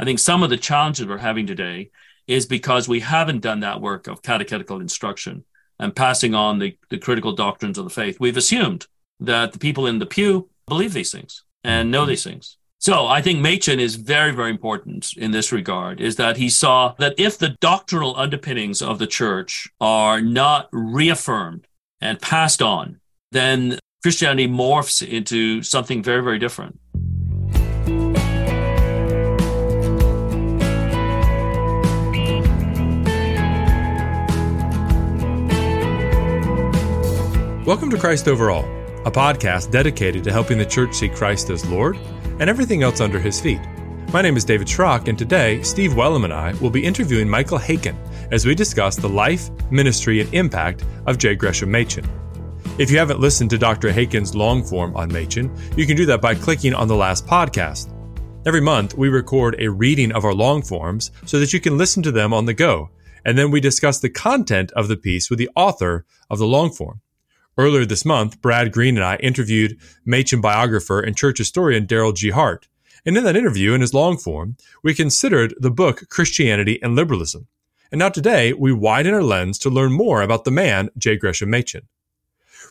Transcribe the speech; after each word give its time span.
I 0.00 0.04
think 0.04 0.18
some 0.18 0.42
of 0.42 0.48
the 0.48 0.56
challenges 0.56 1.06
we're 1.06 1.18
having 1.18 1.46
today 1.46 1.90
is 2.26 2.46
because 2.46 2.88
we 2.88 3.00
haven't 3.00 3.40
done 3.42 3.60
that 3.60 3.82
work 3.82 4.06
of 4.06 4.22
catechetical 4.22 4.80
instruction 4.80 5.44
and 5.78 5.94
passing 5.94 6.34
on 6.34 6.58
the, 6.58 6.78
the 6.88 6.96
critical 6.96 7.34
doctrines 7.34 7.76
of 7.76 7.84
the 7.84 7.90
faith. 7.90 8.18
We've 8.18 8.38
assumed 8.38 8.86
that 9.20 9.52
the 9.52 9.58
people 9.58 9.86
in 9.86 9.98
the 9.98 10.06
pew 10.06 10.48
believe 10.66 10.94
these 10.94 11.12
things 11.12 11.44
and 11.62 11.90
know 11.90 12.06
these 12.06 12.24
things. 12.24 12.56
So 12.78 13.06
I 13.06 13.20
think 13.20 13.40
Machen 13.40 13.78
is 13.78 13.96
very, 13.96 14.32
very 14.32 14.48
important 14.48 15.12
in 15.18 15.32
this 15.32 15.52
regard, 15.52 16.00
is 16.00 16.16
that 16.16 16.38
he 16.38 16.48
saw 16.48 16.94
that 16.98 17.20
if 17.20 17.36
the 17.36 17.58
doctrinal 17.60 18.16
underpinnings 18.16 18.80
of 18.80 18.98
the 18.98 19.06
church 19.06 19.68
are 19.82 20.22
not 20.22 20.70
reaffirmed 20.72 21.66
and 22.00 22.18
passed 22.22 22.62
on, 22.62 23.00
then 23.32 23.78
Christianity 24.02 24.48
morphs 24.48 25.06
into 25.06 25.62
something 25.62 26.02
very, 26.02 26.22
very 26.22 26.38
different. 26.38 26.80
Welcome 37.70 37.90
to 37.90 37.98
Christ 37.98 38.26
Overall, 38.26 38.64
a 39.06 39.12
podcast 39.12 39.70
dedicated 39.70 40.24
to 40.24 40.32
helping 40.32 40.58
the 40.58 40.66
church 40.66 40.92
see 40.92 41.08
Christ 41.08 41.50
as 41.50 41.64
Lord 41.70 41.96
and 42.40 42.50
everything 42.50 42.82
else 42.82 43.00
under 43.00 43.20
his 43.20 43.40
feet. 43.40 43.60
My 44.12 44.22
name 44.22 44.36
is 44.36 44.44
David 44.44 44.66
Schrock, 44.66 45.06
and 45.06 45.16
today, 45.16 45.62
Steve 45.62 45.92
Wellum 45.92 46.24
and 46.24 46.32
I 46.32 46.52
will 46.54 46.70
be 46.70 46.84
interviewing 46.84 47.28
Michael 47.28 47.60
Haykin 47.60 47.96
as 48.32 48.44
we 48.44 48.56
discuss 48.56 48.96
the 48.96 49.08
life, 49.08 49.50
ministry, 49.70 50.20
and 50.20 50.34
impact 50.34 50.84
of 51.06 51.16
J. 51.16 51.36
Gresham 51.36 51.70
Machen. 51.70 52.04
If 52.76 52.90
you 52.90 52.98
haven't 52.98 53.20
listened 53.20 53.50
to 53.50 53.56
Dr. 53.56 53.92
Haykin's 53.92 54.34
long 54.34 54.64
form 54.64 54.96
on 54.96 55.12
Machen, 55.12 55.56
you 55.76 55.86
can 55.86 55.96
do 55.96 56.06
that 56.06 56.20
by 56.20 56.34
clicking 56.34 56.74
on 56.74 56.88
the 56.88 56.96
last 56.96 57.24
podcast. 57.24 57.94
Every 58.46 58.60
month, 58.60 58.98
we 58.98 59.10
record 59.10 59.54
a 59.60 59.70
reading 59.70 60.10
of 60.10 60.24
our 60.24 60.34
long 60.34 60.62
forms 60.62 61.12
so 61.24 61.38
that 61.38 61.52
you 61.52 61.60
can 61.60 61.78
listen 61.78 62.02
to 62.02 62.10
them 62.10 62.34
on 62.34 62.46
the 62.46 62.52
go, 62.52 62.90
and 63.24 63.38
then 63.38 63.52
we 63.52 63.60
discuss 63.60 64.00
the 64.00 64.10
content 64.10 64.72
of 64.72 64.88
the 64.88 64.96
piece 64.96 65.30
with 65.30 65.38
the 65.38 65.50
author 65.54 66.04
of 66.28 66.40
the 66.40 66.48
long 66.48 66.72
form. 66.72 67.00
Earlier 67.60 67.84
this 67.84 68.06
month, 68.06 68.40
Brad 68.40 68.72
Green 68.72 68.96
and 68.96 69.04
I 69.04 69.16
interviewed 69.16 69.78
Machen 70.06 70.40
biographer 70.40 70.98
and 70.98 71.14
church 71.14 71.36
historian 71.36 71.86
Darryl 71.86 72.16
G. 72.16 72.30
Hart. 72.30 72.68
And 73.04 73.18
in 73.18 73.24
that 73.24 73.36
interview, 73.36 73.74
in 73.74 73.82
his 73.82 73.92
long 73.92 74.16
form, 74.16 74.56
we 74.82 74.94
considered 74.94 75.52
the 75.60 75.70
book 75.70 76.08
Christianity 76.08 76.82
and 76.82 76.96
Liberalism. 76.96 77.48
And 77.92 77.98
now 77.98 78.08
today, 78.08 78.54
we 78.54 78.72
widen 78.72 79.12
our 79.12 79.22
lens 79.22 79.58
to 79.58 79.68
learn 79.68 79.92
more 79.92 80.22
about 80.22 80.44
the 80.44 80.50
man, 80.50 80.88
J. 80.96 81.18
Gresham 81.18 81.50
Machen. 81.50 81.82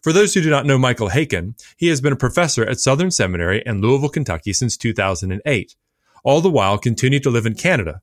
For 0.02 0.12
those 0.12 0.34
who 0.34 0.42
do 0.42 0.50
not 0.50 0.66
know 0.66 0.80
Michael 0.80 1.10
Haykin, 1.10 1.54
he 1.78 1.90
has 1.90 2.02
been 2.02 2.14
a 2.14 2.26
professor 2.26 2.66
at 2.66 2.80
Southern 2.80 3.12
Seminary 3.12 3.62
in 3.68 3.82
Louisville, 3.82 4.10
Kentucky 4.10 4.54
since 4.54 4.76
2008, 4.76 5.76
all 6.24 6.42
the 6.42 6.50
while 6.50 6.80
continued 6.80 7.22
to 7.22 7.30
live 7.30 7.46
in 7.46 7.54
Canada. 7.54 8.02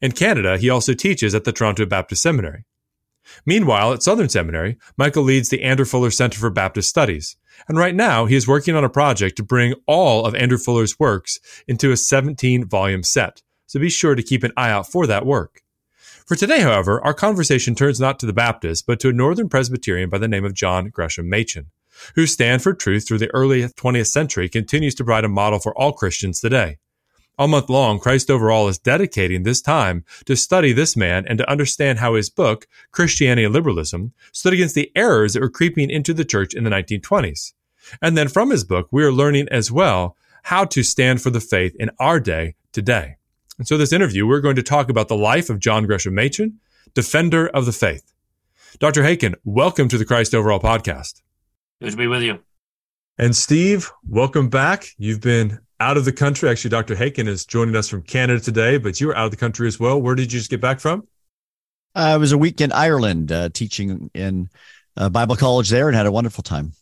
In 0.00 0.12
Canada, 0.12 0.56
he 0.56 0.70
also 0.70 0.94
teaches 0.94 1.34
at 1.34 1.44
the 1.44 1.52
Toronto 1.52 1.84
Baptist 1.84 2.22
Seminary. 2.22 2.64
Meanwhile, 3.46 3.92
at 3.92 4.02
Southern 4.02 4.28
Seminary, 4.28 4.78
Michael 4.96 5.22
leads 5.22 5.48
the 5.48 5.62
Andrew 5.62 5.84
Fuller 5.84 6.10
Center 6.10 6.38
for 6.38 6.50
Baptist 6.50 6.88
Studies. 6.88 7.36
And 7.68 7.78
right 7.78 7.94
now, 7.94 8.26
he 8.26 8.36
is 8.36 8.48
working 8.48 8.74
on 8.74 8.84
a 8.84 8.88
project 8.88 9.36
to 9.36 9.42
bring 9.42 9.74
all 9.86 10.24
of 10.24 10.34
Andrew 10.34 10.58
Fuller's 10.58 10.98
works 10.98 11.38
into 11.68 11.92
a 11.92 11.96
17 11.96 12.66
volume 12.66 13.02
set. 13.02 13.42
So 13.66 13.80
be 13.80 13.90
sure 13.90 14.14
to 14.14 14.22
keep 14.22 14.44
an 14.44 14.52
eye 14.56 14.70
out 14.70 14.86
for 14.86 15.06
that 15.06 15.26
work. 15.26 15.62
For 16.26 16.36
today, 16.36 16.60
however, 16.60 17.02
our 17.04 17.14
conversation 17.14 17.74
turns 17.74 18.00
not 18.00 18.18
to 18.20 18.26
the 18.26 18.32
Baptist, 18.32 18.86
but 18.86 19.00
to 19.00 19.08
a 19.08 19.12
Northern 19.12 19.48
Presbyterian 19.48 20.08
by 20.08 20.18
the 20.18 20.28
name 20.28 20.44
of 20.44 20.54
John 20.54 20.88
Gresham 20.88 21.28
Machen, 21.28 21.70
whose 22.14 22.32
stand 22.32 22.62
for 22.62 22.72
truth 22.72 23.06
through 23.06 23.18
the 23.18 23.34
early 23.34 23.62
20th 23.62 24.06
century 24.06 24.48
continues 24.48 24.94
to 24.96 25.04
provide 25.04 25.24
a 25.24 25.28
model 25.28 25.58
for 25.58 25.76
all 25.76 25.92
Christians 25.92 26.40
today. 26.40 26.78
All 27.38 27.48
month 27.48 27.70
long, 27.70 27.98
Christ 27.98 28.30
Overall 28.30 28.68
is 28.68 28.78
dedicating 28.78 29.42
this 29.42 29.62
time 29.62 30.04
to 30.26 30.36
study 30.36 30.72
this 30.72 30.96
man 30.96 31.24
and 31.26 31.38
to 31.38 31.50
understand 31.50 31.98
how 31.98 32.14
his 32.14 32.28
book, 32.28 32.66
Christianity 32.90 33.44
and 33.44 33.54
Liberalism, 33.54 34.12
stood 34.32 34.52
against 34.52 34.74
the 34.74 34.92
errors 34.94 35.32
that 35.32 35.40
were 35.40 35.48
creeping 35.48 35.88
into 35.88 36.12
the 36.12 36.26
church 36.26 36.52
in 36.52 36.64
the 36.64 36.70
1920s. 36.70 37.54
And 38.02 38.18
then 38.18 38.28
from 38.28 38.50
his 38.50 38.64
book, 38.64 38.88
we 38.90 39.02
are 39.02 39.10
learning 39.10 39.48
as 39.50 39.72
well 39.72 40.14
how 40.44 40.66
to 40.66 40.82
stand 40.82 41.22
for 41.22 41.30
the 41.30 41.40
faith 41.40 41.74
in 41.80 41.90
our 41.98 42.20
day 42.20 42.54
today. 42.70 43.16
And 43.56 43.66
so 43.66 43.78
this 43.78 43.94
interview, 43.94 44.26
we're 44.26 44.40
going 44.40 44.56
to 44.56 44.62
talk 44.62 44.90
about 44.90 45.08
the 45.08 45.16
life 45.16 45.48
of 45.48 45.58
John 45.58 45.86
Gresham 45.86 46.14
Machen, 46.14 46.60
defender 46.92 47.48
of 47.48 47.64
the 47.64 47.72
faith. 47.72 48.12
Dr. 48.78 49.04
Haykin, 49.04 49.36
welcome 49.44 49.88
to 49.88 49.96
the 49.96 50.04
Christ 50.04 50.34
Overall 50.34 50.60
podcast. 50.60 51.22
Good 51.80 51.92
to 51.92 51.96
be 51.96 52.06
with 52.06 52.22
you. 52.22 52.40
And 53.16 53.34
Steve, 53.34 53.90
welcome 54.06 54.50
back. 54.50 54.88
You've 54.98 55.20
been 55.20 55.60
out 55.82 55.96
of 55.96 56.04
the 56.04 56.12
country. 56.12 56.48
Actually, 56.48 56.70
Dr. 56.70 56.94
Haykin 56.94 57.26
is 57.26 57.44
joining 57.44 57.74
us 57.74 57.88
from 57.88 58.02
Canada 58.02 58.38
today, 58.38 58.78
but 58.78 59.00
you 59.00 59.08
were 59.08 59.16
out 59.16 59.26
of 59.26 59.30
the 59.32 59.36
country 59.36 59.66
as 59.66 59.80
well. 59.80 60.00
Where 60.00 60.14
did 60.14 60.32
you 60.32 60.38
just 60.38 60.50
get 60.50 60.60
back 60.60 60.78
from? 60.78 61.08
I 61.94 62.16
was 62.16 62.30
a 62.30 62.38
week 62.38 62.60
in 62.60 62.70
Ireland 62.70 63.32
uh, 63.32 63.48
teaching 63.48 64.08
in 64.14 64.48
uh, 64.96 65.08
Bible 65.08 65.34
college 65.34 65.70
there 65.70 65.88
and 65.88 65.96
had 65.96 66.06
a 66.06 66.12
wonderful 66.12 66.44
time. 66.44 66.72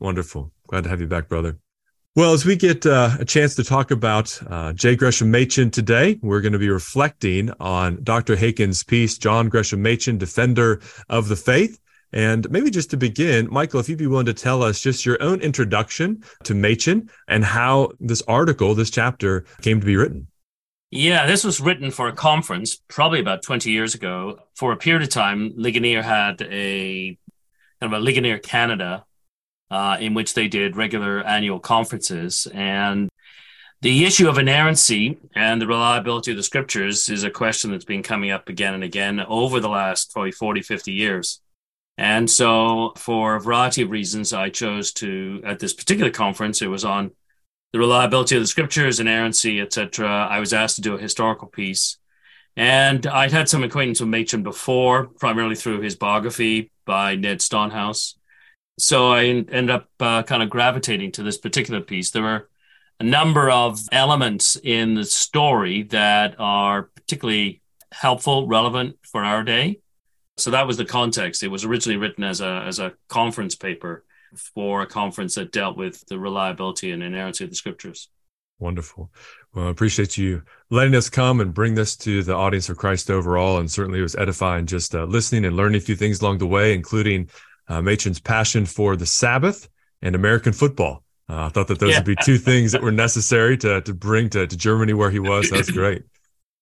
Wonderful. 0.00 0.50
Glad 0.66 0.84
to 0.84 0.90
have 0.90 1.00
you 1.00 1.06
back, 1.06 1.28
brother. 1.28 1.58
Well, 2.16 2.32
as 2.32 2.44
we 2.44 2.56
get 2.56 2.84
uh, 2.84 3.10
a 3.20 3.24
chance 3.24 3.54
to 3.54 3.64
talk 3.64 3.92
about 3.92 4.36
uh, 4.50 4.72
J. 4.72 4.96
Gresham 4.96 5.30
Machen 5.30 5.70
today, 5.70 6.18
we're 6.20 6.40
going 6.40 6.52
to 6.52 6.58
be 6.58 6.68
reflecting 6.68 7.52
on 7.60 8.02
Dr. 8.02 8.34
Haykin's 8.34 8.82
piece, 8.82 9.18
John 9.18 9.48
Gresham 9.48 9.82
Machen, 9.82 10.18
Defender 10.18 10.80
of 11.08 11.28
the 11.28 11.36
Faith. 11.36 11.78
And 12.12 12.50
maybe 12.50 12.70
just 12.70 12.90
to 12.90 12.96
begin, 12.96 13.48
Michael, 13.50 13.80
if 13.80 13.88
you'd 13.88 13.98
be 13.98 14.06
willing 14.06 14.26
to 14.26 14.34
tell 14.34 14.62
us 14.62 14.80
just 14.80 15.04
your 15.04 15.22
own 15.22 15.40
introduction 15.40 16.22
to 16.44 16.54
Machen 16.54 17.10
and 17.26 17.44
how 17.44 17.90
this 18.00 18.22
article, 18.22 18.74
this 18.74 18.90
chapter 18.90 19.44
came 19.62 19.80
to 19.80 19.86
be 19.86 19.96
written. 19.96 20.28
Yeah, 20.90 21.26
this 21.26 21.44
was 21.44 21.60
written 21.60 21.90
for 21.90 22.08
a 22.08 22.14
conference 22.14 22.76
probably 22.88 23.20
about 23.20 23.42
20 23.42 23.70
years 23.70 23.94
ago. 23.94 24.38
For 24.54 24.72
a 24.72 24.76
period 24.76 25.02
of 25.02 25.10
time, 25.10 25.52
Ligonier 25.54 26.02
had 26.02 26.40
a 26.40 27.18
kind 27.80 27.92
of 27.92 28.00
a 28.00 28.02
Ligonier 28.02 28.38
Canada 28.38 29.04
uh, 29.70 29.98
in 30.00 30.14
which 30.14 30.32
they 30.32 30.48
did 30.48 30.76
regular 30.76 31.22
annual 31.22 31.60
conferences. 31.60 32.46
And 32.54 33.10
the 33.82 34.04
issue 34.06 34.28
of 34.28 34.38
inerrancy 34.38 35.18
and 35.34 35.60
the 35.60 35.66
reliability 35.66 36.30
of 36.30 36.36
the 36.36 36.42
scriptures 36.42 37.08
is 37.08 37.22
a 37.22 37.30
question 37.30 37.70
that's 37.70 37.84
been 37.84 38.02
coming 38.02 38.30
up 38.30 38.48
again 38.48 38.74
and 38.74 38.82
again 38.82 39.20
over 39.20 39.60
the 39.60 39.68
last 39.68 40.12
probably 40.12 40.32
40, 40.32 40.62
50 40.62 40.92
years. 40.92 41.40
And 41.98 42.30
so, 42.30 42.92
for 42.96 43.34
a 43.34 43.40
variety 43.40 43.82
of 43.82 43.90
reasons, 43.90 44.32
I 44.32 44.50
chose 44.50 44.92
to, 44.94 45.42
at 45.44 45.58
this 45.58 45.74
particular 45.74 46.12
conference, 46.12 46.62
it 46.62 46.68
was 46.68 46.84
on 46.84 47.10
the 47.72 47.80
reliability 47.80 48.36
of 48.36 48.42
the 48.42 48.46
scriptures, 48.46 49.00
inerrancy, 49.00 49.60
etc. 49.60 50.08
I 50.30 50.38
was 50.38 50.52
asked 50.54 50.76
to 50.76 50.82
do 50.82 50.94
a 50.94 51.00
historical 51.00 51.48
piece. 51.48 51.98
And 52.56 53.04
I'd 53.06 53.32
had 53.32 53.48
some 53.48 53.64
acquaintance 53.64 54.00
with 54.00 54.08
Machen 54.08 54.44
before, 54.44 55.08
primarily 55.18 55.56
through 55.56 55.80
his 55.80 55.96
biography 55.96 56.70
by 56.86 57.16
Ned 57.16 57.42
Stonehouse. 57.42 58.16
So 58.78 59.12
I 59.12 59.24
ended 59.24 59.70
up 59.70 59.88
uh, 59.98 60.22
kind 60.22 60.42
of 60.42 60.50
gravitating 60.50 61.12
to 61.12 61.24
this 61.24 61.36
particular 61.36 61.80
piece. 61.80 62.12
There 62.12 62.22
were 62.22 62.48
a 63.00 63.04
number 63.04 63.50
of 63.50 63.80
elements 63.90 64.56
in 64.62 64.94
the 64.94 65.04
story 65.04 65.82
that 65.84 66.36
are 66.38 66.84
particularly 66.94 67.60
helpful, 67.90 68.46
relevant 68.46 68.96
for 69.02 69.24
our 69.24 69.42
day. 69.42 69.80
So 70.40 70.50
that 70.50 70.66
was 70.66 70.76
the 70.76 70.84
context. 70.84 71.42
It 71.42 71.48
was 71.48 71.64
originally 71.64 71.98
written 71.98 72.24
as 72.24 72.40
a 72.40 72.64
as 72.66 72.78
a 72.78 72.92
conference 73.08 73.54
paper 73.54 74.04
for 74.54 74.82
a 74.82 74.86
conference 74.86 75.34
that 75.34 75.52
dealt 75.52 75.76
with 75.76 76.06
the 76.06 76.18
reliability 76.18 76.90
and 76.90 77.02
inerrancy 77.02 77.44
of 77.44 77.50
the 77.50 77.56
scriptures. 77.56 78.08
Wonderful. 78.58 79.10
Well, 79.54 79.68
I 79.68 79.70
appreciate 79.70 80.18
you 80.18 80.42
letting 80.70 80.94
us 80.94 81.08
come 81.08 81.40
and 81.40 81.54
bring 81.54 81.74
this 81.74 81.96
to 81.98 82.22
the 82.22 82.34
audience 82.34 82.68
of 82.68 82.76
Christ 82.76 83.10
overall. 83.10 83.58
And 83.58 83.70
certainly 83.70 84.00
it 84.00 84.02
was 84.02 84.16
edifying 84.16 84.66
just 84.66 84.94
uh, 84.94 85.04
listening 85.04 85.44
and 85.44 85.56
learning 85.56 85.78
a 85.78 85.84
few 85.84 85.94
things 85.94 86.20
along 86.20 86.38
the 86.38 86.46
way, 86.46 86.74
including 86.74 87.30
uh, 87.68 87.80
Machen's 87.80 88.20
passion 88.20 88.66
for 88.66 88.96
the 88.96 89.06
Sabbath 89.06 89.68
and 90.02 90.14
American 90.14 90.52
football. 90.52 91.04
Uh, 91.28 91.46
I 91.46 91.48
thought 91.50 91.68
that 91.68 91.78
those 91.78 91.92
yeah. 91.92 91.98
would 91.98 92.06
be 92.06 92.16
two 92.24 92.38
things 92.38 92.72
that 92.72 92.82
were 92.82 92.92
necessary 92.92 93.56
to, 93.58 93.80
to 93.82 93.94
bring 93.94 94.28
to, 94.30 94.46
to 94.46 94.56
Germany 94.56 94.92
where 94.94 95.10
he 95.10 95.18
was. 95.18 95.50
That's 95.50 95.70
great. 95.70 96.02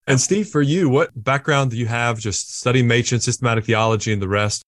And 0.06 0.20
Steve, 0.20 0.48
for 0.48 0.62
you, 0.62 0.88
what 0.88 1.10
background 1.14 1.72
do 1.72 1.76
you 1.76 1.86
have 1.86 2.18
just 2.18 2.56
studying 2.56 2.86
Machen, 2.86 3.20
systematic 3.20 3.64
theology, 3.64 4.12
and 4.12 4.22
the 4.22 4.28
rest? 4.28 4.62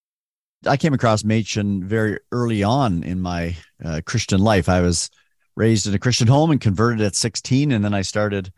I 0.65 0.75
came 0.75 0.93
across 0.93 1.23
Machen 1.23 1.83
very 1.85 2.19
early 2.33 2.61
on 2.63 3.03
in 3.03 3.21
my 3.21 3.55
uh, 3.83 4.01
Christian 4.05 4.41
life. 4.41 4.67
I 4.67 4.81
was 4.81 5.09
raised 5.55 5.87
in 5.87 5.93
a 5.93 5.99
Christian 5.99 6.27
home 6.27 6.51
and 6.51 6.59
converted 6.59 7.01
at 7.01 7.15
16, 7.15 7.71
and 7.71 7.85
then 7.85 7.93
I 7.93 8.01
started 8.01 8.51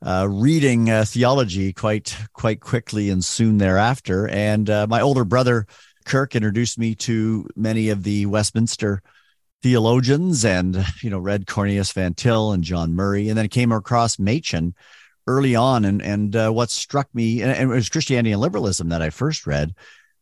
uh, 0.00 0.28
reading 0.30 0.90
uh, 0.90 1.04
theology 1.04 1.72
quite 1.72 2.16
quite 2.32 2.60
quickly 2.60 3.10
and 3.10 3.24
soon 3.24 3.58
thereafter. 3.58 4.28
And 4.28 4.70
uh, 4.70 4.86
my 4.88 5.00
older 5.00 5.24
brother 5.24 5.66
Kirk 6.04 6.36
introduced 6.36 6.78
me 6.78 6.94
to 6.96 7.48
many 7.56 7.88
of 7.88 8.02
the 8.04 8.26
Westminster 8.26 9.02
theologians, 9.62 10.44
and 10.44 10.84
you 11.02 11.10
know 11.10 11.18
read 11.18 11.48
Cornelius 11.48 11.92
Van 11.92 12.14
Til 12.14 12.52
and 12.52 12.62
John 12.62 12.94
Murray, 12.94 13.28
and 13.28 13.36
then 13.36 13.48
came 13.48 13.72
across 13.72 14.20
Machen 14.20 14.74
early 15.26 15.54
on. 15.54 15.84
And 15.84 16.02
and 16.02 16.36
uh, 16.36 16.50
what 16.50 16.70
struck 16.70 17.08
me, 17.14 17.42
and, 17.42 17.50
and 17.50 17.70
it 17.70 17.74
was 17.74 17.88
Christianity 17.88 18.32
and 18.32 18.40
liberalism 18.40 18.88
that 18.88 19.02
I 19.02 19.10
first 19.10 19.46
read, 19.46 19.74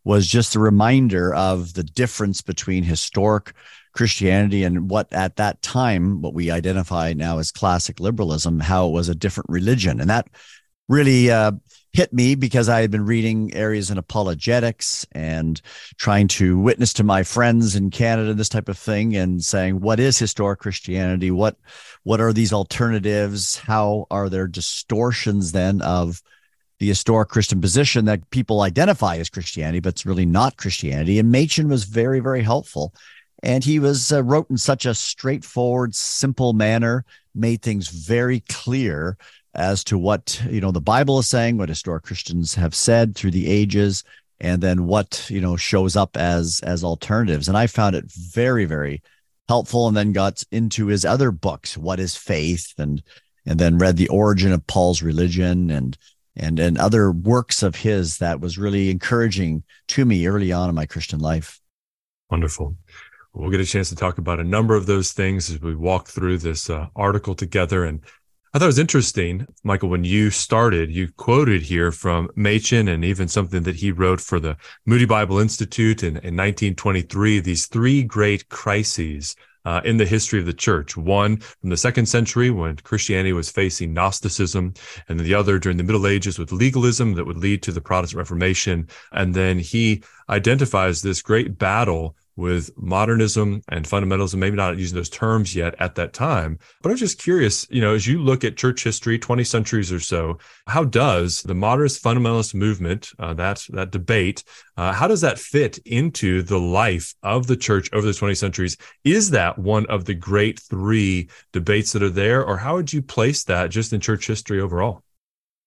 was 0.05 0.27
just 0.27 0.55
a 0.55 0.61
reminder 0.61 1.35
of 1.35 1.75
the 1.75 1.85
difference 1.85 2.43
between 2.43 2.85
historic 2.85 3.53
Christianity 3.93 4.63
and 4.65 4.89
what 4.89 5.13
at 5.13 5.37
that 5.37 5.63
time, 5.63 6.23
what 6.23 6.35
we 6.35 6.51
identify 6.51 7.13
now 7.13 7.39
as 7.39 7.51
classic 7.51 8.01
liberalism, 8.01 8.61
how 8.61 8.87
it 8.87 8.93
was 8.93 9.09
a 9.09 9.15
different 9.15 9.51
religion. 9.51 10.01
And 10.01 10.11
that 10.11 10.29
really 10.89 11.31
uh, 11.31 11.53
hit 11.93 12.13
me 12.13 12.35
because 12.35 12.69
I 12.69 12.81
had 12.81 12.91
been 12.91 13.05
reading 13.05 13.53
areas 13.55 13.91
in 13.91 13.99
apologetics 13.99 15.07
and 15.13 15.61
trying 15.97 16.29
to 16.29 16.59
witness 16.59 16.93
to 16.95 17.05
my 17.05 17.23
friends 17.23 17.75
in 17.75 17.91
Canada, 17.91 18.35
this 18.35 18.49
type 18.49 18.69
of 18.69 18.79
thing, 18.79 19.17
and 19.17 19.45
saying, 19.45 19.81
what 19.81 19.99
is 19.99 20.19
historic 20.19 20.61
Christianity? 20.61 21.31
What 21.31 21.57
what 22.03 22.21
are 22.21 22.33
these 22.33 22.53
alternatives? 22.53 23.57
How 23.57 24.07
are 24.11 24.29
there 24.29 24.47
distortions 24.47 25.53
then 25.53 25.83
of 25.83 26.23
the 26.79 26.89
historic 26.89 27.29
Christian 27.29 27.61
position 27.61 28.07
that 28.07 28.31
people 28.31 28.63
identify 28.63 29.17
as 29.17 29.29
Christianity, 29.29 29.81
but 29.81 29.91
it's 29.91 30.07
really 30.07 30.27
not 30.27 30.57
Christianity? 30.57 31.19
And 31.19 31.31
Machen 31.31 31.69
was 31.69 31.85
very, 31.85 32.21
very 32.21 32.43
helpful. 32.43 32.95
And 33.43 33.65
he 33.65 33.79
was 33.79 34.13
uh, 34.13 34.23
wrote 34.23 34.49
in 34.51 34.59
such 34.59 34.87
a 34.87 34.95
straightforward, 34.95 35.95
simple 35.95 36.53
manner, 36.53 37.05
made 37.35 37.63
things 37.63 37.89
very 37.89 38.41
clear 38.41 39.17
as 39.55 39.83
to 39.85 39.99
what 39.99 40.41
you 40.49 40.61
know 40.61 40.71
the 40.71 40.81
Bible 40.81 41.19
is 41.19 41.29
saying, 41.29 41.59
what 41.59 41.69
historic 41.69 42.05
Christians 42.05 42.55
have 42.55 42.75
said 42.75 43.15
through 43.15 43.33
the 43.33 43.49
ages, 43.49 44.05
and 44.41 44.63
then 44.63 44.87
what 44.87 45.27
you 45.31 45.41
know 45.41 45.57
shows 45.57 45.97
up 45.97 46.17
as 46.17 46.61
as 46.65 46.85
alternatives. 46.85 47.49
And 47.49 47.57
I 47.57 47.67
found 47.67 47.97
it 47.97 48.11
very 48.11 48.65
very 48.65 49.03
helpful. 49.49 49.89
And 49.89 49.97
then 49.97 50.13
got 50.13 50.45
into 50.53 50.87
his 50.87 51.05
other 51.05 51.31
books, 51.31 51.77
What 51.77 52.01
is 52.01 52.17
Faith, 52.17 52.73
and 52.79 53.03
and 53.47 53.59
then 53.59 53.79
read 53.79 53.97
the 53.97 54.09
origin 54.09 54.53
of 54.53 54.67
Paul's 54.67 55.03
religion 55.03 55.71
and 55.71 55.97
and 56.37 56.59
and 56.59 56.79
other 56.79 57.11
works 57.11 57.63
of 57.63 57.77
his 57.77 58.19
that 58.19 58.41
was 58.41 58.59
really 58.59 58.91
encouraging 58.91 59.65
to 59.89 60.05
me 60.05 60.27
early 60.27 60.53
on 60.53 60.69
in 60.69 60.75
my 60.75 60.87
Christian 60.87 61.19
life. 61.19 61.61
Wonderful. 62.31 62.77
We'll 63.33 63.51
get 63.51 63.61
a 63.61 63.65
chance 63.65 63.89
to 63.91 63.97
talk 63.97 64.19
about 64.19 64.41
a 64.41 64.45
number 64.45 64.75
of 64.75 64.87
those 64.87 65.13
things 65.13 65.51
as 65.51 65.61
we 65.61 65.75
walk 65.75 66.09
through 66.09 66.39
this 66.39 66.69
uh, 66.69 66.87
article 66.97 67.35
together. 67.35 67.85
And 67.85 68.01
I 68.53 68.59
thought 68.59 68.65
it 68.65 68.67
was 68.67 68.81
interesting, 68.81 69.47
Michael, 69.63 69.91
when 69.91 70.03
you 70.03 70.31
started, 70.31 70.91
you 70.91 71.13
quoted 71.17 71.63
here 71.63 71.93
from 71.93 72.31
Machen 72.35 72.89
and 72.89 73.05
even 73.05 73.29
something 73.29 73.63
that 73.63 73.77
he 73.77 73.93
wrote 73.93 74.21
for 74.21 74.41
the 74.41 74.57
Moody 74.85 75.05
Bible 75.05 75.39
Institute 75.39 76.03
in, 76.03 76.17
in 76.17 76.35
1923, 76.35 77.39
these 77.39 77.67
three 77.67 78.03
great 78.03 78.49
crises 78.49 79.37
uh, 79.65 79.83
in 79.85 79.99
the 79.99 80.07
history 80.07 80.41
of 80.41 80.47
the 80.47 80.53
church. 80.53 80.97
One 80.97 81.37
from 81.37 81.71
the 81.71 81.77
second 81.77 82.07
century 82.07 82.51
when 82.51 82.75
Christianity 82.77 83.33
was 83.33 83.53
facing 83.53 83.95
Gnosticism, 83.95 84.75
and 85.09 85.21
the 85.21 85.35
other 85.35 85.61
during 85.61 85.77
the 85.77 85.85
Middle 85.85 86.09
Ages 86.09 86.37
with 86.37 86.51
legalism 86.51 87.15
that 87.15 87.27
would 87.27 87.39
lead 87.39 87.63
to 87.63 87.73
the 87.73 87.81
Protestant 87.81 88.19
Reformation. 88.19 88.89
And 89.13 89.33
then 89.33 89.61
he 89.61 90.03
identifies 90.29 91.03
this 91.03 91.23
great 91.23 91.57
battle 91.57 92.17
with 92.37 92.71
modernism 92.77 93.63
and 93.69 93.85
fundamentalism, 93.85 94.37
maybe 94.37 94.57
not 94.57 94.79
using 94.79 94.97
those 94.97 95.11
terms 95.11 95.55
yet 95.55 95.75
at 95.79 95.95
that 95.97 96.13
time. 96.13 96.59
But 96.83 96.91
I'm 96.91 96.97
just 96.97 97.19
curious, 97.19 97.67
you 97.71 97.81
know, 97.81 97.95
as 97.95 98.07
you 98.07 98.23
look 98.23 98.45
at 98.45 98.57
church 98.57 98.83
history, 98.85 99.19
20 99.19 99.45
centuries 99.45 99.93
or 99.93 100.01
so, 100.01 100.39
how 100.67 100.85
does 100.85 101.43
the 101.43 101.55
modernist 101.55 102.03
fundamentalist 102.03 102.55
movement, 102.55 103.11
uh, 103.19 103.35
that, 103.35 103.67
that 103.71 103.91
debate, 103.91 104.45
uh, 104.77 104.93
how 104.93 105.07
does 105.07 105.21
that 105.21 105.39
fit 105.39 105.79
into 105.85 106.43
the 106.43 106.59
life 106.59 107.15
of 107.23 107.47
the 107.47 107.57
church 107.57 107.91
over 107.93 108.07
the 108.07 108.15
20 108.15 108.35
centuries? 108.35 108.77
Is 109.05 109.31
that 109.31 109.59
one 109.59 109.87
of 109.87 110.05
the 110.05 110.15
great 110.15 110.59
three 110.59 111.29
debates 111.53 111.93
that 111.93 112.03
are 112.03 112.11
there, 112.11 112.45
or 112.45 112.57
how 112.57 112.77
would 112.77 112.93
you 112.93 113.03
place 113.03 113.45
that 113.45 113.71
just 113.71 113.93
in 113.93 114.01
church 114.01 114.27
history 114.27 114.61
overall? 114.61 115.03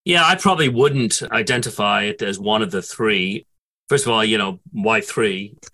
Yeah, 0.05 0.25
I 0.25 0.35
probably 0.35 0.69
wouldn't 0.69 1.21
identify 1.31 2.03
it 2.03 2.21
as 2.21 2.39
one 2.39 2.61
of 2.61 2.71
the 2.71 2.81
three. 2.81 3.45
First 3.87 4.05
of 4.05 4.11
all, 4.11 4.23
you 4.23 4.37
know, 4.37 4.59
why 4.71 5.01
three? 5.01 5.55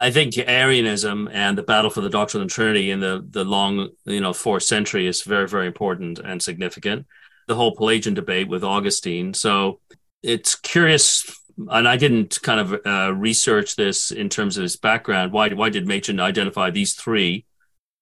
I 0.00 0.12
think 0.12 0.38
Arianism 0.38 1.28
and 1.32 1.58
the 1.58 1.64
battle 1.64 1.90
for 1.90 2.00
the 2.00 2.10
doctrine 2.10 2.42
of 2.42 2.48
the 2.48 2.54
Trinity 2.54 2.90
in 2.90 3.00
the, 3.00 3.24
the 3.28 3.44
long, 3.44 3.88
you 4.04 4.20
know, 4.20 4.32
fourth 4.32 4.62
century 4.62 5.08
is 5.08 5.22
very, 5.22 5.48
very 5.48 5.66
important 5.66 6.20
and 6.20 6.40
significant. 6.40 7.06
The 7.48 7.56
whole 7.56 7.74
Pelagian 7.74 8.14
debate 8.14 8.48
with 8.48 8.62
Augustine. 8.62 9.34
So 9.34 9.80
it's 10.22 10.54
curious, 10.54 11.40
and 11.68 11.88
I 11.88 11.96
didn't 11.96 12.40
kind 12.42 12.60
of 12.60 12.86
uh, 12.86 13.12
research 13.12 13.74
this 13.74 14.12
in 14.12 14.28
terms 14.28 14.56
of 14.56 14.62
his 14.62 14.76
background. 14.76 15.32
Why, 15.32 15.48
why 15.48 15.68
did 15.68 15.88
Machen 15.88 16.20
identify 16.20 16.70
these 16.70 16.94
three? 16.94 17.44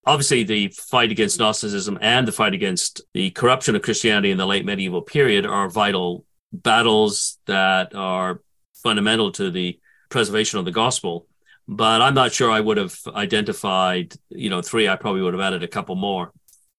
Obviously, 0.05 0.43
the 0.43 0.67
fight 0.67 1.11
against 1.11 1.39
Gnosticism 1.39 1.97
and 1.99 2.27
the 2.27 2.31
fight 2.31 2.53
against 2.53 3.01
the 3.13 3.31
corruption 3.31 3.75
of 3.75 3.81
Christianity 3.81 4.29
in 4.29 4.37
the 4.37 4.45
late 4.45 4.65
medieval 4.65 5.01
period 5.01 5.47
are 5.47 5.67
vital 5.67 6.25
battles 6.53 7.39
that 7.47 7.95
are 7.95 8.41
fundamental 8.83 9.31
to 9.33 9.49
the 9.49 9.79
preservation 10.09 10.59
of 10.59 10.65
the 10.65 10.71
gospel 10.71 11.27
but 11.67 12.01
I'm 12.01 12.13
not 12.13 12.31
sure 12.31 12.49
I 12.49 12.61
would 12.61 12.77
have 12.77 12.97
identified, 13.07 14.13
you 14.29 14.49
know, 14.49 14.61
three. 14.61 14.87
I 14.87 14.95
probably 14.95 15.21
would 15.21 15.33
have 15.33 15.41
added 15.41 15.63
a 15.63 15.67
couple 15.67 15.95
more. 15.95 16.31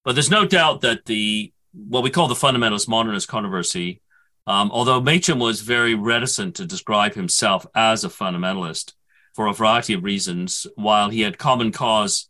But 0.03 0.13
there's 0.13 0.31
no 0.31 0.45
doubt 0.45 0.81
that 0.81 1.05
the 1.05 1.53
what 1.73 2.03
we 2.03 2.09
call 2.09 2.27
the 2.27 2.33
fundamentalist 2.33 2.87
modernist 2.87 3.27
controversy, 3.27 4.01
um, 4.47 4.71
although 4.71 4.99
Machen 4.99 5.37
was 5.37 5.61
very 5.61 5.93
reticent 5.93 6.55
to 6.55 6.65
describe 6.65 7.13
himself 7.13 7.67
as 7.75 8.03
a 8.03 8.09
fundamentalist 8.09 8.93
for 9.35 9.45
a 9.45 9.53
variety 9.53 9.93
of 9.93 10.03
reasons, 10.03 10.65
while 10.75 11.09
he 11.09 11.21
had 11.21 11.37
common 11.37 11.71
cause 11.71 12.27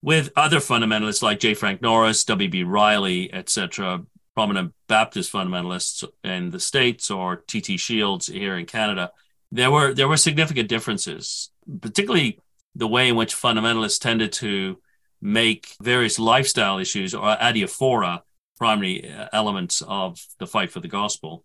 with 0.00 0.30
other 0.36 0.58
fundamentalists 0.58 1.22
like 1.22 1.40
J. 1.40 1.54
Frank 1.54 1.82
Norris, 1.82 2.24
W.B. 2.24 2.62
Riley, 2.62 3.32
etc., 3.34 4.04
prominent 4.34 4.72
Baptist 4.88 5.32
fundamentalists 5.32 6.04
in 6.22 6.50
the 6.50 6.60
States, 6.60 7.10
or 7.10 7.36
T.T. 7.36 7.76
Shields 7.76 8.28
here 8.28 8.56
in 8.56 8.64
Canada, 8.64 9.10
there 9.50 9.70
were 9.70 9.92
there 9.92 10.08
were 10.08 10.16
significant 10.16 10.68
differences 10.68 11.50
particularly 11.80 12.38
the 12.74 12.88
way 12.88 13.08
in 13.08 13.16
which 13.16 13.34
fundamentalists 13.34 14.00
tended 14.00 14.32
to 14.32 14.80
make 15.20 15.74
various 15.82 16.18
lifestyle 16.18 16.78
issues 16.78 17.14
or 17.14 17.36
adiaphora 17.36 18.22
primary 18.56 19.10
uh, 19.10 19.26
elements 19.32 19.82
of 19.86 20.20
the 20.38 20.46
fight 20.46 20.70
for 20.70 20.80
the 20.80 20.88
gospel. 20.88 21.44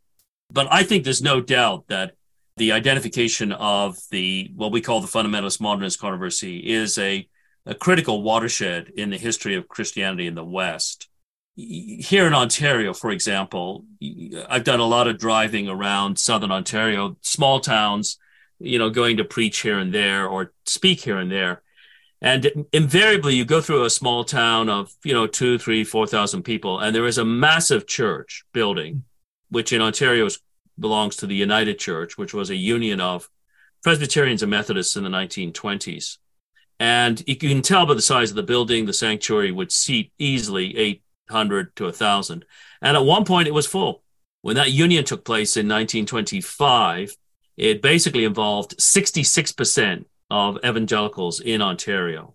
But 0.51 0.68
I 0.72 0.83
think 0.83 1.04
there's 1.04 1.22
no 1.22 1.42
doubt 1.42 1.88
that 1.88 2.13
the 2.57 2.72
identification 2.72 3.51
of 3.51 3.98
the 4.12 4.51
what 4.56 4.72
we 4.72 4.81
call 4.81 5.01
the 5.01 5.07
fundamentalist 5.07 5.60
modernist 5.60 6.00
controversy 6.00 6.57
is 6.60 6.98
a, 6.98 7.27
a 7.66 7.75
critical 7.75 8.22
watershed 8.22 8.92
in 8.95 9.10
the 9.10 9.18
history 9.18 9.56
of 9.56 9.68
Christianity 9.68 10.27
in 10.27 10.36
the 10.36 10.44
West. 10.44 11.10
Here 11.57 12.27
in 12.27 12.33
Ontario, 12.33 12.94
for 12.94 13.12
example, 13.12 13.86
I've 14.50 14.66
done 14.66 14.81
a 14.81 14.86
lot 14.86 15.07
of 15.07 15.18
driving 15.18 15.69
around 15.69 16.19
southern 16.19 16.51
Ontario, 16.51 17.16
small 17.22 17.62
towns 17.62 18.18
you 18.60 18.80
know, 18.80 18.90
going 18.90 19.18
to 19.18 19.25
preach 19.25 19.60
here 19.60 19.80
and 19.80 19.94
there 19.94 20.28
or 20.28 20.54
speak 20.66 21.02
here 21.02 21.18
and 21.18 21.31
there. 21.31 21.62
And 22.22 22.66
invariably, 22.72 23.36
you 23.36 23.46
go 23.46 23.62
through 23.62 23.84
a 23.84 23.90
small 23.90 24.24
town 24.24 24.69
of, 24.69 24.94
you 25.04 25.13
know, 25.13 25.28
two, 25.28 25.57
three, 25.57 25.84
4,000 25.84 26.44
people, 26.44 26.80
and 26.80 26.96
there 26.96 27.06
is 27.06 27.18
a 27.18 27.25
massive 27.25 27.86
church 27.86 28.46
building, 28.54 29.04
which 29.50 29.74
in 29.74 29.81
Ontario 29.81 30.28
belongs 30.80 31.18
to 31.18 31.27
the 31.27 31.36
United 31.36 31.77
Church, 31.77 32.18
which 32.18 32.34
was 32.34 32.50
a 32.50 32.56
union 32.56 33.00
of 33.00 33.30
Presbyterians 33.84 34.41
and 34.41 34.50
Methodists 34.50 34.96
in 34.96 35.03
the 35.03 35.10
1920s. 35.10 36.18
And 36.80 37.24
you 37.27 37.36
can 37.36 37.62
tell 37.62 37.86
by 37.86 37.94
the 37.94 38.01
size 38.01 38.32
of 38.32 38.36
the 38.36 38.44
building, 38.44 38.86
the 38.86 38.94
sanctuary 38.94 39.51
would 39.51 39.72
seat 39.72 40.12
easily 40.18 40.75
800 41.30 41.75
to 41.75 41.84
1,000. 41.86 42.46
And 42.82 42.98
at 42.98 43.06
one 43.06 43.25
point, 43.25 43.48
it 43.48 43.53
was 43.53 43.68
full. 43.68 44.03
When 44.41 44.56
that 44.58 44.72
union 44.72 45.06
took 45.06 45.24
place 45.24 45.58
in 45.58 45.68
1925, 45.68 47.15
it 47.58 47.82
basically 47.82 48.26
involved 48.26 48.78
66% 48.78 50.06
of 50.30 50.58
evangelicals 50.66 51.40
in 51.40 51.62
Ontario. 51.62 52.34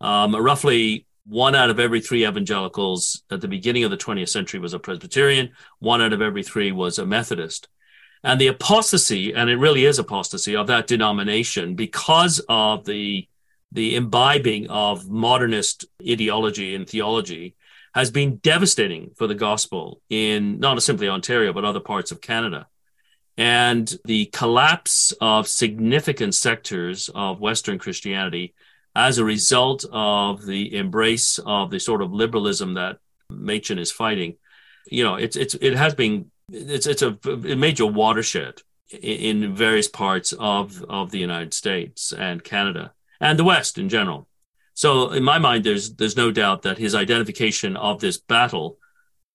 Um, 0.00 0.34
roughly 0.34 1.06
one 1.26 1.54
out 1.54 1.70
of 1.70 1.78
every 1.78 2.00
three 2.00 2.26
evangelicals 2.26 3.22
at 3.30 3.40
the 3.40 3.48
beginning 3.48 3.84
of 3.84 3.90
the 3.90 3.96
20th 3.96 4.30
century 4.30 4.58
was 4.58 4.74
a 4.74 4.78
Presbyterian, 4.78 5.50
one 5.78 6.00
out 6.02 6.12
of 6.12 6.22
every 6.22 6.42
three 6.42 6.72
was 6.72 6.98
a 6.98 7.06
Methodist. 7.06 7.68
And 8.22 8.40
the 8.40 8.48
apostasy, 8.48 9.32
and 9.32 9.48
it 9.48 9.56
really 9.56 9.84
is 9.84 9.98
apostasy 9.98 10.56
of 10.56 10.66
that 10.66 10.86
denomination 10.86 11.74
because 11.74 12.40
of 12.48 12.84
the, 12.84 13.28
the 13.72 13.96
imbibing 13.96 14.68
of 14.68 15.08
modernist 15.08 15.86
ideology 16.06 16.74
and 16.74 16.88
theology, 16.88 17.54
has 17.94 18.10
been 18.10 18.36
devastating 18.36 19.10
for 19.16 19.26
the 19.26 19.34
gospel 19.34 20.00
in 20.10 20.60
not 20.60 20.82
simply 20.82 21.08
Ontario, 21.08 21.52
but 21.52 21.64
other 21.64 21.80
parts 21.80 22.12
of 22.12 22.20
Canada. 22.20 22.66
And 23.40 23.98
the 24.04 24.26
collapse 24.26 25.14
of 25.18 25.48
significant 25.48 26.34
sectors 26.34 27.08
of 27.14 27.40
Western 27.40 27.78
Christianity 27.78 28.52
as 28.94 29.16
a 29.16 29.24
result 29.24 29.86
of 29.90 30.44
the 30.44 30.76
embrace 30.76 31.38
of 31.46 31.70
the 31.70 31.80
sort 31.80 32.02
of 32.02 32.12
liberalism 32.12 32.74
that 32.74 32.98
Machen 33.30 33.78
is 33.78 33.90
fighting, 33.90 34.36
you 34.90 35.02
know, 35.02 35.14
it's 35.14 35.36
it's 35.36 35.54
it 35.54 35.74
has 35.74 35.94
been 35.94 36.30
it's 36.52 36.86
it's 36.86 37.00
a, 37.00 37.16
a 37.24 37.56
major 37.56 37.86
watershed 37.86 38.60
in 38.90 39.54
various 39.56 39.88
parts 39.88 40.34
of 40.38 40.84
of 40.90 41.10
the 41.10 41.18
United 41.18 41.54
States 41.54 42.12
and 42.12 42.44
Canada 42.44 42.92
and 43.22 43.38
the 43.38 43.44
West 43.44 43.78
in 43.78 43.88
general. 43.88 44.28
So 44.74 45.12
in 45.12 45.24
my 45.24 45.38
mind, 45.38 45.64
there's 45.64 45.94
there's 45.94 46.16
no 46.16 46.30
doubt 46.30 46.60
that 46.62 46.76
his 46.76 46.94
identification 46.94 47.74
of 47.78 48.00
this 48.00 48.18
battle 48.18 48.76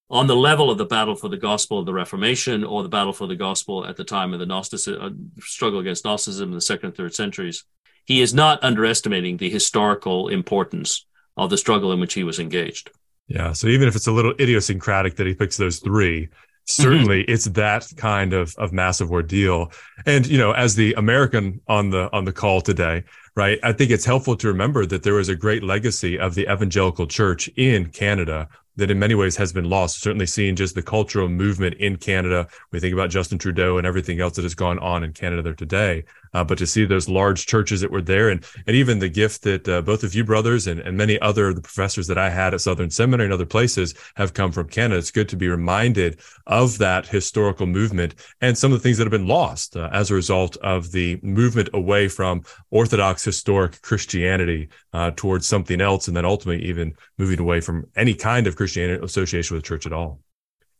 on 0.10 0.28
the 0.28 0.36
level 0.36 0.70
of 0.70 0.78
the 0.78 0.86
battle 0.86 1.16
for 1.16 1.30
the 1.30 1.38
gospel 1.38 1.80
of 1.80 1.86
the 1.86 1.94
Reformation 1.94 2.64
or 2.64 2.84
the 2.84 2.90
battle 2.90 3.14
for 3.14 3.28
the 3.28 3.36
gospel 3.36 3.86
at 3.86 3.96
the 3.96 4.04
time 4.04 4.34
of 4.34 4.40
the 4.40 4.46
Gnostic 4.46 4.80
uh, 4.88 5.10
struggle 5.40 5.80
against 5.80 6.06
Gnosticism 6.06 6.50
in 6.50 6.56
the 6.56 6.62
second 6.62 6.88
and 6.88 6.98
third 6.98 7.16
centuries, 7.16 7.64
he 8.06 8.22
is 8.22 8.34
not 8.34 8.64
underestimating 8.64 9.38
the 9.38 9.50
historical 9.50 10.28
importance 10.28 11.06
of 11.38 11.50
the 11.50 11.58
struggle 11.58 11.92
in 11.92 12.00
which 12.00 12.14
he 12.14 12.24
was 12.24 12.40
engaged. 12.40 12.92
Yeah. 13.28 13.54
So 13.54 13.68
even 13.68 13.88
if 13.88 13.96
it's 13.96 14.08
a 14.08 14.12
little 14.12 14.34
idiosyncratic 14.40 15.16
that 15.16 15.26
he 15.26 15.34
picks 15.34 15.58
those 15.58 15.80
three, 15.80 16.30
certainly 16.66 17.22
mm-hmm. 17.22 17.32
it's 17.32 17.46
that 17.46 17.92
kind 17.96 18.34
of 18.34 18.56
of 18.58 18.74
massive 18.74 19.12
ordeal 19.12 19.72
and 20.06 20.26
you 20.26 20.38
know 20.38 20.52
as 20.54 20.76
the 20.76 20.94
american 20.94 21.62
on 21.68 21.92
the 21.92 22.12
on 22.12 22.26
the 22.26 22.34
call 22.34 22.60
today 22.60 23.04
right 23.36 23.60
i 23.62 23.72
think 23.72 23.92
it's 23.92 24.06
helpful 24.06 24.36
to 24.36 24.48
remember 24.48 24.84
that 24.86 25.04
there 25.04 25.14
was 25.14 25.30
a 25.30 25.36
great 25.36 25.64
legacy 25.64 26.18
of 26.18 26.34
the 26.34 26.52
evangelical 26.52 27.06
church 27.06 27.48
in 27.56 27.86
canada 27.92 28.50
that 28.78 28.92
in 28.92 29.00
many 29.00 29.16
ways 29.16 29.36
has 29.38 29.54
been 29.54 29.70
lost. 29.70 30.02
Certainly 30.02 30.28
seeing 30.28 30.56
just 30.56 30.76
the 30.76 30.82
cultural 30.82 31.30
movement 31.30 31.76
in 31.76 31.98
Canada. 31.98 32.48
We 32.72 32.80
think 32.80 32.94
about 32.94 33.10
Justin 33.10 33.38
Trudeau 33.38 33.78
and 33.78 33.88
everything 33.88 34.20
else 34.20 34.36
that 34.36 34.44
has 34.44 34.56
gone 34.56 34.80
on 34.80 35.04
in 35.04 35.14
Canada 35.14 35.42
there 35.42 35.54
today. 35.54 36.04
Uh, 36.34 36.44
but 36.44 36.58
to 36.58 36.68
see 36.68 36.84
those 36.84 37.08
large 37.08 37.46
churches 37.46 37.80
that 37.80 37.90
were 37.90 38.02
there 38.02 38.28
and, 38.28 38.46
and 38.68 38.76
even 38.76 39.00
the 39.00 39.08
gift 39.08 39.44
that 39.44 39.68
uh, 39.70 39.82
both 39.82 40.04
of 40.04 40.14
you 40.14 40.26
brothers 40.26 40.68
and, 40.68 40.82
and 40.82 40.98
many 40.98 41.18
other 41.22 41.54
the 41.54 41.62
professors 41.62 42.08
that 42.08 42.18
I 42.18 42.30
had 42.30 42.54
at 42.54 42.60
Southern 42.60 42.90
Seminary 42.90 43.28
and 43.28 43.34
other 43.34 43.46
places 43.46 43.94
have 44.16 44.34
come 44.34 44.52
from 44.52 44.68
Canada. 44.68 44.98
It's 44.98 45.12
good 45.12 45.30
to 45.30 45.38
be 45.38 45.48
reminded 45.48 46.20
of 46.46 46.78
that 46.80 47.08
historical 47.08 47.68
movement 47.68 48.16
and 48.42 48.58
some 48.58 48.74
of 48.74 48.80
the 48.80 48.84
things 48.84 48.98
that 48.98 49.06
have 49.06 49.12
been 49.12 49.28
lost 49.28 49.78
uh, 49.78 49.90
as 49.94 50.12
a 50.12 50.16
result 50.16 50.58
of 50.58 50.92
the 50.92 51.18
movement 51.24 51.70
away 51.74 52.10
from 52.10 52.44
Orthodox 52.70 53.24
historic 53.24 53.82
Christianity 53.82 54.68
uh, 54.92 55.12
towards 55.16 55.48
something 55.48 55.80
else. 55.80 56.10
And 56.10 56.18
then 56.18 56.26
ultimately 56.26 56.66
even 56.66 56.96
moving 57.18 57.40
away 57.40 57.62
from 57.62 57.88
any 57.96 58.14
kind 58.14 58.46
of 58.46 58.58
Christianity 58.58 58.65
association 58.66 59.56
with 59.56 59.64
the 59.64 59.68
church 59.68 59.86
at 59.86 59.94
all. 59.94 60.20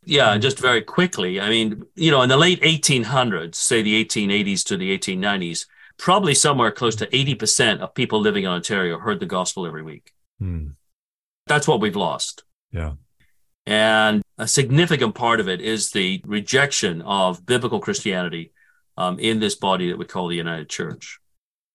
Yeah, 0.04 0.38
just 0.38 0.60
very 0.60 0.82
quickly. 0.82 1.40
I 1.40 1.48
mean, 1.48 1.84
you 1.96 2.12
know, 2.12 2.22
in 2.22 2.28
the 2.28 2.36
late 2.36 2.62
1800s, 2.62 3.56
say 3.56 3.82
the 3.82 4.04
1880s 4.04 4.64
to 4.66 4.76
the 4.76 4.96
1890s, 4.96 5.66
probably 5.98 6.34
somewhere 6.34 6.70
close 6.70 6.94
to 6.96 7.06
80% 7.08 7.80
of 7.80 7.94
people 7.94 8.20
living 8.20 8.44
in 8.44 8.50
Ontario 8.50 8.98
heard 8.98 9.18
the 9.18 9.26
gospel 9.26 9.66
every 9.66 9.82
week. 9.82 10.12
Hmm. 10.38 10.68
That's 11.46 11.66
what 11.66 11.80
we've 11.80 11.96
lost. 11.96 12.44
Yeah. 12.70 12.92
And 13.66 14.22
a 14.38 14.46
significant 14.46 15.14
part 15.14 15.40
of 15.40 15.48
it 15.48 15.60
is 15.60 15.90
the 15.90 16.22
rejection 16.24 17.02
of 17.02 17.44
biblical 17.44 17.80
Christianity 17.80 18.52
um, 18.96 19.18
in 19.18 19.40
this 19.40 19.56
body 19.56 19.88
that 19.88 19.98
we 19.98 20.04
call 20.04 20.28
the 20.28 20.36
United 20.36 20.68
Church. 20.68 21.18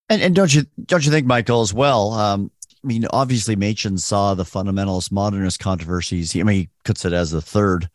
And, 0.10 0.22
and 0.22 0.36
don't 0.36 0.54
you 0.54 0.66
don't 0.86 1.06
you 1.06 1.12
think, 1.12 1.26
Michael, 1.26 1.62
as 1.62 1.74
well? 1.74 2.12
Um, 2.12 2.52
I 2.84 2.88
mean, 2.88 3.06
obviously, 3.12 3.56
Machen 3.56 3.98
saw 3.98 4.34
the 4.34 4.44
fundamentalist 4.44 5.12
modernist 5.12 5.60
controversies. 5.60 6.36
I 6.36 6.44
mean, 6.44 6.56
he 6.56 6.70
puts 6.84 7.06
it 7.06 7.14
as 7.14 7.32
the 7.32 7.42
third, 7.42 7.90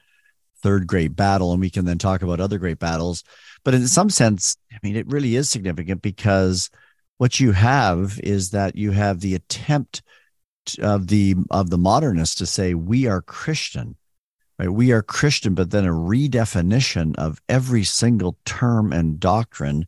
third 0.62 0.86
great 0.86 1.16
battle, 1.16 1.52
and 1.52 1.60
we 1.60 1.70
can 1.70 1.84
then 1.84 1.98
talk 1.98 2.22
about 2.22 2.40
other 2.40 2.58
great 2.58 2.78
battles. 2.78 3.24
But 3.64 3.74
in 3.74 3.88
some 3.88 4.10
sense, 4.10 4.56
I 4.72 4.76
mean, 4.82 4.94
it 4.94 5.08
really 5.08 5.34
is 5.34 5.50
significant 5.50 6.02
because 6.02 6.70
what 7.18 7.40
you 7.40 7.52
have 7.52 8.20
is 8.22 8.50
that 8.50 8.76
you 8.76 8.92
have 8.92 9.20
the 9.20 9.34
attempt 9.34 10.02
of 10.80 11.08
the 11.08 11.36
of 11.50 11.70
the 11.70 11.78
modernists 11.78 12.36
to 12.36 12.46
say 12.46 12.74
we 12.74 13.06
are 13.06 13.22
Christian, 13.22 13.96
right? 14.58 14.70
We 14.70 14.92
are 14.92 15.02
Christian, 15.02 15.54
but 15.54 15.70
then 15.70 15.84
a 15.84 15.92
redefinition 15.92 17.16
of 17.16 17.40
every 17.48 17.84
single 17.84 18.36
term 18.44 18.92
and 18.92 19.18
doctrine, 19.18 19.86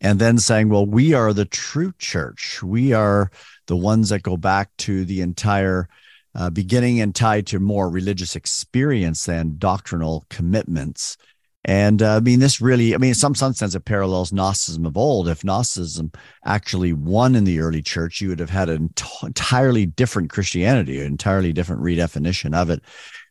and 0.00 0.18
then 0.18 0.38
saying, 0.38 0.68
well, 0.68 0.86
we 0.86 1.14
are 1.14 1.32
the 1.32 1.44
true 1.46 1.92
church. 1.98 2.62
We 2.62 2.92
are 2.92 3.30
the 3.66 3.76
ones 3.76 4.08
that 4.08 4.22
go 4.22 4.36
back 4.36 4.70
to 4.78 5.04
the 5.04 5.20
entire 5.20 5.88
uh, 6.34 6.50
beginning 6.50 7.00
and 7.00 7.14
tied 7.14 7.46
to 7.46 7.58
more 7.58 7.88
religious 7.88 8.36
experience 8.36 9.24
than 9.24 9.56
doctrinal 9.58 10.26
commitments. 10.28 11.16
And 11.64 12.00
uh, 12.00 12.16
I 12.16 12.20
mean, 12.20 12.38
this 12.38 12.60
really, 12.60 12.94
I 12.94 12.98
mean, 12.98 13.08
in 13.08 13.14
some, 13.14 13.34
sense, 13.34 13.74
it 13.74 13.84
parallels 13.84 14.32
Gnosticism 14.32 14.86
of 14.86 14.96
old. 14.96 15.28
If 15.28 15.42
Gnosticism 15.42 16.12
actually 16.44 16.92
won 16.92 17.34
in 17.34 17.42
the 17.42 17.58
early 17.58 17.82
church, 17.82 18.20
you 18.20 18.28
would 18.28 18.38
have 18.38 18.50
had 18.50 18.68
an 18.68 18.92
entirely 19.24 19.84
different 19.84 20.30
Christianity, 20.30 21.00
an 21.00 21.06
entirely 21.06 21.52
different 21.52 21.82
redefinition 21.82 22.54
of 22.54 22.70
it. 22.70 22.82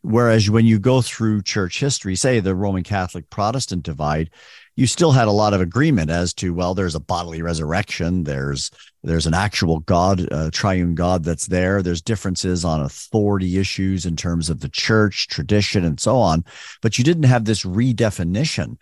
Whereas 0.02 0.50
when 0.50 0.66
you 0.66 0.78
go 0.78 1.00
through 1.00 1.42
church 1.42 1.80
history, 1.80 2.14
say 2.14 2.40
the 2.40 2.54
Roman 2.54 2.82
Catholic 2.82 3.30
Protestant 3.30 3.84
divide, 3.84 4.30
you 4.76 4.86
still 4.86 5.12
had 5.12 5.26
a 5.26 5.32
lot 5.32 5.54
of 5.54 5.60
agreement 5.60 6.10
as 6.10 6.34
to 6.34 6.52
well 6.54 6.74
there's 6.74 6.94
a 6.94 7.00
bodily 7.00 7.42
resurrection 7.42 8.24
there's 8.24 8.70
there's 9.06 9.26
an 9.26 9.34
actual 9.34 9.78
god 9.80 10.30
uh, 10.32 10.50
triune 10.52 10.96
god 10.96 11.22
that's 11.22 11.46
there. 11.46 11.80
There's 11.80 12.02
differences 12.02 12.64
on 12.64 12.82
authority 12.82 13.56
issues 13.56 14.04
in 14.04 14.16
terms 14.16 14.50
of 14.50 14.60
the 14.60 14.68
church 14.68 15.28
tradition 15.28 15.84
and 15.84 15.98
so 15.98 16.16
on. 16.18 16.44
But 16.82 16.98
you 16.98 17.04
didn't 17.04 17.22
have 17.22 17.44
this 17.44 17.62
redefinition 17.64 18.76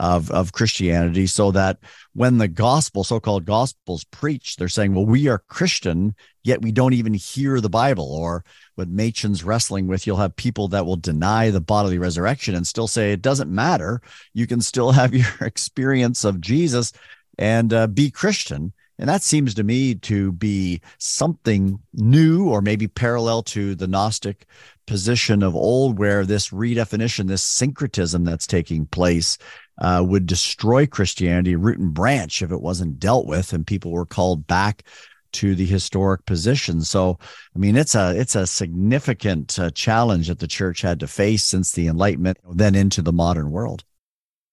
of 0.00 0.30
of 0.32 0.52
Christianity 0.52 1.28
so 1.28 1.52
that 1.52 1.78
when 2.18 2.38
the 2.38 2.48
gospel 2.48 3.04
so-called 3.04 3.44
gospels 3.44 4.04
preach 4.04 4.56
they're 4.56 4.68
saying 4.68 4.94
well 4.94 5.06
we 5.06 5.28
are 5.28 5.42
Christian 5.48 6.14
yet 6.48 6.62
we 6.62 6.72
don't 6.72 6.94
even 6.94 7.14
hear 7.14 7.60
the 7.60 7.68
Bible 7.68 8.12
or 8.12 8.42
what 8.78 8.88
Machen's 8.88 9.42
wrestling 9.42 9.88
with, 9.88 10.06
you'll 10.06 10.16
have 10.16 10.36
people 10.36 10.68
that 10.68 10.86
will 10.86 10.96
deny 10.96 11.50
the 11.50 11.60
bodily 11.60 11.98
resurrection 11.98 12.54
and 12.54 12.66
still 12.66 12.86
say 12.86 13.12
it 13.12 13.20
doesn't 13.20 13.50
matter. 13.50 14.00
You 14.34 14.46
can 14.46 14.60
still 14.60 14.92
have 14.92 15.12
your 15.14 15.26
experience 15.40 16.24
of 16.24 16.40
Jesus 16.40 16.92
and 17.38 17.72
uh, 17.72 17.88
be 17.88 18.10
Christian. 18.10 18.72
And 19.00 19.08
that 19.08 19.22
seems 19.22 19.54
to 19.54 19.64
me 19.64 19.96
to 19.96 20.32
be 20.32 20.80
something 20.98 21.80
new 21.92 22.48
or 22.48 22.62
maybe 22.62 22.88
parallel 22.88 23.42
to 23.44 23.74
the 23.74 23.86
Gnostic 23.86 24.46
position 24.86 25.42
of 25.42 25.54
old, 25.54 25.98
where 25.98 26.24
this 26.24 26.50
redefinition, 26.50 27.28
this 27.28 27.42
syncretism 27.42 28.24
that's 28.24 28.46
taking 28.46 28.86
place, 28.86 29.38
uh, 29.78 30.04
would 30.06 30.26
destroy 30.26 30.86
Christianity 30.86 31.56
root 31.56 31.78
and 31.78 31.94
branch 31.94 32.42
if 32.42 32.50
it 32.50 32.60
wasn't 32.60 32.98
dealt 32.98 33.26
with 33.26 33.52
and 33.52 33.66
people 33.66 33.92
were 33.92 34.06
called 34.06 34.46
back 34.46 34.84
to 35.30 35.54
the 35.54 35.66
historic 35.66 36.24
position. 36.26 36.80
So, 36.82 37.18
I 37.54 37.58
mean, 37.58 37.76
it's 37.76 37.94
a 37.94 38.18
it's 38.18 38.34
a 38.34 38.46
significant 38.46 39.58
uh, 39.58 39.70
challenge 39.70 40.28
that 40.28 40.38
the 40.38 40.46
church 40.46 40.80
had 40.80 41.00
to 41.00 41.06
face 41.06 41.44
since 41.44 41.72
the 41.72 41.86
Enlightenment, 41.86 42.38
then 42.50 42.74
into 42.74 43.02
the 43.02 43.12
modern 43.12 43.50
world. 43.50 43.84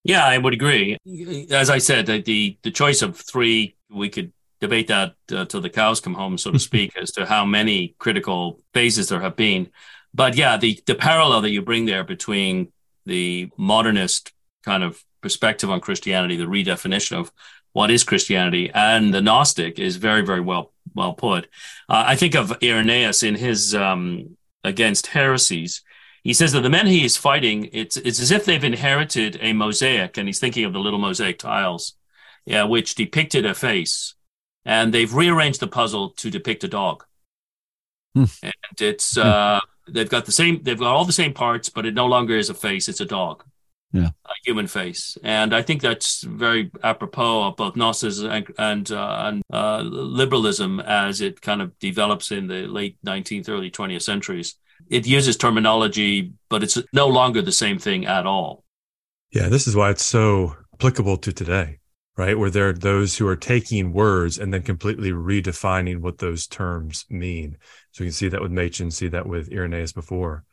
Yeah, 0.03 0.25
I 0.25 0.37
would 0.37 0.53
agree. 0.53 0.97
As 1.49 1.69
I 1.69 1.79
said, 1.79 2.05
the 2.05 2.57
the 2.61 2.71
choice 2.71 3.01
of 3.01 3.17
three, 3.17 3.75
we 3.89 4.09
could 4.09 4.33
debate 4.61 4.87
that 4.87 5.15
uh, 5.31 5.45
till 5.45 5.61
the 5.61 5.69
cows 5.69 5.99
come 5.99 6.13
home, 6.13 6.37
so 6.37 6.51
to 6.51 6.59
speak, 6.69 6.95
as 6.97 7.11
to 7.11 7.25
how 7.25 7.45
many 7.45 7.95
critical 7.97 8.59
phases 8.73 9.09
there 9.09 9.21
have 9.21 9.35
been. 9.35 9.69
But 10.13 10.35
yeah, 10.35 10.57
the 10.57 10.79
the 10.85 10.95
parallel 10.95 11.41
that 11.41 11.51
you 11.51 11.61
bring 11.61 11.85
there 11.85 12.03
between 12.03 12.71
the 13.05 13.49
modernist 13.57 14.31
kind 14.63 14.83
of 14.83 15.03
perspective 15.25 15.71
on 15.71 15.81
Christianity, 15.81 16.37
the 16.37 16.45
redefinition 16.45 17.17
of 17.17 17.31
what 17.73 17.89
is 17.89 18.03
Christianity, 18.03 18.69
and 18.75 19.11
the 19.11 19.23
Gnostic 19.23 19.79
is 19.79 19.95
very, 19.95 20.23
very 20.23 20.39
well 20.39 20.71
well 20.93 21.13
put. 21.13 21.45
Uh, 21.89 22.03
I 22.05 22.15
think 22.15 22.35
of 22.35 22.55
Irenaeus 22.61 23.23
in 23.23 23.33
his 23.33 23.73
um, 23.73 24.37
against 24.63 25.07
heresies. 25.07 25.81
He 26.23 26.31
says 26.33 26.51
that 26.51 26.61
the 26.61 26.69
men 26.69 26.85
he 26.85 27.03
is 27.03 27.17
fighting, 27.17 27.69
it's 27.73 27.97
it's 27.97 28.21
as 28.21 28.29
if 28.29 28.45
they've 28.45 28.63
inherited 28.63 29.39
a 29.41 29.51
mosaic, 29.53 30.17
and 30.17 30.27
he's 30.27 30.39
thinking 30.39 30.63
of 30.63 30.73
the 30.73 30.79
little 30.79 30.99
mosaic 30.99 31.39
tiles, 31.39 31.95
yeah, 32.45 32.65
which 32.65 32.93
depicted 32.93 33.47
a 33.47 33.55
face, 33.55 34.13
and 34.63 34.93
they've 34.93 35.15
rearranged 35.15 35.59
the 35.59 35.67
puzzle 35.79 36.11
to 36.21 36.29
depict 36.29 36.63
a 36.63 36.67
dog. 36.67 37.03
Hmm. 38.13 38.25
And 38.43 38.79
it's 38.79 39.17
uh, 39.17 39.59
they've 39.87 40.07
got 40.07 40.25
the 40.27 40.31
same, 40.31 40.61
they've 40.61 40.77
got 40.77 40.95
all 40.95 41.05
the 41.05 41.21
same 41.21 41.33
parts, 41.33 41.69
but 41.69 41.87
it 41.87 41.95
no 41.95 42.05
longer 42.05 42.37
is 42.37 42.51
a 42.51 42.53
face; 42.53 42.87
it's 42.87 43.01
a 43.01 43.05
dog 43.05 43.43
yeah. 43.95 44.09
a 44.25 44.33
human 44.43 44.67
face. 44.67 45.17
And 45.23 45.55
I 45.55 45.61
think 45.61 45.81
that's 45.81 46.23
very 46.23 46.71
apropos 46.83 47.47
of 47.47 47.55
both 47.55 47.75
Gnosticism 47.75 48.31
and, 48.31 48.51
and, 48.57 48.91
uh, 48.91 49.23
and 49.25 49.41
uh, 49.51 49.81
liberalism 49.81 50.79
as 50.81 51.21
it 51.21 51.41
kind 51.41 51.61
of 51.61 51.77
develops 51.79 52.31
in 52.31 52.47
the 52.47 52.67
late 52.67 52.97
19th, 53.05 53.49
early 53.49 53.71
20th 53.71 54.01
centuries. 54.01 54.55
It 54.89 55.07
uses 55.07 55.37
terminology, 55.37 56.33
but 56.49 56.63
it's 56.63 56.77
no 56.93 57.07
longer 57.07 57.41
the 57.41 57.51
same 57.51 57.79
thing 57.79 58.05
at 58.05 58.25
all. 58.25 58.63
Yeah, 59.31 59.49
this 59.49 59.67
is 59.67 59.75
why 59.75 59.89
it's 59.89 60.05
so 60.05 60.55
applicable 60.73 61.17
to 61.17 61.33
today, 61.33 61.79
right? 62.17 62.37
Where 62.37 62.49
there 62.49 62.69
are 62.69 62.73
those 62.73 63.17
who 63.17 63.27
are 63.27 63.35
taking 63.35 63.93
words 63.93 64.37
and 64.37 64.53
then 64.53 64.61
completely 64.61 65.11
redefining 65.11 66.01
what 66.01 66.17
those 66.17 66.47
terms 66.47 67.05
mean. 67.09 67.57
So 67.91 68.03
you 68.03 68.09
can 68.09 68.13
see 68.13 68.27
that 68.29 68.41
with 68.41 68.51
Machen, 68.51 68.91
see 68.91 69.07
that 69.07 69.25
with 69.25 69.51
Irenaeus 69.51 69.93
before. 69.93 70.43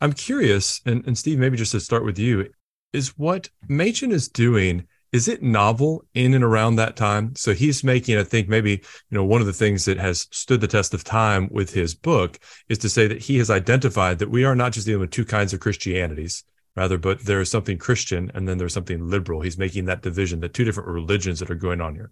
I'm 0.00 0.12
curious, 0.12 0.80
and, 0.84 1.06
and 1.06 1.16
Steve, 1.16 1.38
maybe 1.38 1.56
just 1.56 1.72
to 1.72 1.80
start 1.80 2.04
with 2.04 2.18
you, 2.18 2.48
is 2.96 3.16
what 3.18 3.50
Machen 3.68 4.10
is 4.10 4.28
doing 4.28 4.86
is 5.12 5.28
it 5.28 5.42
novel 5.42 6.04
in 6.14 6.34
and 6.34 6.44
around 6.44 6.76
that 6.76 6.96
time? 6.96 7.34
So 7.36 7.54
he's 7.54 7.84
making 7.84 8.18
i 8.18 8.24
think 8.24 8.48
maybe 8.48 8.70
you 8.70 9.14
know 9.16 9.24
one 9.24 9.40
of 9.40 9.46
the 9.46 9.52
things 9.52 9.84
that 9.84 9.98
has 9.98 10.26
stood 10.30 10.60
the 10.60 10.66
test 10.66 10.94
of 10.94 11.04
time 11.04 11.48
with 11.50 11.72
his 11.72 11.94
book 11.94 12.38
is 12.68 12.78
to 12.78 12.88
say 12.88 13.06
that 13.06 13.22
he 13.22 13.38
has 13.38 13.48
identified 13.48 14.18
that 14.18 14.30
we 14.30 14.44
are 14.44 14.54
not 14.54 14.72
just 14.72 14.86
dealing 14.86 15.00
with 15.00 15.10
two 15.10 15.24
kinds 15.24 15.52
of 15.52 15.60
christianities 15.60 16.44
rather 16.74 16.98
but 16.98 17.24
there 17.24 17.40
is 17.40 17.50
something 17.50 17.78
christian 17.78 18.30
and 18.34 18.48
then 18.48 18.58
there's 18.58 18.74
something 18.74 19.08
liberal. 19.08 19.40
He's 19.40 19.58
making 19.58 19.86
that 19.86 20.02
division 20.02 20.40
the 20.40 20.48
two 20.48 20.64
different 20.64 20.88
religions 20.88 21.40
that 21.40 21.50
are 21.50 21.54
going 21.54 21.80
on 21.80 21.94
here. 21.94 22.10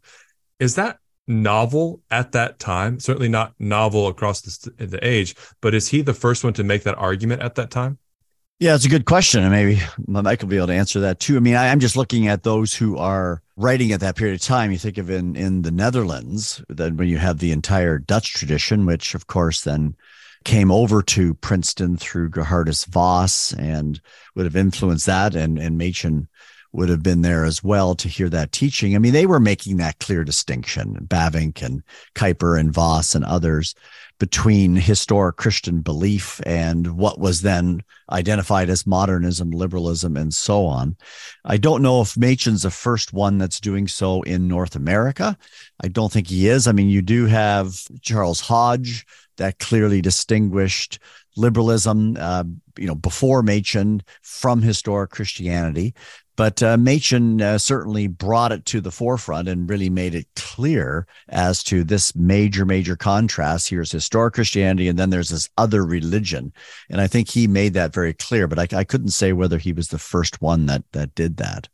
Is 0.59 0.76
that 0.76 0.99
novel 1.26 2.00
at 2.11 2.33
that 2.33 2.59
time? 2.59 3.00
Certainly 3.00 3.29
not 3.29 3.55
novel 3.59 4.09
across 4.09 4.41
the, 4.41 4.87
the 4.87 5.07
age 5.07 5.35
but 5.61 5.75
is 5.75 5.88
he 5.88 6.00
the 6.00 6.14
first 6.14 6.45
one 6.45 6.55
to 6.55 6.64
make 6.64 6.85
that 6.85 6.99
argument 6.99 7.43
at 7.43 7.57
that 7.57 7.71
time 7.71 7.99
yeah, 8.61 8.75
it's 8.75 8.84
a 8.84 8.90
good 8.90 9.04
question. 9.04 9.42
And 9.42 9.50
maybe 9.50 9.80
Mike 10.06 10.40
will 10.40 10.49
be 10.49 10.56
able 10.56 10.68
to 10.68 10.75
answer 10.75 11.00
that 11.00 11.20
too. 11.20 11.37
I 11.37 11.40
mean, 11.40 11.56
I, 11.56 11.66
am 11.66 11.80
just 11.80 11.96
looking 11.96 12.28
at 12.28 12.42
those 12.42 12.75
who 12.75 12.96
are 12.96 13.42
writing 13.56 13.92
at 13.92 14.00
that 14.00 14.16
period 14.16 14.34
of 14.34 14.40
time. 14.40 14.70
You 14.70 14.78
think 14.78 14.99
of 14.99 15.11
in, 15.11 15.37
in 15.37 15.62
the 15.62 15.70
Netherlands, 15.70 16.62
then 16.68 16.96
when 16.96 17.08
you 17.08 17.18
have 17.18 17.38
the 17.38 17.52
entire 17.52 17.99
Dutch 17.99 18.34
tradition, 18.34 18.87
which 18.87 19.14
of 19.14 19.26
course 19.26 19.62
then 19.62 19.96
came 20.44 20.70
over 20.70 21.02
to 21.02 21.34
Princeton 21.34 21.96
through 21.96 22.30
Geerhardus 22.30 22.87
Vos 22.87 23.52
and 23.54 24.00
would 24.34 24.44
have 24.44 24.56
influenced 24.56 25.06
that. 25.06 25.34
And, 25.34 25.58
and 25.58 25.78
Machen 25.78 26.28
would 26.73 26.88
have 26.88 27.02
been 27.02 27.23
there 27.23 27.44
as 27.44 27.62
well 27.62 27.94
to 27.94 28.08
hear 28.08 28.28
that 28.28 28.52
teaching. 28.52 28.94
I 28.94 28.99
mean, 28.99 29.12
they 29.12 29.26
were 29.26 29.40
making 29.40 29.78
that 29.78 30.00
clear 30.00 30.25
distinction, 30.25 30.96
Bavinck 31.06 31.62
and 31.62 31.82
Kuyper 32.14 32.58
and 32.58 32.73
Voss 32.73 33.14
and 33.14 33.25
others 33.25 33.75
between 34.18 34.76
historic 34.76 35.37
Christian 35.37 35.80
belief 35.80 36.40
and 36.47 36.97
what 36.97 37.18
was 37.18 37.42
then 37.42 37.83
identified 38.11 38.71
as 38.71 38.87
modernism, 38.87 39.50
liberalism, 39.50 40.16
and 40.16 40.33
so 40.33 40.66
on. 40.66 40.97
I 41.44 41.56
don't 41.56 41.83
know 41.83 42.00
if 42.00 42.16
Machen's 42.16 42.62
the 42.62 42.71
first 42.71 43.12
one 43.12 43.38
that's 43.38 43.61
doing 43.61 43.88
so 43.88 44.23
in 44.23 44.47
North 44.47 44.76
America. 44.76 45.37
I 45.83 45.88
don't 45.88 46.12
think 46.12 46.28
he 46.28 46.49
is. 46.49 46.68
I 46.68 46.73
mean, 46.73 46.88
you 46.88 47.02
do 47.02 47.26
have 47.26 47.75
Charles 48.02 48.40
Hodge 48.40 49.04
that 49.37 49.59
clearly 49.59 50.00
distinguished 50.00 51.00
liberalism, 51.37 52.17
uh, 52.19 52.45
you 52.79 52.87
know, 52.87 52.95
before 52.95 53.43
Machen 53.43 54.03
from 54.23 54.62
historic 54.62 55.11
Christianity. 55.11 55.95
But 56.37 56.62
uh, 56.62 56.76
Machen 56.76 57.41
uh, 57.41 57.59
certainly 57.59 58.09
brought 58.09 58.50
it 58.50 58.64
to 58.67 58.81
the 58.81 58.91
forefront 58.91 59.49
and 59.49 59.71
really 59.71 59.88
made 59.88 60.17
it 60.17 60.26
clear 60.35 61.07
as 61.29 61.62
to 61.64 61.85
this 61.85 62.14
major, 62.17 62.64
major 62.64 62.97
contrast. 62.97 63.69
Here's 63.69 63.93
historic 63.93 64.35
Christianity, 64.35 64.88
and 64.88 64.99
then 64.99 65.11
there's 65.11 65.29
this 65.29 65.49
other 65.57 65.85
religion. 65.85 66.53
And 66.91 67.00
I 67.00 67.07
think 67.07 67.29
he 67.29 67.47
made 67.47 67.75
that 67.75 67.95
very 67.95 68.14
clear. 68.14 68.49
But 68.49 68.59
I, 68.59 68.79
I 68.79 68.85
couldn't 68.85 69.11
say 69.11 69.33
whether 69.33 69.59
he 69.59 69.73
was 69.73 69.88
the 69.88 69.99
first 69.99 70.43
one 70.43 70.67
that 70.67 70.83
that 70.93 71.14
did 71.14 71.37
that. 71.37 71.69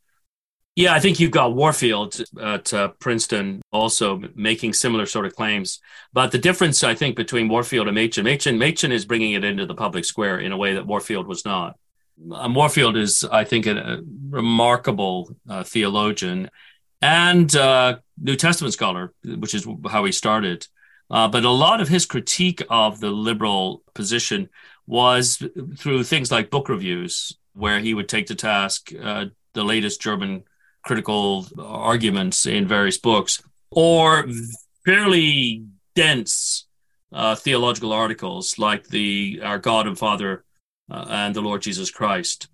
Yeah, 0.77 0.95
I 0.95 1.01
think 1.01 1.19
you've 1.19 1.33
got 1.33 1.55
Warfield 1.55 2.21
at 2.41 2.73
uh, 2.73 2.89
Princeton 3.01 3.61
also 3.73 4.23
making 4.35 4.73
similar 4.73 5.05
sort 5.05 5.27
of 5.27 5.35
claims. 5.35 5.81
But 6.13 6.31
the 6.31 6.39
difference, 6.39 6.85
I 6.85 6.95
think, 6.95 7.17
between 7.17 7.49
Warfield 7.49 7.89
and 7.89 7.95
Machen, 7.97 8.25
Machen, 8.25 8.57
Machen 8.57 8.93
is 8.93 9.05
bringing 9.05 9.33
it 9.33 9.45
into 9.45 9.67
the 9.67 9.75
public 9.75 10.05
square 10.05 10.39
in 10.39 10.53
a 10.53 10.57
way 10.57 10.75
that 10.75 10.87
Warfield 10.87 11.27
was 11.27 11.45
not. 11.45 11.77
Warfield 12.17 12.97
is, 12.97 13.25
I 13.25 13.45
think, 13.45 13.67
a, 13.67 13.77
a 13.77 13.99
remarkable 14.29 15.35
uh, 15.49 15.65
theologian 15.65 16.51
and 17.03 17.55
uh, 17.57 17.99
New 18.19 18.37
Testament 18.37 18.73
scholar, 18.75 19.13
which 19.25 19.55
is 19.55 19.67
how 19.91 20.05
he 20.05 20.13
started. 20.13 20.67
Uh, 21.11 21.27
but 21.27 21.45
a 21.45 21.51
lot 21.51 21.81
of 21.81 21.89
his 21.89 22.07
critique 22.07 22.63
of 22.71 23.01
the 23.01 23.11
liberal 23.11 23.83
position 23.95 24.49
was 24.87 25.43
through 25.77 26.05
things 26.05 26.31
like 26.31 26.51
book 26.51 26.69
reviews, 26.69 27.37
where 27.55 27.81
he 27.81 27.95
would 27.95 28.09
take 28.09 28.27
to 28.27 28.35
task 28.35 28.93
uh, 29.03 29.25
the 29.55 29.65
latest 29.65 30.01
German 30.01 30.45
critical 30.83 31.47
arguments 31.59 32.47
in 32.47 32.67
various 32.67 32.99
books, 32.99 33.43
or 33.71 34.27
fairly 34.85 35.65
dense 35.95 36.67
uh, 37.13 37.35
theological 37.35 37.93
articles 37.93 38.59
like 38.59 38.89
the 38.89 39.41
Our 39.43 39.59
God 39.59 39.87
and 39.87 39.99
Father 39.99 40.45
uh, 40.91 41.07
and 41.09 41.35
the 41.35 41.41
Lord 41.41 41.63
Jesus 41.63 41.91
Christ, 41.91 42.49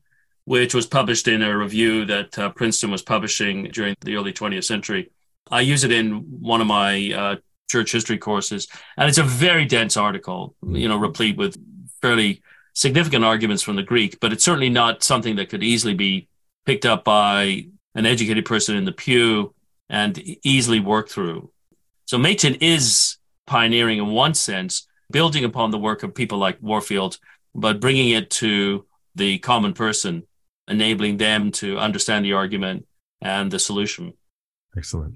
which 0.45 0.75
was 0.75 0.87
published 0.87 1.29
in 1.29 1.43
a 1.43 1.57
review 1.57 2.05
that 2.07 2.39
uh, 2.39 2.51
Princeton 2.51 2.91
was 2.91 3.03
publishing 3.03 3.65
during 3.73 3.95
the 4.01 4.17
early 4.17 4.33
20th 4.33 4.65
century. 4.65 5.11
I 5.51 5.61
use 5.61 5.85
it 5.85 5.93
in 5.93 6.15
one 6.41 6.61
of 6.61 6.67
my 6.67 7.13
uh, 7.13 7.37
church 7.71 7.93
history 7.93 8.19
courses, 8.19 8.67
and 8.97 9.09
it's 9.09 9.19
a 9.19 9.23
very 9.23 9.65
dense 9.65 9.97
article, 9.97 10.55
you 10.67 10.89
know, 10.89 10.97
replete 10.97 11.37
with 11.37 11.57
fairly 12.01 12.43
significant 12.73 13.25
arguments 13.25 13.63
from 13.63 13.77
the 13.77 13.83
Greek, 13.83 14.19
but 14.21 14.33
it's 14.33 14.45
certainly 14.45 14.69
not 14.69 15.03
something 15.03 15.37
that 15.37 15.49
could 15.49 15.63
easily 15.63 15.95
be 15.95 16.29
picked 16.67 16.85
up 16.85 17.05
by 17.05 17.67
an 17.97 18.07
educated 18.07 18.45
person 18.45 18.77
in 18.77 18.85
the 18.85 18.93
pew 18.93 19.53
and 19.89 20.23
easily 20.45 20.79
worked 20.79 21.11
through. 21.11 21.51
So 22.05 22.17
Machen 22.19 22.55
is 22.61 23.17
pioneering 23.47 23.99
in 23.99 24.07
one 24.07 24.35
sense, 24.35 24.87
building 25.11 25.45
upon 25.45 25.73
the 25.73 25.79
work 25.79 26.05
of 26.05 26.15
people 26.15 26.39
like 26.39 26.59
Warfield 26.61 27.19
but 27.57 27.81
bringing 27.81 28.11
it 28.11 28.31
to 28.31 28.85
the 29.15 29.39
common 29.39 29.73
person, 29.73 30.25
enabling 30.69 31.17
them 31.17 31.51
to 31.51 31.79
understand 31.79 32.25
the 32.25 32.35
argument 32.35 32.87
and 33.23 33.51
the 33.51 33.59
solution. 33.59 34.13
Excellent. 34.77 35.15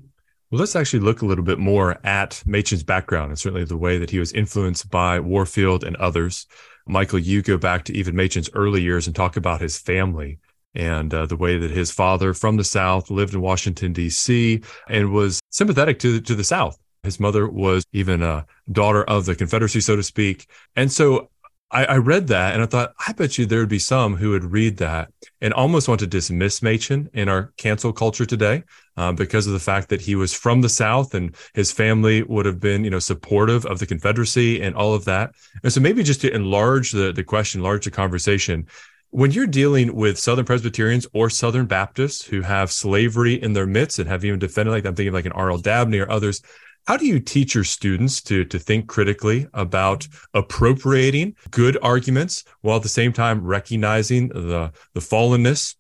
Well, 0.51 0.59
let's 0.59 0.75
actually 0.75 1.01
look 1.01 1.23
a 1.23 1.27
little 1.27 1.45
bit 1.45 1.59
more 1.59 2.05
at 2.05 2.43
Machen's 2.47 2.83
background 2.83 3.31
and 3.31 3.39
certainly 3.39 3.65
the 3.65 3.77
way 3.77 3.99
that 3.99 4.11
he 4.11 4.19
was 4.19 4.33
influenced 4.33 4.91
by 4.91 5.21
Warfield 5.21 5.85
and 5.85 5.95
others. 5.97 6.47
Michael, 6.89 7.21
you 7.21 7.43
go 7.43 7.57
back 7.57 7.85
to 7.85 7.97
even 7.97 8.17
Machen's 8.17 8.51
early 8.55 8.83
years 8.83 9.07
and 9.07 9.15
talk 9.15 9.37
about 9.37 9.61
his 9.61 9.79
family 9.79 10.39
and 10.75 11.13
uh, 11.13 11.27
the 11.27 11.37
way 11.37 11.59
that 11.59 11.71
his 11.71 11.91
father 11.91 12.35
from 12.35 12.57
the 12.57 12.65
South 12.65 13.11
lived 13.11 13.35
in 13.35 13.41
Washington, 13.41 13.93
D.C., 13.93 14.63
and 14.89 15.13
was 15.13 15.41
sympathetic 15.51 15.99
to, 16.01 16.21
to 16.21 16.35
the 16.35 16.45
South. 16.45 16.79
His 17.03 17.19
mother 17.19 17.49
was 17.49 17.85
even 17.93 18.23
a 18.23 18.47
daughter 18.71 19.03
of 19.05 19.25
the 19.25 19.35
Confederacy, 19.35 19.81
so 19.81 19.97
to 19.97 20.03
speak. 20.03 20.47
And 20.77 20.93
so 20.93 21.31
I, 21.71 21.85
I, 21.85 21.97
read 21.99 22.27
that 22.29 22.55
and 22.55 22.63
I 22.63 22.67
thought, 22.67 22.95
I 23.07 23.13
bet 23.13 23.39
you 23.39 23.47
there 23.47 23.61
would 23.61 23.69
be 23.69 23.79
some 23.79 24.17
who 24.17 24.31
would 24.31 24.45
read 24.45 24.79
that 24.79 25.13
and 25.41 25.55
almost 25.55 25.87
want 25.87 26.01
to 26.01 26.07
dismiss 26.07 26.63
Machen 26.63 27.09
in 27.15 27.29
our 27.29 27.53
cancel 27.59 27.93
culture 27.93 28.27
today 28.27 28.65
uh, 28.97 29.13
because 29.13 29.47
of 29.47 29.53
the 29.53 29.61
fact 29.61 29.89
that 29.91 30.01
he 30.01 30.17
was 30.17 30.35
from 30.35 30.63
the 30.63 30.69
South 30.69 31.15
and 31.15 31.35
his 31.55 31.71
family 31.71 32.25
would 32.25 32.45
have 32.45 32.59
been, 32.59 32.83
you 32.83 32.91
know, 32.91 32.99
supportive 32.99 33.65
of 33.67 33.79
the 33.79 33.87
Confederacy 33.87 34.61
and 34.61 34.75
all 34.75 34.95
of 34.95 35.05
that. 35.05 35.31
And 35.63 35.73
so 35.73 35.81
maybe 35.81 36.03
just 36.03 36.21
to 36.23 36.35
enlarge 36.35 36.91
the, 36.91 37.13
the 37.13 37.25
question, 37.25 37.61
enlarge 37.61 37.85
the 37.85 37.93
conversation, 37.93 38.67
when 39.11 39.33
you're 39.33 39.47
dealing 39.47 39.95
with 39.95 40.19
Southern 40.19 40.45
Presbyterians 40.45 41.07
or 41.13 41.29
Southern 41.29 41.67
Baptists 41.67 42.25
who 42.25 42.43
have 42.43 42.71
slavery 42.71 43.35
in 43.35 43.53
their 43.53 43.67
midst 43.67 43.99
and 43.99 44.09
have 44.09 44.25
even 44.25 44.39
defended, 44.39 44.73
like 44.73 44.87
I'm 44.87 44.95
thinking 44.95 45.13
like 45.13 45.27
an 45.27 45.33
R.L. 45.33 45.59
Dabney 45.59 45.99
or 45.99 46.11
others, 46.11 46.43
how 46.87 46.97
do 46.97 47.07
you 47.07 47.21
teach 47.21 47.55
your 47.55 47.65
students 47.65 48.23
to, 48.23 48.45
to 48.45 48.59
think 48.59 48.89
critically 48.89 49.47
about 49.53 50.07
appropriating 50.35 51.37
good 51.51 51.77
arguments 51.83 52.45
while 52.63 52.77
at 52.77 52.83
the 52.83 52.89
same 52.89 53.13
time 53.13 53.45
recognizing 53.45 54.29
the, 54.29 54.73
the 54.95 55.01
fallenness 55.01 55.75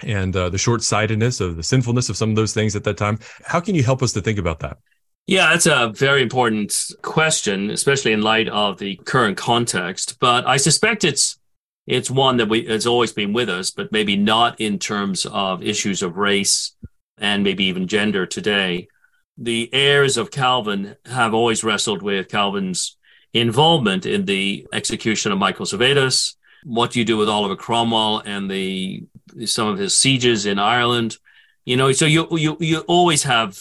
and 0.00 0.36
uh, 0.36 0.50
the 0.50 0.58
short 0.58 0.82
sightedness 0.82 1.40
of 1.40 1.56
the 1.56 1.62
sinfulness 1.62 2.08
of 2.08 2.16
some 2.16 2.30
of 2.30 2.36
those 2.36 2.52
things 2.52 2.76
at 2.76 2.84
that 2.84 2.96
time? 2.96 3.18
How 3.44 3.60
can 3.60 3.74
you 3.74 3.82
help 3.82 4.02
us 4.02 4.12
to 4.12 4.20
think 4.20 4.38
about 4.38 4.60
that? 4.60 4.78
Yeah, 5.26 5.50
that's 5.50 5.66
a 5.66 5.90
very 5.94 6.20
important 6.20 6.92
question, 7.00 7.70
especially 7.70 8.12
in 8.12 8.20
light 8.20 8.48
of 8.48 8.78
the 8.78 8.96
current 8.96 9.38
context. 9.38 10.18
But 10.20 10.46
I 10.46 10.58
suspect 10.58 11.02
it's 11.02 11.38
it's 11.86 12.10
one 12.10 12.38
that 12.38 12.48
we 12.48 12.64
has 12.66 12.86
always 12.86 13.12
been 13.12 13.32
with 13.32 13.48
us, 13.48 13.70
but 13.70 13.92
maybe 13.92 14.16
not 14.16 14.60
in 14.60 14.78
terms 14.78 15.26
of 15.26 15.62
issues 15.62 16.02
of 16.02 16.16
race 16.16 16.74
and 17.18 17.44
maybe 17.44 17.64
even 17.64 17.86
gender 17.86 18.26
today 18.26 18.88
the 19.36 19.68
heirs 19.72 20.16
of 20.16 20.30
Calvin 20.30 20.96
have 21.06 21.34
always 21.34 21.64
wrestled 21.64 22.02
with 22.02 22.28
Calvin's 22.28 22.96
involvement 23.32 24.06
in 24.06 24.24
the 24.26 24.66
execution 24.72 25.32
of 25.32 25.38
Michael 25.38 25.66
Servetus. 25.66 26.36
What 26.64 26.92
do 26.92 26.98
you 26.98 27.04
do 27.04 27.16
with 27.16 27.28
Oliver 27.28 27.56
Cromwell 27.56 28.22
and 28.24 28.50
the 28.50 29.04
some 29.44 29.68
of 29.68 29.78
his 29.78 29.94
sieges 29.94 30.46
in 30.46 30.58
Ireland? 30.58 31.18
You 31.64 31.76
know, 31.76 31.92
so 31.92 32.06
you 32.06 32.28
you 32.38 32.56
you 32.60 32.80
always 32.80 33.24
have 33.24 33.58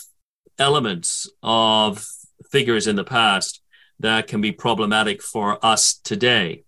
elements 0.60 1.30
of 1.42 2.06
figures 2.52 2.86
in 2.88 2.96
the 2.96 3.04
past 3.04 3.62
that 4.00 4.28
can 4.28 4.42
be 4.42 4.52
problematic 4.52 5.22
for 5.22 5.64
us 5.66 5.96
today. 5.96 6.64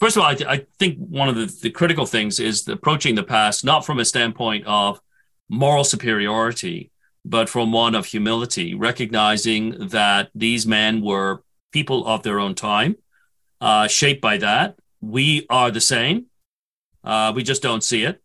First 0.00 0.16
of 0.16 0.22
all, 0.22 0.28
I, 0.28 0.36
I 0.48 0.66
think 0.78 0.98
one 0.98 1.28
of 1.28 1.34
the, 1.34 1.46
the 1.46 1.70
critical 1.70 2.06
things 2.06 2.38
is 2.38 2.66
approaching 2.68 3.14
the 3.14 3.22
past 3.22 3.64
not 3.64 3.84
from 3.84 3.98
a 3.98 4.04
standpoint 4.04 4.66
of 4.66 5.00
moral 5.48 5.84
superiority, 5.84 6.90
but 7.24 7.48
from 7.48 7.72
one 7.72 7.94
of 7.94 8.06
humility, 8.06 8.74
recognizing 8.74 9.88
that 9.88 10.30
these 10.34 10.66
men 10.66 11.00
were 11.00 11.42
people 11.72 12.06
of 12.06 12.22
their 12.22 12.38
own 12.38 12.54
time, 12.54 12.96
uh, 13.60 13.86
shaped 13.86 14.20
by 14.20 14.38
that. 14.38 14.76
We 15.00 15.46
are 15.50 15.70
the 15.70 15.80
same. 15.80 16.26
Uh, 17.04 17.32
we 17.34 17.42
just 17.42 17.62
don't 17.62 17.84
see 17.84 18.04
it. 18.04 18.22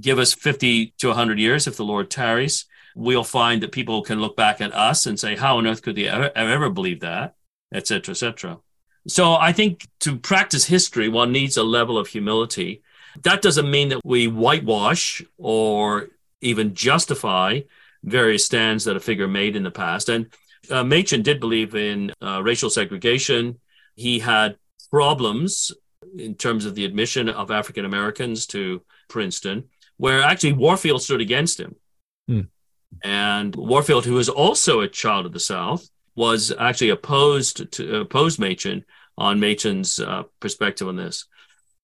Give 0.00 0.18
us 0.18 0.32
50 0.34 0.94
to 0.98 1.08
100 1.08 1.38
years 1.38 1.66
if 1.66 1.76
the 1.76 1.84
Lord 1.84 2.10
tarries. 2.10 2.66
We'll 2.96 3.24
find 3.24 3.62
that 3.62 3.72
people 3.72 4.02
can 4.02 4.20
look 4.20 4.36
back 4.36 4.60
at 4.60 4.74
us 4.74 5.06
and 5.06 5.18
say, 5.18 5.36
How 5.36 5.58
on 5.58 5.66
earth 5.66 5.82
could 5.82 5.96
they 5.96 6.08
ever, 6.08 6.30
ever 6.34 6.70
believe 6.70 7.00
that? 7.00 7.34
Et 7.72 7.86
cetera, 7.86 8.12
et 8.12 8.22
Etc. 8.22 8.58
So 9.06 9.34
I 9.34 9.52
think 9.52 9.86
to 10.00 10.16
practice 10.16 10.64
history, 10.64 11.08
one 11.08 11.32
needs 11.32 11.56
a 11.56 11.62
level 11.62 11.98
of 11.98 12.08
humility. 12.08 12.82
That 13.22 13.42
doesn't 13.42 13.70
mean 13.70 13.90
that 13.90 14.00
we 14.04 14.26
whitewash 14.28 15.22
or 15.36 16.08
even 16.40 16.74
justify 16.74 17.60
various 18.02 18.44
stands 18.44 18.84
that 18.84 18.96
a 18.96 19.00
figure 19.00 19.28
made 19.28 19.56
in 19.56 19.62
the 19.62 19.70
past. 19.70 20.08
And 20.08 20.32
uh, 20.70 20.84
Machen 20.84 21.22
did 21.22 21.40
believe 21.40 21.74
in 21.74 22.12
uh, 22.22 22.42
racial 22.42 22.70
segregation. 22.70 23.58
He 23.94 24.18
had 24.18 24.56
problems 24.90 25.72
in 26.16 26.34
terms 26.34 26.64
of 26.64 26.74
the 26.74 26.84
admission 26.84 27.28
of 27.28 27.50
African 27.50 27.84
Americans 27.84 28.46
to 28.46 28.82
Princeton, 29.08 29.64
where 29.96 30.22
actually 30.22 30.52
Warfield 30.52 31.02
stood 31.02 31.20
against 31.20 31.60
him. 31.60 31.76
Hmm. 32.26 32.40
And 33.02 33.54
Warfield, 33.54 34.04
who 34.04 34.14
was 34.14 34.28
also 34.28 34.80
a 34.80 34.88
child 34.88 35.26
of 35.26 35.32
the 35.32 35.40
South, 35.40 35.88
was 36.14 36.52
actually 36.58 36.90
opposed 36.90 37.70
to 37.72 38.00
opposed 38.00 38.38
Machen 38.38 38.84
on 39.16 39.40
Machen's 39.40 39.98
uh, 39.98 40.24
perspective 40.40 40.88
on 40.88 40.96
this. 40.96 41.26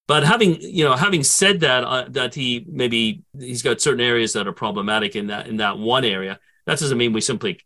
But 0.07 0.25
having 0.25 0.61
you 0.61 0.85
know 0.85 0.97
having 0.97 1.23
said 1.23 1.61
that 1.61 1.85
uh, 1.85 2.07
that 2.09 2.35
he 2.35 2.67
maybe 2.69 3.23
he's 3.39 3.63
got 3.63 3.81
certain 3.81 4.01
areas 4.01 4.33
that 4.33 4.49
are 4.49 4.53
problematic 4.53 5.15
in 5.15 5.29
that 5.29 5.47
in 5.47 5.59
that 5.59 5.79
one 5.79 6.05
area, 6.05 6.41
that 6.67 6.79
doesn't 6.79 6.99
mean 6.99 7.13
we 7.13 7.21
simply, 7.21 7.61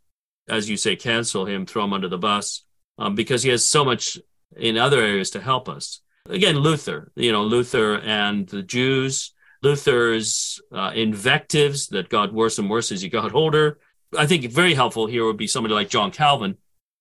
as 0.49 0.69
you 0.69 0.77
say, 0.77 0.97
cancel 0.97 1.47
him, 1.47 1.65
throw 1.65 1.85
him 1.85 1.93
under 1.93 2.09
the 2.09 2.19
bus, 2.19 2.65
um, 2.99 3.15
because 3.15 3.43
he 3.43 3.51
has 3.51 3.65
so 3.65 3.85
much 3.85 4.19
in 4.57 4.77
other 4.77 5.01
areas 5.01 5.31
to 5.31 5.41
help 5.41 5.69
us. 5.69 6.01
Again, 6.29 6.57
Luther, 6.57 7.13
you 7.17 7.33
know, 7.33 7.45
Luther 7.45 7.99
and 7.99 8.49
the 8.49 8.63
Jews, 8.63 9.33
Luther's 9.63 10.61
uh, 10.73 10.93
invectives 10.95 11.89
that 11.89 12.09
got 12.09 12.33
worse 12.33 12.59
and 12.59 12.69
worse 12.69 12.93
as 12.93 13.03
he 13.03 13.09
got 13.09 13.35
older. 13.43 13.79
I 14.17 14.27
think 14.27 14.51
very 14.51 14.75
helpful 14.75 15.07
here 15.07 15.25
would 15.25 15.37
be 15.37 15.47
somebody 15.47 15.75
like 15.75 15.89
John 15.89 16.11
Calvin, 16.11 16.57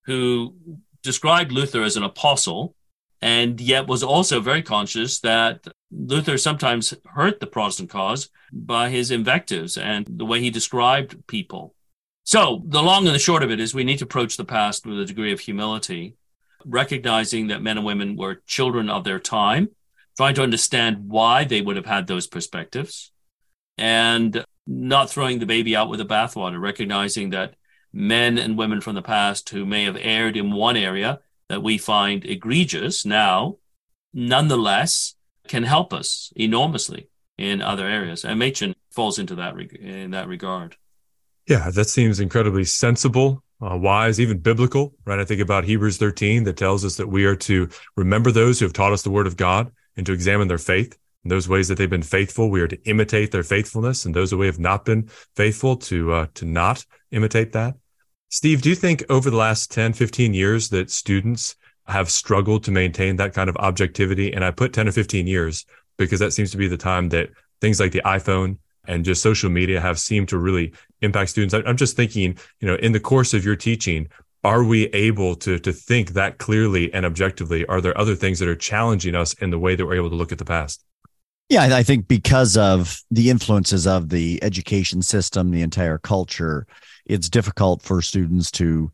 who 0.05 0.55
described 1.01 1.51
Luther 1.51 1.83
as 1.83 1.97
an 1.97 2.03
apostle 2.03 2.75
and 3.23 3.61
yet 3.61 3.87
was 3.87 4.03
also 4.03 4.41
very 4.41 4.61
conscious 4.61 5.21
that 5.21 5.65
Luther 5.91 6.37
sometimes 6.37 6.93
hurt 7.05 7.39
the 7.39 7.47
Protestant 7.47 7.89
cause 7.89 8.29
by 8.51 8.89
his 8.89 9.11
invectives 9.11 9.77
and 9.77 10.05
the 10.09 10.25
way 10.25 10.41
he 10.41 10.49
described 10.49 11.25
people. 11.25 11.73
So, 12.25 12.61
the 12.65 12.83
long 12.83 13.05
and 13.05 13.15
the 13.15 13.19
short 13.19 13.41
of 13.41 13.49
it 13.49 13.61
is 13.61 13.73
we 13.73 13.85
need 13.85 13.99
to 13.99 14.03
approach 14.03 14.35
the 14.35 14.43
past 14.43 14.85
with 14.85 14.99
a 14.99 15.05
degree 15.05 15.31
of 15.31 15.39
humility, 15.39 16.17
recognizing 16.65 17.47
that 17.47 17.61
men 17.61 17.77
and 17.77 17.85
women 17.85 18.17
were 18.17 18.41
children 18.45 18.89
of 18.89 19.05
their 19.05 19.19
time, 19.19 19.69
trying 20.17 20.35
to 20.35 20.43
understand 20.43 21.07
why 21.07 21.45
they 21.45 21.61
would 21.61 21.77
have 21.77 21.85
had 21.85 22.07
those 22.07 22.27
perspectives, 22.27 23.13
and 23.77 24.43
not 24.65 25.09
throwing 25.09 25.39
the 25.39 25.45
baby 25.45 25.75
out 25.75 25.89
with 25.89 25.99
the 25.99 26.05
bathwater, 26.05 26.61
recognizing 26.61 27.31
that 27.31 27.55
men 27.91 28.37
and 28.37 28.57
women 28.57 28.81
from 28.81 28.95
the 28.95 29.01
past 29.01 29.49
who 29.49 29.65
may 29.65 29.83
have 29.83 29.97
erred 29.99 30.35
in 30.37 30.51
one 30.51 30.77
area 30.77 31.19
that 31.49 31.61
we 31.61 31.77
find 31.77 32.25
egregious 32.25 33.05
now, 33.05 33.57
nonetheless, 34.13 35.15
can 35.47 35.63
help 35.63 35.93
us 35.93 36.31
enormously 36.35 37.09
in 37.37 37.61
other 37.61 37.87
areas. 37.87 38.23
And 38.23 38.39
Machen 38.39 38.75
falls 38.91 39.19
into 39.19 39.35
that 39.35 39.59
in 39.59 40.11
that 40.11 40.27
regard. 40.27 40.77
Yeah, 41.47 41.69
that 41.71 41.89
seems 41.89 42.19
incredibly 42.19 42.63
sensible, 42.63 43.43
uh, 43.61 43.77
wise, 43.77 44.19
even 44.19 44.39
biblical, 44.39 44.93
right? 45.05 45.19
I 45.19 45.25
think 45.25 45.41
about 45.41 45.65
Hebrews 45.65 45.97
13 45.97 46.45
that 46.45 46.57
tells 46.57 46.85
us 46.85 46.95
that 46.95 47.07
we 47.07 47.25
are 47.25 47.35
to 47.35 47.69
remember 47.97 48.31
those 48.31 48.59
who 48.59 48.65
have 48.65 48.73
taught 48.73 48.93
us 48.93 49.01
the 49.01 49.11
word 49.11 49.27
of 49.27 49.35
God 49.35 49.71
and 49.97 50.05
to 50.05 50.13
examine 50.13 50.47
their 50.47 50.57
faith. 50.57 50.97
In 51.23 51.29
those 51.29 51.47
ways 51.47 51.67
that 51.67 51.77
they've 51.77 51.89
been 51.89 52.03
faithful, 52.03 52.49
we 52.49 52.61
are 52.61 52.67
to 52.67 52.81
imitate 52.83 53.31
their 53.31 53.43
faithfulness, 53.43 54.05
and 54.05 54.13
those 54.13 54.31
who 54.31 54.41
have 54.41 54.59
not 54.59 54.83
been 54.83 55.07
faithful 55.35 55.77
to 55.77 56.11
uh, 56.11 56.27
to 56.33 56.45
not 56.45 56.85
imitate 57.11 57.53
that. 57.53 57.75
Steve, 58.29 58.61
do 58.61 58.69
you 58.69 58.75
think 58.75 59.03
over 59.09 59.29
the 59.29 59.37
last 59.37 59.71
10, 59.71 59.93
15 59.93 60.33
years 60.33 60.69
that 60.69 60.89
students 60.89 61.55
have 61.85 62.09
struggled 62.09 62.63
to 62.63 62.71
maintain 62.71 63.15
that 63.17 63.33
kind 63.33 63.49
of 63.49 63.55
objectivity? 63.57 64.33
And 64.33 64.43
I 64.43 64.51
put 64.51 64.73
10 64.73 64.87
or 64.87 64.91
15 64.91 65.27
years 65.27 65.65
because 65.97 66.19
that 66.19 66.33
seems 66.33 66.51
to 66.51 66.57
be 66.57 66.67
the 66.67 66.77
time 66.77 67.09
that 67.09 67.29
things 67.61 67.79
like 67.79 67.91
the 67.91 68.01
iPhone 68.05 68.57
and 68.87 69.05
just 69.05 69.21
social 69.21 69.49
media 69.49 69.79
have 69.79 69.99
seemed 69.99 70.29
to 70.29 70.37
really 70.37 70.73
impact 71.01 71.29
students. 71.29 71.53
I'm 71.53 71.77
just 71.77 71.95
thinking, 71.95 72.37
you 72.59 72.67
know, 72.67 72.75
in 72.75 72.91
the 72.91 72.99
course 72.99 73.33
of 73.33 73.45
your 73.45 73.55
teaching, 73.55 74.09
are 74.43 74.63
we 74.63 74.87
able 74.87 75.35
to 75.35 75.57
to 75.59 75.71
think 75.71 76.13
that 76.13 76.37
clearly 76.37 76.93
and 76.93 77.05
objectively? 77.05 77.65
Are 77.67 77.79
there 77.79 77.97
other 77.97 78.15
things 78.15 78.39
that 78.39 78.49
are 78.49 78.55
challenging 78.55 79.15
us 79.15 79.33
in 79.35 79.51
the 79.51 79.59
way 79.59 79.75
that 79.75 79.85
we're 79.85 79.95
able 79.95 80.09
to 80.09 80.15
look 80.15 80.31
at 80.31 80.37
the 80.37 80.45
past? 80.45 80.83
Yeah, 81.53 81.75
I 81.75 81.83
think 81.83 82.07
because 82.07 82.57
of 82.57 82.99
the 83.11 83.29
influences 83.29 83.85
of 83.85 84.09
the 84.09 84.43
education 84.43 85.03
system, 85.03 85.51
the 85.51 85.61
entire 85.61 85.99
culture, 85.99 86.65
it's 87.05 87.29
difficult 87.29 87.83
for 87.83 88.01
students 88.01 88.49
to, 88.53 88.91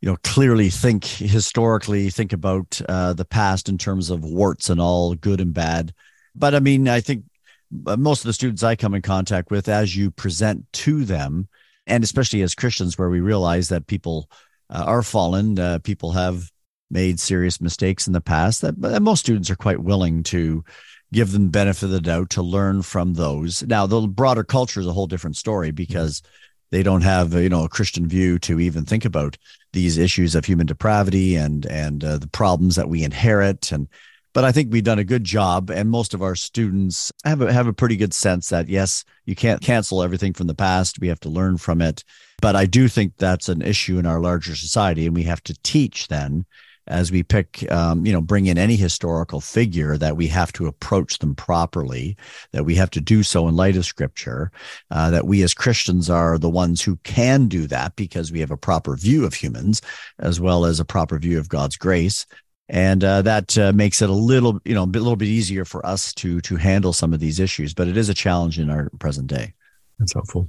you 0.00 0.10
know, 0.10 0.16
clearly 0.24 0.68
think 0.68 1.04
historically, 1.04 2.10
think 2.10 2.32
about 2.32 2.80
uh, 2.88 3.12
the 3.12 3.24
past 3.24 3.68
in 3.68 3.78
terms 3.78 4.10
of 4.10 4.24
warts 4.24 4.68
and 4.68 4.80
all, 4.80 5.14
good 5.14 5.40
and 5.40 5.54
bad. 5.54 5.94
But 6.34 6.56
I 6.56 6.58
mean, 6.58 6.88
I 6.88 6.98
think 7.00 7.22
most 7.70 8.22
of 8.22 8.26
the 8.26 8.32
students 8.32 8.64
I 8.64 8.74
come 8.74 8.94
in 8.94 9.02
contact 9.02 9.52
with, 9.52 9.68
as 9.68 9.94
you 9.94 10.10
present 10.10 10.66
to 10.72 11.04
them, 11.04 11.46
and 11.86 12.02
especially 12.02 12.42
as 12.42 12.56
Christians, 12.56 12.98
where 12.98 13.10
we 13.10 13.20
realize 13.20 13.68
that 13.68 13.86
people 13.86 14.28
uh, 14.70 14.82
are 14.88 15.02
fallen, 15.02 15.56
uh, 15.56 15.78
people 15.78 16.10
have 16.10 16.50
made 16.90 17.20
serious 17.20 17.60
mistakes 17.60 18.08
in 18.08 18.12
the 18.12 18.20
past, 18.20 18.60
that, 18.62 18.80
that 18.82 19.02
most 19.02 19.20
students 19.20 19.50
are 19.50 19.56
quite 19.56 19.84
willing 19.84 20.24
to 20.24 20.64
give 21.12 21.32
them 21.32 21.48
benefit 21.48 21.84
of 21.84 21.90
the 21.90 22.00
doubt 22.00 22.30
to 22.30 22.42
learn 22.42 22.82
from 22.82 23.14
those. 23.14 23.62
Now, 23.62 23.86
the 23.86 24.06
broader 24.06 24.44
culture 24.44 24.80
is 24.80 24.86
a 24.86 24.92
whole 24.92 25.06
different 25.06 25.36
story 25.36 25.70
because 25.70 26.22
they 26.70 26.82
don't 26.82 27.02
have 27.02 27.34
you 27.34 27.48
know 27.48 27.64
a 27.64 27.68
Christian 27.68 28.08
view 28.08 28.38
to 28.40 28.58
even 28.58 28.84
think 28.84 29.04
about 29.04 29.36
these 29.72 29.98
issues 29.98 30.34
of 30.34 30.44
human 30.44 30.66
depravity 30.66 31.36
and 31.36 31.66
and 31.66 32.02
uh, 32.02 32.18
the 32.18 32.28
problems 32.28 32.76
that 32.76 32.88
we 32.88 33.04
inherit 33.04 33.70
and 33.72 33.88
but 34.34 34.44
I 34.44 34.52
think 34.52 34.72
we've 34.72 34.82
done 34.82 34.98
a 34.98 35.04
good 35.04 35.24
job, 35.24 35.70
and 35.70 35.90
most 35.90 36.14
of 36.14 36.22
our 36.22 36.34
students 36.34 37.12
have 37.24 37.42
a, 37.42 37.52
have 37.52 37.66
a 37.66 37.72
pretty 37.72 37.96
good 37.96 38.14
sense 38.14 38.48
that 38.48 38.68
yes, 38.68 39.04
you 39.26 39.34
can't 39.34 39.60
cancel 39.60 40.02
everything 40.02 40.32
from 40.32 40.46
the 40.46 40.54
past. 40.54 41.00
We 41.00 41.08
have 41.08 41.20
to 41.20 41.28
learn 41.28 41.58
from 41.58 41.82
it. 41.82 42.02
But 42.40 42.56
I 42.56 42.64
do 42.64 42.88
think 42.88 43.16
that's 43.16 43.50
an 43.50 43.60
issue 43.60 43.98
in 43.98 44.06
our 44.06 44.20
larger 44.20 44.56
society, 44.56 45.06
and 45.06 45.14
we 45.14 45.24
have 45.24 45.42
to 45.44 45.54
teach 45.62 46.08
then 46.08 46.46
as 46.86 47.12
we 47.12 47.22
pick, 47.22 47.70
um, 47.70 48.04
you 48.04 48.12
know, 48.12 48.20
bring 48.20 48.46
in 48.46 48.58
any 48.58 48.76
historical 48.76 49.40
figure 49.40 49.96
that 49.96 50.16
we 50.16 50.26
have 50.28 50.52
to 50.52 50.66
approach 50.66 51.18
them 51.18 51.34
properly, 51.34 52.16
that 52.52 52.64
we 52.64 52.74
have 52.74 52.90
to 52.90 53.00
do 53.00 53.22
so 53.22 53.48
in 53.48 53.56
light 53.56 53.76
of 53.76 53.84
scripture, 53.84 54.50
uh, 54.90 55.10
that 55.10 55.26
we 55.26 55.42
as 55.42 55.54
Christians 55.54 56.10
are 56.10 56.38
the 56.38 56.50
ones 56.50 56.82
who 56.82 56.96
can 57.04 57.48
do 57.48 57.66
that 57.68 57.94
because 57.96 58.32
we 58.32 58.40
have 58.40 58.50
a 58.50 58.56
proper 58.56 58.96
view 58.96 59.24
of 59.24 59.34
humans 59.34 59.80
as 60.18 60.40
well 60.40 60.64
as 60.64 60.80
a 60.80 60.84
proper 60.84 61.18
view 61.18 61.38
of 61.38 61.48
God's 61.48 61.76
grace. 61.76 62.26
And 62.68 63.04
uh, 63.04 63.22
that 63.22 63.58
uh, 63.58 63.72
makes 63.72 64.00
it 64.00 64.08
a 64.08 64.14
little 64.14 64.60
you 64.64 64.74
know 64.74 64.84
a 64.84 64.86
little 64.86 65.16
bit 65.16 65.28
easier 65.28 65.64
for 65.64 65.84
us 65.84 66.14
to 66.14 66.40
to 66.42 66.56
handle 66.56 66.92
some 66.92 67.12
of 67.12 67.20
these 67.20 67.38
issues 67.40 67.74
but 67.74 67.88
it 67.88 67.96
is 67.96 68.08
a 68.08 68.14
challenge 68.14 68.58
in 68.58 68.70
our 68.70 68.88
present 68.98 69.26
day. 69.26 69.52
That's 69.98 70.14
helpful 70.14 70.48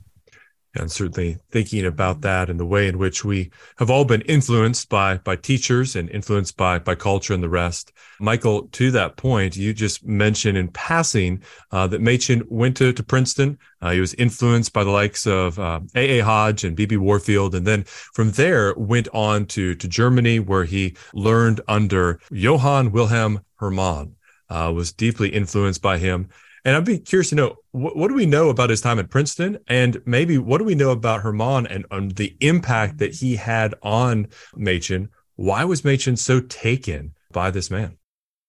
and 0.76 0.92
certainly 0.92 1.38
thinking 1.52 1.86
about 1.86 2.22
that 2.22 2.50
and 2.50 2.60
the 2.60 2.66
way 2.66 2.88
in 2.88 2.98
which 2.98 3.24
we 3.24 3.52
have 3.78 3.90
all 3.90 4.06
been 4.06 4.22
influenced 4.22 4.90
by 4.90 5.18
by 5.20 5.36
teachers 5.36 5.96
and 5.96 6.10
influenced 6.10 6.58
by 6.58 6.80
by 6.80 6.96
culture 6.96 7.34
and 7.34 7.44
the 7.44 7.50
rest. 7.50 7.92
Michael, 8.20 8.68
to 8.72 8.90
that 8.92 9.16
point, 9.16 9.56
you 9.56 9.74
just 9.74 10.06
mentioned 10.06 10.58
in 10.58 10.68
passing 10.70 11.44
uh, 11.72 11.86
that 11.88 12.02
Machen 12.02 12.44
went 12.50 12.78
to, 12.78 12.92
to 12.94 13.04
Princeton. 13.04 13.58
Uh, 13.82 13.92
he 13.92 14.00
was 14.00 14.14
influenced 14.16 14.74
by 14.74 14.84
the 14.84 14.90
likes 14.90 15.28
of 15.28 15.60
uh, 15.60 15.80
A. 15.96 16.20
A. 16.20 16.24
Hodge 16.24 16.64
and 16.64 16.76
B. 16.76 16.86
B. 16.86 16.98
Warfield, 16.98 17.54
and 17.54 17.68
then 17.68 17.84
from 17.84 18.32
there 18.32 18.74
went 18.76 19.08
on 19.14 19.46
to 19.48 19.76
to 19.76 19.88
Germany, 19.88 20.40
where 20.40 20.64
he 20.66 20.96
learned 21.14 21.62
under 21.68 22.20
Johann 22.32 22.92
Wilhelm 22.92 23.42
Hermann. 23.58 24.16
Uh, 24.50 24.72
was 24.72 24.92
deeply 24.92 25.30
influenced 25.30 25.82
by 25.82 25.98
him 25.98 26.30
and 26.66 26.76
I'd 26.76 26.86
be 26.86 27.00
curious 27.00 27.30
to 27.30 27.36
know 27.36 27.56
what, 27.72 27.96
what, 27.96 28.08
do 28.08 28.14
we 28.14 28.26
know 28.26 28.50
about 28.50 28.70
his 28.70 28.82
time 28.82 29.00
at 29.00 29.10
Princeton, 29.10 29.60
and 29.68 30.02
maybe 30.06 30.38
what 30.38 30.60
do 30.60 30.64
we 30.64 30.76
know 30.76 30.92
about 30.92 31.22
Herman 31.22 31.68
and 31.68 31.86
um, 31.92 32.10
the 32.10 32.36
impact 32.40 33.00
that 33.00 33.16
he 33.16 33.36
had 33.36 33.76
on 33.82 34.28
Machen? 34.56 35.10
Why 35.36 35.66
was 35.66 35.84
Machen 35.84 36.16
so 36.16 36.40
taken 36.40 37.16
by 37.32 37.52
this 37.52 37.70
man? 37.70 37.98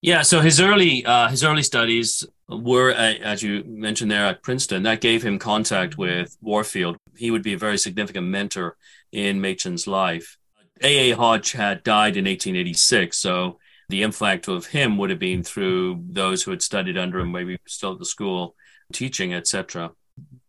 Yeah, 0.02 0.22
so 0.22 0.40
his 0.40 0.60
early 0.60 1.04
uh, 1.04 1.28
his 1.28 1.42
early 1.42 1.62
studies 1.62 2.26
were, 2.48 2.92
uh, 2.92 3.14
as 3.22 3.42
you 3.42 3.64
mentioned 3.66 4.10
there, 4.10 4.26
at 4.26 4.42
Princeton. 4.42 4.82
That 4.82 5.00
gave 5.00 5.22
him 5.22 5.38
contact 5.38 5.96
with 5.96 6.36
Warfield. 6.42 6.96
He 7.16 7.30
would 7.30 7.42
be 7.42 7.54
a 7.54 7.58
very 7.58 7.78
significant 7.78 8.26
mentor 8.26 8.76
in 9.12 9.40
Machen's 9.40 9.86
life. 9.86 10.36
A. 10.82 11.10
A. 11.10 11.16
Hodge 11.16 11.52
had 11.52 11.82
died 11.84 12.16
in 12.16 12.24
1886, 12.26 13.16
so 13.16 13.58
the 13.88 14.02
impact 14.02 14.48
of 14.48 14.66
him 14.66 14.96
would 14.98 15.10
have 15.10 15.18
been 15.18 15.42
through 15.42 16.02
those 16.08 16.42
who 16.42 16.50
had 16.50 16.62
studied 16.62 16.98
under 16.98 17.20
him, 17.20 17.32
maybe 17.32 17.58
still 17.66 17.92
at 17.92 17.98
the 17.98 18.04
school, 18.04 18.54
teaching, 18.92 19.34
etc. 19.34 19.92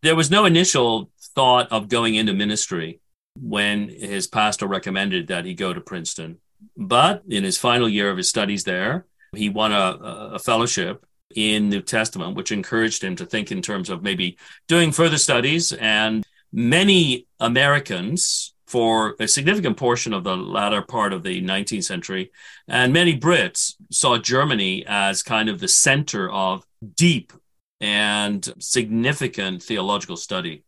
There 0.01 0.15
was 0.15 0.31
no 0.31 0.45
initial 0.45 1.09
thought 1.35 1.71
of 1.71 1.89
going 1.89 2.15
into 2.15 2.33
ministry 2.33 2.99
when 3.39 3.89
his 3.89 4.27
pastor 4.27 4.67
recommended 4.67 5.27
that 5.27 5.45
he 5.45 5.53
go 5.53 5.73
to 5.73 5.81
Princeton. 5.81 6.37
But 6.77 7.23
in 7.27 7.43
his 7.43 7.57
final 7.57 7.89
year 7.89 8.09
of 8.09 8.17
his 8.17 8.29
studies 8.29 8.63
there, 8.63 9.05
he 9.35 9.49
won 9.49 9.71
a, 9.71 9.97
a 10.33 10.39
fellowship 10.39 11.05
in 11.35 11.69
New 11.69 11.81
Testament, 11.81 12.35
which 12.35 12.51
encouraged 12.51 13.03
him 13.03 13.15
to 13.17 13.25
think 13.25 13.51
in 13.51 13.61
terms 13.61 13.89
of 13.89 14.01
maybe 14.01 14.37
doing 14.67 14.91
further 14.91 15.17
studies. 15.17 15.73
And 15.73 16.25
many 16.51 17.27
Americans 17.39 18.53
for 18.67 19.15
a 19.19 19.27
significant 19.27 19.77
portion 19.77 20.13
of 20.13 20.23
the 20.23 20.35
latter 20.35 20.81
part 20.81 21.13
of 21.13 21.23
the 21.23 21.41
19th 21.41 21.83
century. 21.83 22.31
And 22.67 22.91
many 22.91 23.19
Brits 23.19 23.75
saw 23.91 24.17
Germany 24.17 24.85
as 24.87 25.21
kind 25.21 25.49
of 25.49 25.59
the 25.59 25.67
center 25.67 26.29
of 26.29 26.65
deep 26.95 27.31
and 27.79 28.53
significant 28.59 29.61
theological 29.61 30.17
study. 30.17 30.63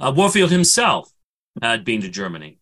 Uh, 0.00 0.12
Warfield 0.14 0.50
himself 0.50 1.12
had 1.62 1.84
been 1.84 2.00
to 2.02 2.08
Germany 2.08 2.58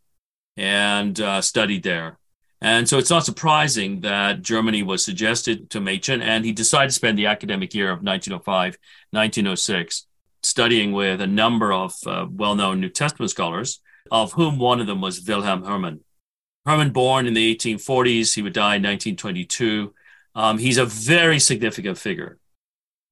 and 0.56 1.18
uh, 1.20 1.40
studied 1.40 1.82
there. 1.82 2.18
And 2.60 2.88
so 2.88 2.98
it's 2.98 3.10
not 3.10 3.24
surprising 3.24 4.00
that 4.00 4.42
Germany 4.42 4.82
was 4.82 5.04
suggested 5.04 5.68
to 5.70 5.80
Machen, 5.80 6.22
and 6.22 6.44
he 6.44 6.52
decided 6.52 6.88
to 6.88 6.94
spend 6.94 7.18
the 7.18 7.26
academic 7.26 7.74
year 7.74 7.90
of 7.90 8.02
1905, 8.02 8.78
1906 9.10 10.06
studying 10.42 10.92
with 10.92 11.20
a 11.20 11.26
number 11.26 11.72
of 11.72 11.94
uh, 12.06 12.26
well 12.30 12.54
known 12.54 12.80
New 12.80 12.88
Testament 12.88 13.30
scholars 13.30 13.80
of 14.11 14.33
whom 14.33 14.59
one 14.59 14.81
of 14.81 14.87
them 14.87 15.01
was 15.01 15.25
Wilhelm 15.27 15.64
Hermann. 15.64 16.01
Hermann, 16.64 16.90
born 16.90 17.27
in 17.27 17.35
the 17.35 17.55
1840s, 17.55 18.35
he 18.35 18.42
would 18.42 18.53
die 18.53 18.77
in 18.77 18.83
1922. 18.83 19.95
Um, 20.35 20.59
he's 20.59 20.79
a 20.79 20.85
very 20.85 21.38
significant 21.38 21.97
figure. 21.97 22.38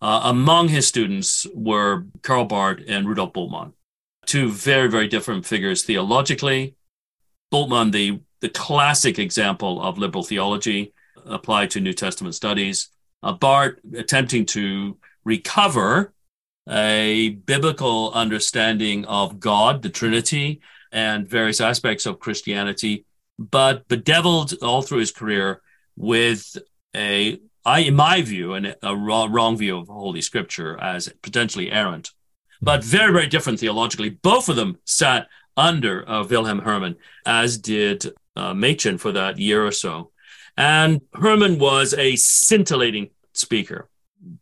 Uh, 0.00 0.22
among 0.24 0.68
his 0.68 0.86
students 0.86 1.46
were 1.54 2.04
Karl 2.22 2.44
Barth 2.44 2.80
and 2.86 3.08
Rudolf 3.08 3.32
Bultmann, 3.32 3.72
two 4.26 4.50
very, 4.50 4.88
very 4.90 5.08
different 5.08 5.46
figures 5.46 5.84
theologically. 5.84 6.74
Bultmann, 7.52 7.92
the, 7.92 8.20
the 8.40 8.48
classic 8.48 9.18
example 9.18 9.80
of 9.80 9.96
liberal 9.96 10.24
theology, 10.24 10.92
applied 11.24 11.70
to 11.70 11.80
New 11.80 11.94
Testament 11.94 12.34
studies. 12.34 12.90
Uh, 13.22 13.32
Barth 13.32 13.78
attempting 13.96 14.44
to 14.46 14.98
recover 15.24 16.12
a 16.68 17.30
biblical 17.30 18.12
understanding 18.12 19.04
of 19.06 19.40
God, 19.40 19.82
the 19.82 19.90
Trinity, 19.90 20.60
and 20.94 21.28
various 21.28 21.60
aspects 21.60 22.06
of 22.06 22.20
Christianity, 22.20 23.04
but 23.38 23.86
bedeviled 23.88 24.54
all 24.62 24.80
through 24.80 25.00
his 25.00 25.10
career 25.10 25.60
with 25.96 26.56
a, 26.94 27.40
I, 27.64 27.80
in 27.80 27.96
my 27.96 28.22
view, 28.22 28.54
an, 28.54 28.74
a 28.80 28.96
wrong 28.96 29.56
view 29.58 29.76
of 29.76 29.88
Holy 29.88 30.22
Scripture 30.22 30.80
as 30.80 31.12
potentially 31.20 31.70
errant, 31.70 32.12
but 32.62 32.84
very, 32.84 33.12
very 33.12 33.26
different 33.26 33.58
theologically. 33.58 34.08
Both 34.08 34.48
of 34.48 34.54
them 34.54 34.78
sat 34.84 35.26
under 35.56 36.08
uh, 36.08 36.24
Wilhelm 36.24 36.60
Hermann, 36.60 36.96
as 37.26 37.58
did 37.58 38.12
uh, 38.36 38.54
Machen 38.54 38.96
for 38.96 39.12
that 39.12 39.38
year 39.38 39.66
or 39.66 39.72
so. 39.72 40.12
And 40.56 41.00
Hermann 41.12 41.58
was 41.58 41.92
a 41.94 42.14
scintillating 42.14 43.10
speaker. 43.32 43.88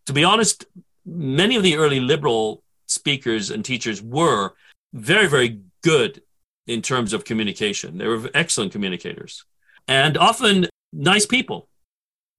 To 0.04 0.12
be 0.12 0.24
honest, 0.24 0.66
many 1.06 1.56
of 1.56 1.62
the 1.62 1.76
early 1.76 2.00
liberal 2.00 2.62
speakers 2.86 3.50
and 3.50 3.64
teachers 3.64 4.02
were 4.02 4.52
very, 4.92 5.26
very 5.26 5.60
good 5.82 6.20
in 6.66 6.82
terms 6.82 7.12
of 7.12 7.24
communication. 7.24 7.98
They 7.98 8.06
were 8.06 8.30
excellent 8.34 8.72
communicators 8.72 9.44
and 9.88 10.16
often 10.16 10.68
nice 10.92 11.26
people. 11.26 11.68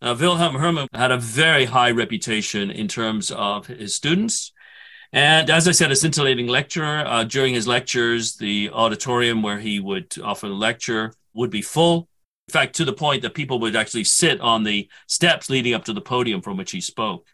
Uh, 0.01 0.15
Wilhelm 0.19 0.55
Hermann 0.55 0.87
had 0.93 1.11
a 1.11 1.17
very 1.17 1.65
high 1.65 1.91
reputation 1.91 2.69
in 2.69 2.87
terms 2.87 3.31
of 3.31 3.67
his 3.67 3.95
students. 3.95 4.51
And 5.13 5.49
as 5.49 5.67
I 5.67 5.71
said, 5.71 5.91
a 5.91 5.95
scintillating 5.95 6.47
lecturer. 6.47 7.05
Uh, 7.05 7.23
during 7.23 7.53
his 7.53 7.67
lectures, 7.67 8.35
the 8.35 8.69
auditorium 8.71 9.41
where 9.41 9.59
he 9.59 9.79
would 9.79 10.13
often 10.21 10.57
lecture 10.59 11.13
would 11.33 11.51
be 11.51 11.61
full. 11.61 12.09
In 12.49 12.51
fact, 12.51 12.75
to 12.75 12.85
the 12.85 12.93
point 12.93 13.21
that 13.21 13.33
people 13.33 13.59
would 13.59 13.75
actually 13.75 14.03
sit 14.03 14.41
on 14.41 14.63
the 14.63 14.89
steps 15.07 15.49
leading 15.49 15.73
up 15.73 15.85
to 15.85 15.93
the 15.93 16.01
podium 16.01 16.41
from 16.41 16.57
which 16.57 16.71
he 16.71 16.81
spoke. 16.81 17.25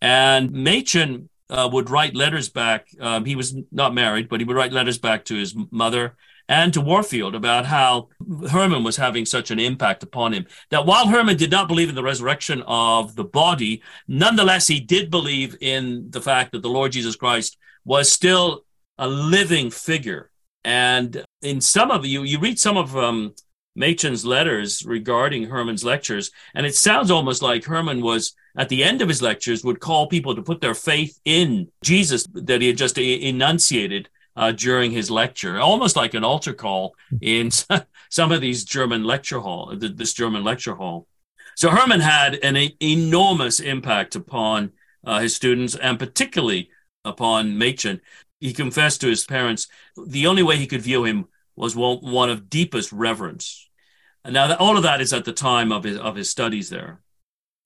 And 0.00 0.52
Machen 0.52 1.28
uh, 1.52 1.68
would 1.70 1.90
write 1.90 2.16
letters 2.16 2.48
back. 2.48 2.88
Um, 2.98 3.24
he 3.26 3.36
was 3.36 3.54
not 3.70 3.94
married, 3.94 4.28
but 4.28 4.40
he 4.40 4.44
would 4.44 4.56
write 4.56 4.72
letters 4.72 4.98
back 4.98 5.26
to 5.26 5.36
his 5.36 5.54
mother 5.70 6.16
and 6.48 6.72
to 6.72 6.80
Warfield 6.80 7.34
about 7.34 7.66
how 7.66 8.08
Herman 8.50 8.82
was 8.82 8.96
having 8.96 9.26
such 9.26 9.50
an 9.50 9.58
impact 9.58 10.02
upon 10.02 10.32
him. 10.32 10.46
That 10.70 10.86
while 10.86 11.06
Herman 11.06 11.36
did 11.36 11.50
not 11.50 11.68
believe 11.68 11.90
in 11.90 11.94
the 11.94 12.02
resurrection 12.02 12.62
of 12.66 13.14
the 13.14 13.24
body, 13.24 13.82
nonetheless, 14.08 14.66
he 14.66 14.80
did 14.80 15.10
believe 15.10 15.56
in 15.60 16.10
the 16.10 16.20
fact 16.20 16.52
that 16.52 16.62
the 16.62 16.70
Lord 16.70 16.92
Jesus 16.92 17.16
Christ 17.16 17.58
was 17.84 18.10
still 18.10 18.64
a 18.98 19.06
living 19.06 19.70
figure. 19.70 20.30
And 20.64 21.24
in 21.42 21.60
some 21.60 21.90
of 21.90 22.06
you, 22.06 22.22
you 22.22 22.38
read 22.38 22.58
some 22.58 22.76
of 22.76 22.96
um, 22.96 23.34
Machen's 23.74 24.24
letters 24.24 24.84
regarding 24.84 25.44
Herman's 25.44 25.84
lectures, 25.84 26.30
and 26.54 26.66
it 26.66 26.74
sounds 26.74 27.10
almost 27.10 27.42
like 27.42 27.64
Herman 27.64 28.02
was 28.02 28.34
at 28.56 28.68
the 28.68 28.84
end 28.84 29.00
of 29.00 29.08
his 29.08 29.22
lectures 29.22 29.64
would 29.64 29.80
call 29.80 30.06
people 30.08 30.34
to 30.34 30.42
put 30.42 30.60
their 30.60 30.74
faith 30.74 31.18
in 31.24 31.68
Jesus 31.82 32.26
that 32.34 32.60
he 32.60 32.66
had 32.68 32.76
just 32.76 32.98
enunciated 32.98 34.08
uh, 34.36 34.52
during 34.52 34.90
his 34.90 35.10
lecture, 35.10 35.58
almost 35.58 35.96
like 35.96 36.14
an 36.14 36.24
altar 36.24 36.52
call 36.52 36.94
in 37.20 37.50
some 38.10 38.32
of 38.32 38.40
these 38.40 38.64
German 38.64 39.04
lecture 39.04 39.40
hall, 39.40 39.74
this 39.76 40.12
German 40.12 40.44
lecture 40.44 40.74
hall. 40.74 41.06
So 41.54 41.70
Herman 41.70 42.00
had 42.00 42.36
an 42.36 42.56
enormous 42.82 43.60
impact 43.60 44.16
upon 44.16 44.72
uh, 45.04 45.20
his 45.20 45.36
students 45.36 45.74
and 45.74 45.98
particularly 45.98 46.70
upon 47.04 47.58
Machen. 47.58 48.00
He 48.40 48.52
confessed 48.52 49.00
to 49.02 49.08
his 49.08 49.24
parents 49.24 49.68
the 50.06 50.26
only 50.26 50.42
way 50.42 50.56
he 50.56 50.66
could 50.66 50.82
view 50.82 51.04
him 51.04 51.26
was 51.54 51.76
one, 51.76 51.98
one 51.98 52.30
of 52.30 52.48
deepest 52.48 52.90
reverence. 52.92 53.61
And 54.24 54.34
now, 54.34 54.54
all 54.56 54.76
of 54.76 54.82
that 54.84 55.00
is 55.00 55.12
at 55.12 55.24
the 55.24 55.32
time 55.32 55.72
of 55.72 55.84
his 55.84 55.98
of 55.98 56.16
his 56.16 56.30
studies 56.30 56.70
there. 56.70 57.00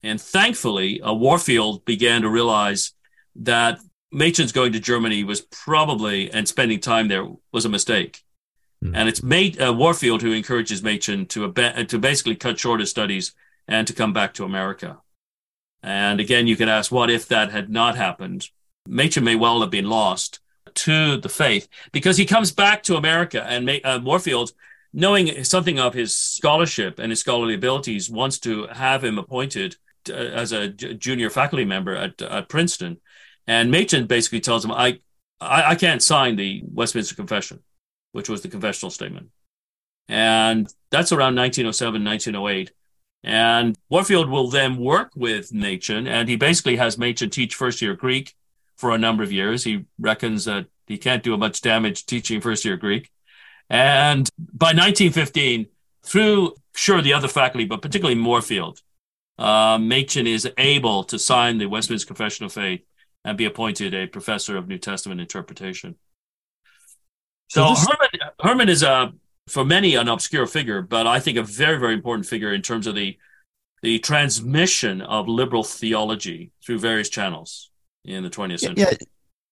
And 0.03 0.21
thankfully, 0.21 1.01
uh, 1.03 1.13
Warfield 1.13 1.85
began 1.85 2.23
to 2.23 2.29
realize 2.29 2.93
that 3.35 3.79
Machen's 4.13 4.53
going 4.53 4.73
to 4.73 4.81
Germany 4.81 5.25
was 5.25 5.41
probably, 5.41 6.31
and 6.31 6.47
spending 6.47 6.81
time 6.81 7.09
there 7.09 7.29
was 7.53 7.65
a 7.65 7.69
mistake. 7.69 8.23
Mm-hmm. 8.83 8.95
And 8.95 9.09
it's 9.09 9.23
made, 9.23 9.61
uh, 9.61 9.73
Warfield 9.73 10.23
who 10.23 10.33
encourages 10.33 10.83
Machen 10.83 11.27
to, 11.27 11.47
ab- 11.47 11.89
to 11.89 11.99
basically 11.99 12.37
cut 12.37 12.59
short 12.59 12.81
his 12.81 12.91
studies 12.91 13.33
and 13.67 13.87
to 13.87 13.93
come 13.93 14.13
back 14.13 14.35
to 14.35 14.45
America. 14.45 14.99
And 15.83 16.21
again, 16.21 16.47
you 16.47 16.57
can 16.57 16.69
ask, 16.69 16.93
what 16.93 17.11
if 17.11 17.27
that 17.29 17.51
had 17.51 17.71
not 17.71 17.97
happened? 17.97 18.49
Machen 18.87 19.25
may 19.25 19.35
well 19.35 19.61
have 19.61 19.71
been 19.71 19.89
lost 19.89 20.41
to 20.75 21.17
the 21.17 21.29
faith 21.29 21.69
because 21.93 22.17
he 22.17 22.27
comes 22.27 22.53
back 22.53 22.83
to 22.85 22.97
America 22.97 23.43
and 23.45 23.69
uh, 23.85 24.01
Warfield, 24.03 24.53
knowing 24.97 25.45
something 25.45 25.79
of 25.79 25.93
his 25.93 26.17
scholarship 26.17 26.99
and 26.99 27.13
his 27.13 27.21
scholarly 27.21 27.55
abilities, 27.55 28.09
wants 28.09 28.39
to 28.39 28.67
have 28.69 29.05
him 29.05 29.19
appointed 29.19 29.77
uh, 30.09 30.15
as 30.15 30.53
a 30.53 30.69
junior 30.69 31.29
faculty 31.29 31.67
member 31.67 31.95
at, 31.95 32.21
at 32.23 32.49
Princeton. 32.49 32.97
And 33.47 33.71
Machen 33.71 34.07
basically 34.07 34.41
tells 34.41 34.65
him, 34.65 34.73
I, 34.73 35.01
I, 35.39 35.73
I 35.73 35.75
can't 35.75 36.03
sign 36.03 36.37
the 36.37 36.63
Westminster 36.65 37.15
Confession, 37.15 37.63
which 38.13 38.31
was 38.31 38.41
the 38.41 38.49
confessional 38.49 38.91
statement. 38.91 39.29
And 40.09 40.67
that's 40.91 41.13
around 41.13 41.37
1907, 41.37 42.03
1908. 42.03 42.73
And 43.23 43.77
Warfield 43.91 44.31
will 44.31 44.49
then 44.49 44.79
work 44.79 45.13
with 45.15 45.53
Machen, 45.53 46.07
and 46.07 46.27
he 46.27 46.37
basically 46.37 46.77
has 46.77 46.97
Machen 46.97 47.29
teach 47.29 47.55
first 47.55 47.83
year 47.83 47.95
Greek 47.95 48.35
for 48.77 48.93
a 48.93 48.99
number 48.99 49.23
of 49.23 49.33
years. 49.33 49.65
He 49.65 49.85
reckons 49.99 50.47
that 50.47 50.67
he 50.87 50.97
can't 50.97 51.23
do 51.23 51.37
much 51.37 51.61
damage 51.61 52.07
teaching 52.07 52.41
first 52.41 52.65
year 52.65 52.79
Greek. 52.79 53.11
And 53.69 54.29
by 54.39 54.69
1915, 54.69 55.67
through 56.05 56.55
sure 56.75 57.03
the 57.03 57.13
other 57.15 57.29
faculty, 57.29 57.65
but 57.65 57.83
particularly 57.83 58.21
Warfield, 58.21 58.81
uh, 59.39 59.79
Machen 59.79 60.27
is 60.27 60.49
able 60.57 61.05
to 61.05 61.19
sign 61.19 61.59
the 61.59 61.67
Westminster 61.67 62.07
Confession 62.07 62.47
of 62.47 62.53
Faith 62.53 62.83
and 63.25 63.37
be 63.37 63.45
appointed 63.45 63.93
a 63.93 64.07
professor 64.07 64.57
of 64.57 64.69
New 64.69 64.79
Testament 64.79 65.21
interpretation. 65.21 65.97
So, 67.49 67.75
so 67.75 67.75
this- 67.75 67.87
Hermann, 67.89 68.31
Hermann 68.41 68.69
is 68.69 68.83
a, 68.83 69.13
for 69.49 69.65
many, 69.65 69.95
an 69.97 70.09
obscure 70.09 70.47
figure, 70.47 70.83
but 70.83 71.07
I 71.07 71.21
think 71.21 71.39
a 71.39 71.43
very, 71.43 71.79
very 71.79 71.95
important 71.95 72.27
figure 72.27 72.53
in 72.53 72.63
terms 72.63 72.87
of 72.87 72.95
the 72.95 73.19
the 73.83 73.99
transmission 73.99 75.03
of 75.03 75.29
liberal 75.29 75.63
theology 75.63 76.51
through 76.65 76.79
various 76.79 77.11
channels 77.11 77.71
in 78.07 78.25
the 78.25 78.31
20th 78.31 78.61
century. 78.61 78.87
Yeah, 78.91 78.97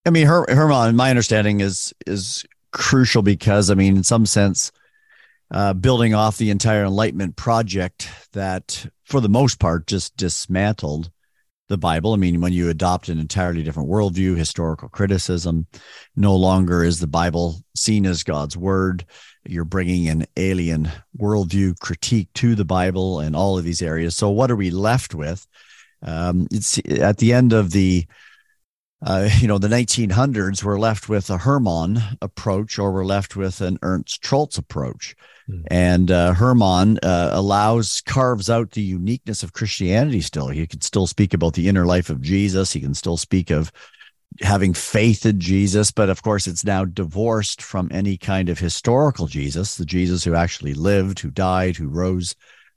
I 0.06 0.10
mean, 0.10 0.26
Her- 0.26 0.46
Hermann, 0.48 0.96
my 0.96 1.10
understanding 1.10 1.60
is 1.60 1.92
is 2.06 2.44
crucial 2.74 3.22
because, 3.22 3.70
I 3.70 3.74
mean, 3.74 3.96
in 3.96 4.02
some 4.02 4.26
sense, 4.26 4.70
uh, 5.50 5.72
building 5.72 6.14
off 6.14 6.36
the 6.36 6.50
entire 6.50 6.84
Enlightenment 6.84 7.36
project 7.36 8.10
that, 8.32 8.86
for 9.04 9.20
the 9.20 9.28
most 9.28 9.58
part, 9.58 9.86
just 9.86 10.16
dismantled 10.16 11.10
the 11.68 11.78
Bible. 11.78 12.12
I 12.12 12.16
mean, 12.16 12.40
when 12.40 12.52
you 12.52 12.68
adopt 12.68 13.08
an 13.08 13.18
entirely 13.18 13.62
different 13.62 13.88
worldview, 13.88 14.36
historical 14.36 14.88
criticism, 14.88 15.66
no 16.16 16.34
longer 16.34 16.82
is 16.84 17.00
the 17.00 17.06
Bible 17.06 17.62
seen 17.74 18.04
as 18.04 18.24
God's 18.24 18.56
word. 18.56 19.06
You're 19.46 19.64
bringing 19.64 20.08
an 20.08 20.26
alien 20.36 20.90
worldview 21.16 21.78
critique 21.78 22.28
to 22.34 22.54
the 22.54 22.64
Bible 22.64 23.20
and 23.20 23.36
all 23.36 23.56
of 23.56 23.64
these 23.64 23.82
areas. 23.82 24.16
So, 24.16 24.30
what 24.30 24.50
are 24.50 24.56
we 24.56 24.70
left 24.70 25.14
with? 25.14 25.46
Um, 26.02 26.48
it's 26.50 26.78
at 27.00 27.18
the 27.18 27.32
end 27.32 27.52
of 27.52 27.70
the 27.70 28.06
uh, 29.04 29.28
you 29.38 29.46
know, 29.46 29.58
the 29.58 29.68
1900s, 29.68 30.64
we're 30.64 30.78
left 30.78 31.08
with 31.08 31.28
a 31.28 31.38
Hermann 31.38 32.02
approach 32.22 32.78
or 32.78 32.90
we're 32.90 33.04
left 33.04 33.36
with 33.36 33.60
an 33.60 33.78
Ernst 33.82 34.22
Troeltsch 34.22 34.58
approach. 34.58 35.14
Mm. 35.48 35.62
And 35.70 36.10
uh, 36.10 36.32
Hermann 36.32 36.98
uh, 37.02 37.30
allows, 37.32 38.00
carves 38.00 38.48
out 38.48 38.70
the 38.70 38.80
uniqueness 38.80 39.42
of 39.42 39.52
Christianity 39.52 40.22
still. 40.22 40.48
He 40.48 40.66
can 40.66 40.80
still 40.80 41.06
speak 41.06 41.34
about 41.34 41.52
the 41.52 41.68
inner 41.68 41.84
life 41.84 42.08
of 42.08 42.22
Jesus. 42.22 42.72
He 42.72 42.80
can 42.80 42.94
still 42.94 43.18
speak 43.18 43.50
of 43.50 43.70
having 44.40 44.72
faith 44.72 45.26
in 45.26 45.38
Jesus, 45.38 45.90
but 45.92 46.08
of 46.08 46.22
course, 46.22 46.46
it's 46.46 46.64
now 46.64 46.84
divorced 46.84 47.62
from 47.62 47.88
any 47.92 48.16
kind 48.16 48.48
of 48.48 48.58
historical 48.58 49.26
Jesus, 49.26 49.76
the 49.76 49.84
Jesus 49.84 50.24
who 50.24 50.34
actually 50.34 50.74
lived, 50.74 51.20
who 51.20 51.30
died, 51.30 51.76
who 51.76 51.88
rose 51.88 52.34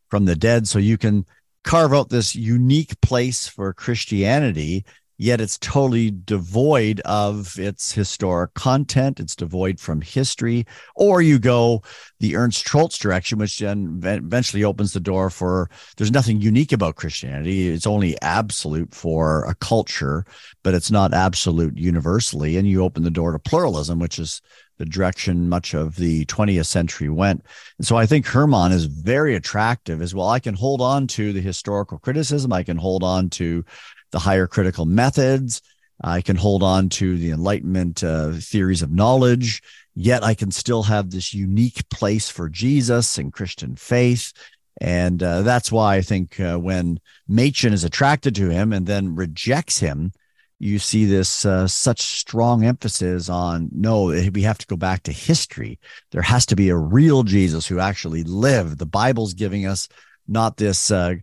from 0.10 0.26
the 0.26 0.36
dead. 0.36 0.68
So 0.68 0.78
you 0.78 0.98
can 0.98 1.26
carve 1.64 1.94
out 1.94 2.10
this 2.10 2.36
unique 2.36 3.00
place 3.02 3.48
for 3.48 3.74
Christianity 3.74 4.86
yet 5.18 5.42
it's 5.42 5.58
totally 5.58 6.12
devoid 6.12 7.00
of 7.02 7.58
its 7.60 7.92
historic 7.92 8.54
content. 8.54 9.20
It's 9.20 9.36
devoid 9.36 9.80
from 9.80 10.02
history. 10.02 10.66
Or 10.96 11.22
you 11.22 11.40
go 11.40 11.82
the 12.20 12.36
Ernst 12.36 12.66
Troeltsch 12.66 13.00
direction, 13.00 13.40
which 13.40 13.60
then 13.60 14.00
eventually 14.04 14.64
opens 14.64 14.94
the 14.94 15.00
door 15.00 15.30
for 15.30 15.70
there's 15.98 16.12
nothing 16.12 16.42
unique 16.42 16.72
about 16.72 16.96
Christianity. 16.96 17.70
It's 17.70 17.88
only 17.88 18.20
absolute 18.22 18.94
for 18.94 19.46
a 19.46 19.56
culture, 19.56 20.26
but 20.64 20.74
it's 20.74 20.92
not 20.92 21.14
absolute 21.14 21.78
universally. 21.78 22.58
And 22.58 22.68
you 22.68 22.84
open 22.84 23.04
the 23.04 23.12
door 23.12 23.32
to 23.32 23.40
pluralism, 23.40 24.00
which 24.00 24.20
is 24.20 24.42
the 24.78 24.86
direction 24.86 25.50
much 25.50 25.74
of 25.74 25.96
the 25.96 26.26
20th 26.26 26.68
century 26.68 27.10
went. 27.10 27.44
And 27.78 27.88
so 27.88 27.96
I 27.96 28.06
think 28.06 28.28
Hermann 28.28 28.72
is 28.72 28.86
very 28.86 29.36
attractive 29.36 30.02
as 30.02 30.14
well. 30.14 30.30
I 30.30 30.40
can 30.40 30.54
hold 30.54 30.82
on 30.82 31.08
to 31.08 31.34
the 31.34 31.42
historical 31.42 31.98
criticism. 31.98 32.54
I 32.54 32.62
can 32.62 32.78
hold 32.78 33.04
on 33.04 33.30
to 33.32 33.66
the 34.12 34.20
higher 34.20 34.48
critical 34.48 34.86
methods. 34.86 35.62
I 36.02 36.22
can 36.22 36.36
hold 36.36 36.64
on 36.64 36.90
to 36.90 37.18
the 37.18 37.32
Enlightenment 37.32 38.04
uh, 38.04 38.34
theories 38.34 38.82
of 38.82 38.92
knowledge, 38.92 39.64
yet 39.96 40.24
I 40.24 40.36
can 40.36 40.52
still 40.52 40.84
have 40.84 41.10
this 41.10 41.34
unique 41.34 41.90
place 41.90 42.30
for 42.30 42.50
Jesus 42.50 43.18
and 43.18 43.34
Christian 43.34 43.76
faith. 43.76 44.32
And 44.80 45.24
uh, 45.24 45.42
that's 45.42 45.72
why 45.72 45.96
I 45.96 46.02
think 46.02 46.40
uh, 46.40 46.58
when 46.58 47.00
Machen 47.28 47.74
is 47.74 47.84
attracted 47.84 48.36
to 48.36 48.50
him 48.50 48.74
and 48.74 48.86
then 48.86 49.16
rejects 49.16 49.80
him, 49.80 50.12
you 50.60 50.80
see 50.80 51.06
this 51.06 51.46
uh, 51.46 51.68
such 51.68 52.02
strong 52.02 52.64
emphasis 52.64 53.30
on 53.30 53.70
no, 53.72 54.06
we 54.06 54.42
have 54.42 54.58
to 54.58 54.68
go 54.68 54.76
back 54.76 55.04
to 55.04 55.12
history. 55.12 55.80
There 56.12 56.22
has 56.22 56.46
to 56.48 56.56
be 56.56 56.70
a 56.70 56.76
real 56.76 57.24
Jesus 57.24 57.68
who 57.68 57.80
actually 57.80 58.24
lived. 58.24 58.80
The 58.80 58.86
Bible's 58.86 59.34
giving 59.34 59.66
us 59.66 59.88
not 60.28 60.58
this 60.58 60.92
uh, 60.92 61.16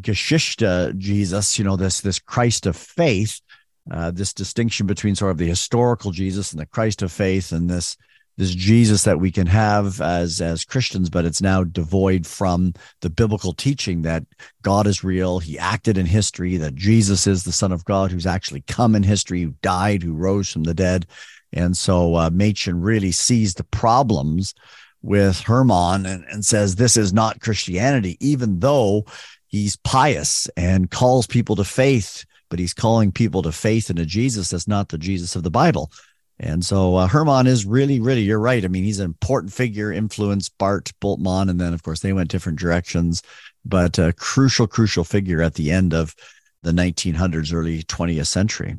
Geschichte 0.00 0.92
Jesus, 0.96 1.58
you 1.58 1.64
know, 1.64 1.76
this 1.76 2.00
this 2.00 2.18
Christ 2.18 2.66
of 2.66 2.76
faith, 2.76 3.40
uh, 3.90 4.10
this 4.10 4.32
distinction 4.32 4.86
between 4.86 5.14
sort 5.14 5.32
of 5.32 5.38
the 5.38 5.46
historical 5.46 6.10
Jesus 6.10 6.52
and 6.52 6.60
the 6.60 6.66
Christ 6.66 7.02
of 7.02 7.12
faith, 7.12 7.52
and 7.52 7.68
this 7.68 7.96
this 8.38 8.54
Jesus 8.54 9.04
that 9.04 9.20
we 9.20 9.30
can 9.30 9.46
have 9.46 10.00
as 10.00 10.40
as 10.40 10.64
Christians, 10.64 11.10
but 11.10 11.24
it's 11.24 11.42
now 11.42 11.64
devoid 11.64 12.26
from 12.26 12.72
the 13.00 13.10
biblical 13.10 13.52
teaching 13.52 14.02
that 14.02 14.24
God 14.62 14.86
is 14.86 15.04
real. 15.04 15.38
He 15.38 15.58
acted 15.58 15.98
in 15.98 16.06
history. 16.06 16.56
That 16.56 16.74
Jesus 16.74 17.26
is 17.26 17.44
the 17.44 17.52
Son 17.52 17.72
of 17.72 17.84
God 17.84 18.10
who's 18.10 18.26
actually 18.26 18.62
come 18.62 18.94
in 18.94 19.02
history, 19.02 19.42
who 19.42 19.54
died, 19.62 20.02
who 20.02 20.14
rose 20.14 20.50
from 20.50 20.64
the 20.64 20.74
dead. 20.74 21.06
And 21.52 21.76
so 21.76 22.14
uh, 22.14 22.30
Machen 22.30 22.80
really 22.80 23.12
sees 23.12 23.54
the 23.54 23.64
problems 23.64 24.54
with 25.02 25.40
Hermann 25.40 26.06
and, 26.06 26.24
and 26.30 26.44
says 26.44 26.76
this 26.76 26.96
is 26.96 27.12
not 27.12 27.40
Christianity, 27.40 28.16
even 28.20 28.60
though 28.60 29.04
he's 29.52 29.76
pious 29.76 30.48
and 30.56 30.90
calls 30.90 31.26
people 31.28 31.54
to 31.56 31.64
faith, 31.64 32.24
but 32.48 32.58
he's 32.58 32.74
calling 32.74 33.12
people 33.12 33.42
to 33.42 33.52
faith 33.52 33.90
in 33.90 33.98
a 33.98 34.04
Jesus 34.04 34.50
that's 34.50 34.66
not 34.66 34.88
the 34.88 34.98
Jesus 34.98 35.36
of 35.36 35.44
the 35.44 35.50
Bible. 35.50 35.92
And 36.40 36.64
so 36.64 36.96
uh, 36.96 37.06
Hermann 37.06 37.46
is 37.46 37.64
really, 37.64 38.00
really, 38.00 38.22
you're 38.22 38.40
right. 38.40 38.64
I 38.64 38.68
mean, 38.68 38.82
he's 38.82 38.98
an 38.98 39.04
important 39.04 39.52
figure, 39.52 39.92
influenced 39.92 40.56
Barth 40.58 40.98
Bultmann. 40.98 41.48
And 41.48 41.60
then, 41.60 41.72
of 41.72 41.84
course, 41.84 42.00
they 42.00 42.12
went 42.12 42.30
different 42.30 42.58
directions, 42.58 43.22
but 43.64 43.98
a 43.98 44.12
crucial, 44.14 44.66
crucial 44.66 45.04
figure 45.04 45.42
at 45.42 45.54
the 45.54 45.70
end 45.70 45.94
of 45.94 46.16
the 46.62 46.72
1900s, 46.72 47.54
early 47.54 47.82
20th 47.84 48.26
century. 48.26 48.74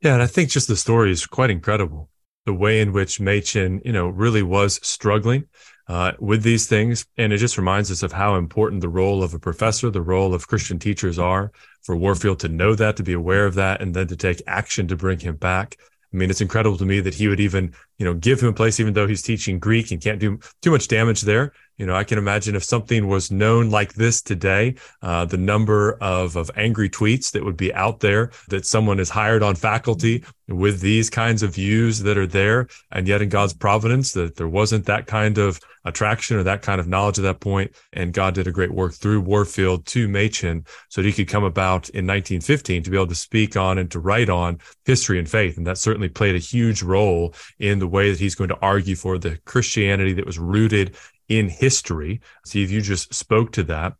Yeah. 0.00 0.14
And 0.14 0.22
I 0.22 0.26
think 0.26 0.50
just 0.50 0.66
the 0.66 0.76
story 0.76 1.12
is 1.12 1.26
quite 1.26 1.50
incredible. 1.50 2.08
The 2.46 2.54
way 2.54 2.80
in 2.80 2.92
which 2.92 3.20
Machen, 3.20 3.80
you 3.84 3.92
know, 3.92 4.08
really 4.08 4.42
was 4.42 4.80
struggling 4.82 5.44
uh, 5.88 6.12
with 6.18 6.42
these 6.42 6.66
things. 6.66 7.06
And 7.16 7.32
it 7.32 7.38
just 7.38 7.58
reminds 7.58 7.90
us 7.90 8.02
of 8.02 8.12
how 8.12 8.36
important 8.36 8.80
the 8.80 8.88
role 8.88 9.22
of 9.22 9.34
a 9.34 9.38
professor, 9.38 9.90
the 9.90 10.02
role 10.02 10.34
of 10.34 10.48
Christian 10.48 10.78
teachers 10.78 11.18
are 11.18 11.52
for 11.82 11.96
Warfield 11.96 12.40
to 12.40 12.48
know 12.48 12.74
that, 12.74 12.96
to 12.96 13.02
be 13.02 13.12
aware 13.12 13.46
of 13.46 13.54
that, 13.54 13.80
and 13.82 13.94
then 13.94 14.06
to 14.08 14.16
take 14.16 14.42
action 14.46 14.88
to 14.88 14.96
bring 14.96 15.18
him 15.18 15.36
back. 15.36 15.76
I 16.12 16.16
mean, 16.16 16.30
it's 16.30 16.40
incredible 16.40 16.78
to 16.78 16.84
me 16.84 17.00
that 17.00 17.14
he 17.14 17.28
would 17.28 17.40
even, 17.40 17.74
you 17.98 18.04
know, 18.04 18.14
give 18.14 18.40
him 18.40 18.48
a 18.48 18.52
place, 18.52 18.80
even 18.80 18.92
though 18.92 19.06
he's 19.06 19.22
teaching 19.22 19.58
Greek 19.58 19.90
and 19.90 20.02
can't 20.02 20.18
do 20.18 20.38
too 20.62 20.70
much 20.70 20.88
damage 20.88 21.22
there. 21.22 21.52
You 21.76 21.86
know, 21.86 21.96
I 21.96 22.04
can 22.04 22.18
imagine 22.18 22.54
if 22.54 22.62
something 22.62 23.08
was 23.08 23.32
known 23.32 23.70
like 23.70 23.94
this 23.94 24.22
today, 24.22 24.76
uh, 25.02 25.24
the 25.24 25.36
number 25.36 25.98
of, 26.00 26.36
of 26.36 26.50
angry 26.56 26.88
tweets 26.88 27.32
that 27.32 27.44
would 27.44 27.56
be 27.56 27.74
out 27.74 27.98
there 27.98 28.30
that 28.48 28.64
someone 28.64 29.00
is 29.00 29.10
hired 29.10 29.42
on 29.42 29.56
faculty 29.56 30.24
with 30.46 30.80
these 30.80 31.10
kinds 31.10 31.42
of 31.42 31.54
views 31.54 32.00
that 32.00 32.16
are 32.16 32.28
there. 32.28 32.68
And 32.92 33.08
yet 33.08 33.22
in 33.22 33.28
God's 33.28 33.54
providence, 33.54 34.12
that 34.12 34.36
there 34.36 34.48
wasn't 34.48 34.86
that 34.86 35.06
kind 35.06 35.38
of 35.38 35.58
attraction 35.84 36.36
or 36.36 36.42
that 36.44 36.62
kind 36.62 36.80
of 36.80 36.86
knowledge 36.86 37.18
at 37.18 37.22
that 37.22 37.40
point. 37.40 37.74
And 37.92 38.12
God 38.12 38.34
did 38.34 38.46
a 38.46 38.52
great 38.52 38.72
work 38.72 38.94
through 38.94 39.20
Warfield 39.22 39.84
to 39.86 40.08
Machen 40.08 40.66
so 40.88 41.02
that 41.02 41.08
he 41.08 41.12
could 41.12 41.28
come 41.28 41.44
about 41.44 41.88
in 41.90 42.06
1915 42.06 42.84
to 42.84 42.90
be 42.90 42.96
able 42.96 43.06
to 43.08 43.14
speak 43.14 43.56
on 43.56 43.78
and 43.78 43.90
to 43.90 43.98
write 43.98 44.30
on 44.30 44.58
history 44.84 45.18
and 45.18 45.28
faith. 45.28 45.56
And 45.56 45.66
that 45.66 45.78
certainly 45.78 46.08
played 46.08 46.36
a 46.36 46.38
huge 46.38 46.82
role 46.82 47.34
in 47.58 47.78
the 47.84 47.88
way 47.88 48.10
that 48.10 48.18
he's 48.18 48.34
going 48.34 48.48
to 48.48 48.58
argue 48.62 48.96
for 48.96 49.18
the 49.18 49.36
Christianity 49.44 50.14
that 50.14 50.24
was 50.24 50.38
rooted 50.38 50.96
in 51.28 51.50
history. 51.50 52.22
Steve, 52.46 52.70
you 52.70 52.80
just 52.80 53.12
spoke 53.12 53.52
to 53.52 53.62
that. 53.64 53.92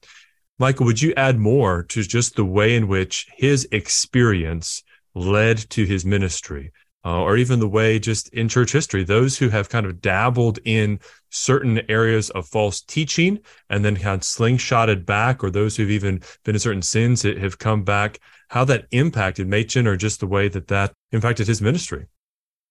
Michael, 0.59 0.87
would 0.87 1.03
you 1.03 1.13
add 1.19 1.39
more 1.39 1.83
to 1.83 2.03
just 2.03 2.35
the 2.35 2.47
way 2.47 2.77
in 2.77 2.89
which 2.89 3.27
his 3.37 3.69
experience 3.73 4.83
led 5.15 5.59
to 5.69 5.85
his 5.85 6.07
ministry? 6.07 6.73
Uh, 7.05 7.21
or 7.21 7.37
even 7.37 7.61
the 7.61 7.69
way 7.69 7.99
just 7.99 8.33
in 8.33 8.49
church 8.49 8.73
history, 8.73 9.05
those 9.05 9.37
who 9.37 9.51
have 9.51 9.69
kind 9.69 9.85
of 9.85 10.01
dabbled 10.01 10.59
in 10.65 10.99
certain 11.29 11.83
areas 11.91 12.31
of 12.31 12.49
false 12.49 12.81
teaching 12.81 13.39
and 13.69 13.85
then 13.85 13.97
kind 13.97 14.15
of 14.15 14.21
slingshotted 14.23 15.05
back, 15.05 15.45
or 15.45 15.51
those 15.51 15.77
who've 15.77 15.91
even 15.91 16.23
been 16.43 16.55
in 16.55 16.59
certain 16.59 16.81
sins 16.81 17.21
that 17.21 17.37
have 17.37 17.59
come 17.59 17.85
back, 17.85 18.19
how 18.49 18.65
that 18.65 18.87
impacted 18.93 19.47
Machen 19.47 19.87
or 19.87 19.99
just 19.99 20.21
the 20.21 20.27
way 20.27 20.49
that 20.49 20.69
that 20.69 20.95
impacted 21.13 21.47
his 21.47 21.61
ministry. 21.61 22.07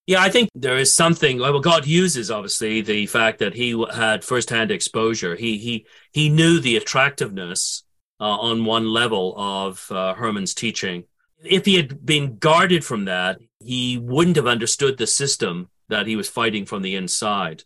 Yeah, 0.05 0.21
I 0.21 0.29
think 0.29 0.49
there 0.53 0.77
is 0.77 0.93
something. 0.93 1.39
Well, 1.39 1.59
God 1.59 1.87
uses 1.87 2.29
obviously 2.29 2.81
the 2.81 3.05
fact 3.05 3.39
that 3.39 3.53
he 3.53 3.81
had 3.93 4.23
firsthand 4.25 4.69
exposure. 4.69 5.35
He 5.35 5.57
he 5.57 5.85
he 6.11 6.29
knew 6.29 6.59
the 6.59 6.75
attractiveness 6.75 7.83
uh, 8.19 8.23
on 8.25 8.65
one 8.65 8.87
level 8.87 9.33
of 9.37 9.89
uh, 9.89 10.13
Hermann's 10.15 10.53
teaching. 10.53 11.05
If 11.43 11.65
he 11.65 11.75
had 11.75 12.05
been 12.05 12.37
guarded 12.37 12.83
from 12.83 13.05
that, 13.05 13.39
he 13.59 13.97
wouldn't 13.97 14.35
have 14.35 14.47
understood 14.47 14.97
the 14.97 15.07
system 15.07 15.69
that 15.87 16.07
he 16.07 16.15
was 16.15 16.29
fighting 16.29 16.65
from 16.65 16.81
the 16.81 16.95
inside. 16.95 17.63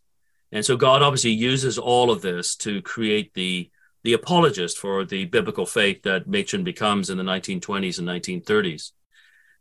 And 0.51 0.63
so 0.63 0.77
God 0.77 1.01
obviously 1.01 1.31
uses 1.31 1.77
all 1.77 2.11
of 2.11 2.21
this 2.21 2.55
to 2.57 2.81
create 2.83 3.33
the 3.33 3.71
the 4.03 4.13
apologist 4.13 4.77
for 4.77 5.03
the 5.03 5.25
biblical 5.25 5.65
faith 5.65 6.03
that 6.03 6.27
Machen 6.27 6.63
becomes 6.63 7.09
in 7.09 7.17
the 7.17 7.23
1920s 7.23 7.97
and 7.97 8.07
1930s. 8.07 8.91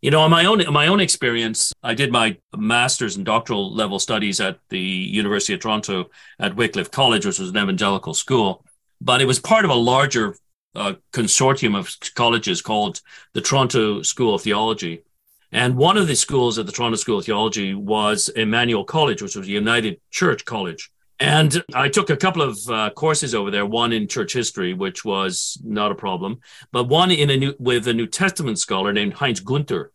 You 0.07 0.13
know, 0.13 0.25
in 0.25 0.31
my 0.31 0.45
own 0.45 0.63
my 0.73 0.87
own 0.87 1.01
experience, 1.01 1.73
I 1.83 1.95
did 1.95 2.13
my 2.13 2.37
master's 2.57 3.17
and 3.17 3.27
doctoral 3.27 3.75
level 3.75 3.99
studies 3.99 4.39
at 4.39 4.61
the 4.69 4.79
University 4.79 5.53
of 5.53 5.59
Toronto 5.59 6.11
at 6.39 6.55
Wycliffe 6.55 6.93
College, 6.93 7.27
which 7.27 7.41
was 7.41 7.51
an 7.51 7.57
evangelical 7.57 8.15
school, 8.15 8.65
but 9.01 9.21
it 9.21 9.25
was 9.25 9.41
part 9.41 9.65
of 9.65 9.73
a 9.73 9.75
larger 9.75 10.37
uh, 10.77 10.93
consortium 11.13 11.77
of 11.77 11.93
colleges 12.15 12.63
called 12.63 13.01
the 13.33 13.41
Toronto 13.41 14.03
School 14.03 14.37
of 14.37 14.43
Theology. 14.43 15.03
And 15.51 15.77
one 15.77 15.97
of 15.97 16.07
the 16.07 16.15
schools 16.15 16.57
at 16.57 16.67
the 16.67 16.73
Toronto 16.73 16.99
School 16.99 17.19
of 17.19 17.25
Theology 17.25 17.75
was 17.75 18.29
Emmanuel 18.29 18.85
College, 18.85 19.23
which 19.23 19.35
was 19.35 19.49
a 19.49 19.51
United 19.51 20.01
Church 20.13 20.45
College. 20.45 20.89
And 21.19 21.65
I 21.75 21.89
took 21.89 22.11
a 22.11 22.17
couple 22.17 22.43
of 22.43 22.59
uh, 22.69 22.91
courses 22.91 23.35
over 23.35 23.51
there, 23.51 23.67
one 23.67 23.93
in 23.93 24.07
church 24.07 24.35
history, 24.35 24.73
which 24.73 25.05
was 25.05 25.59
not 25.65 25.91
a 25.91 25.97
problem, 25.97 26.39
but 26.71 26.85
one 26.85 27.11
in 27.11 27.31
a 27.31 27.37
new, 27.37 27.55
with 27.59 27.89
a 27.89 27.95
New 27.95 28.07
Testament 28.07 28.61
scholar 28.61 28.93
named 28.93 29.15
Heinz 29.15 29.41
Guenther. 29.41 29.89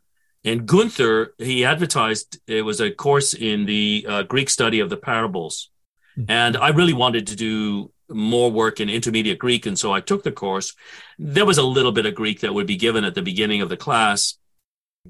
And 0.43 0.67
Guenther, 0.67 1.29
he 1.37 1.65
advertised 1.65 2.39
it 2.47 2.63
was 2.63 2.81
a 2.81 2.91
course 2.91 3.33
in 3.33 3.65
the 3.65 4.05
uh, 4.07 4.23
Greek 4.23 4.49
study 4.49 4.79
of 4.79 4.89
the 4.89 4.97
parables. 4.97 5.69
Mm-hmm. 6.17 6.31
And 6.31 6.57
I 6.57 6.69
really 6.69 6.93
wanted 6.93 7.27
to 7.27 7.35
do 7.35 7.91
more 8.09 8.51
work 8.51 8.79
in 8.79 8.89
intermediate 8.89 9.39
Greek. 9.39 9.65
And 9.65 9.77
so 9.77 9.93
I 9.93 10.01
took 10.01 10.23
the 10.23 10.31
course. 10.31 10.73
There 11.19 11.45
was 11.45 11.57
a 11.57 11.63
little 11.63 11.91
bit 11.91 12.05
of 12.05 12.15
Greek 12.15 12.41
that 12.41 12.53
would 12.53 12.67
be 12.67 12.75
given 12.75 13.03
at 13.05 13.15
the 13.15 13.21
beginning 13.21 13.61
of 13.61 13.69
the 13.69 13.77
class. 13.77 14.37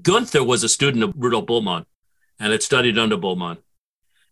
Guenther 0.00 0.46
was 0.46 0.62
a 0.62 0.68
student 0.68 1.04
of 1.04 1.14
Rudolf 1.16 1.46
Bultmann 1.46 1.86
and 2.38 2.52
had 2.52 2.62
studied 2.62 2.98
under 2.98 3.16
Bultmann. 3.16 3.58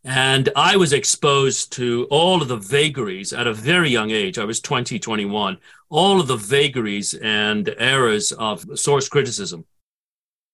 And 0.03 0.49
I 0.57 0.77
was 0.77 0.95
exposed 0.95 1.73
to 1.73 2.07
all 2.11 2.41
of 2.41 2.49
the 2.49 2.57
vagaries 2.57 3.35
at 3.35 3.47
a 3.47 3.53
very 3.53 3.91
young 3.91 4.11
age. 4.11 4.39
I 4.39 4.45
was 4.45 4.61
20, 4.61 4.99
21, 4.99 5.59
all 5.91 6.21
of 6.21 6.27
the 6.27 6.37
vagaries 6.37 7.13
and 7.15 7.75
errors 7.77 8.33
of 8.33 8.79
source 8.79 9.09
criticism. 9.09 9.67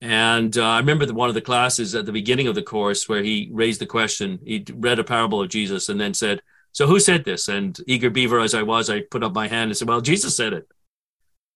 And 0.00 0.56
uh, 0.56 0.64
I 0.64 0.78
remember 0.78 1.06
the, 1.06 1.14
one 1.14 1.28
of 1.28 1.34
the 1.34 1.40
classes 1.40 1.94
at 1.94 2.06
the 2.06 2.12
beginning 2.12 2.48
of 2.48 2.54
the 2.54 2.62
course 2.62 3.08
where 3.08 3.22
he 3.22 3.48
raised 3.52 3.80
the 3.80 3.86
question. 3.86 4.38
He 4.44 4.64
read 4.74 4.98
a 4.98 5.04
parable 5.04 5.42
of 5.42 5.48
Jesus 5.48 5.88
and 5.88 6.00
then 6.00 6.14
said, 6.14 6.42
So 6.72 6.86
who 6.86 7.00
said 7.00 7.24
this? 7.24 7.48
And 7.48 7.78
eager 7.86 8.10
beaver 8.10 8.40
as 8.40 8.54
I 8.54 8.62
was, 8.62 8.90
I 8.90 9.00
put 9.00 9.24
up 9.24 9.34
my 9.34 9.48
hand 9.48 9.70
and 9.70 9.76
said, 9.76 9.88
Well, 9.88 10.00
Jesus 10.00 10.36
said 10.36 10.52
it. 10.52 10.68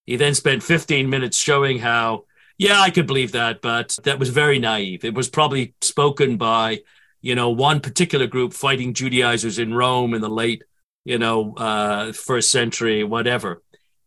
He 0.05 0.15
then 0.15 0.33
spent 0.33 0.63
15 0.63 1.09
minutes 1.09 1.37
showing 1.37 1.77
how, 1.77 2.25
yeah, 2.57 2.81
I 2.81 2.89
could 2.89 3.07
believe 3.07 3.33
that, 3.33 3.61
but 3.61 3.97
that 4.03 4.19
was 4.19 4.29
very 4.29 4.57
naive. 4.57 5.05
It 5.05 5.13
was 5.13 5.29
probably 5.29 5.75
spoken 5.81 6.37
by 6.37 6.79
you 7.21 7.35
know, 7.35 7.49
one 7.49 7.79
particular 7.79 8.27
group 8.27 8.53
fighting 8.53 8.93
Judaizers 8.93 9.59
in 9.59 9.73
Rome 9.73 10.13
in 10.13 10.21
the 10.21 10.29
late, 10.29 10.63
you 11.05 11.19
know, 11.19 11.53
uh, 11.55 12.11
first 12.11 12.49
century, 12.49 13.03
whatever. 13.03 13.61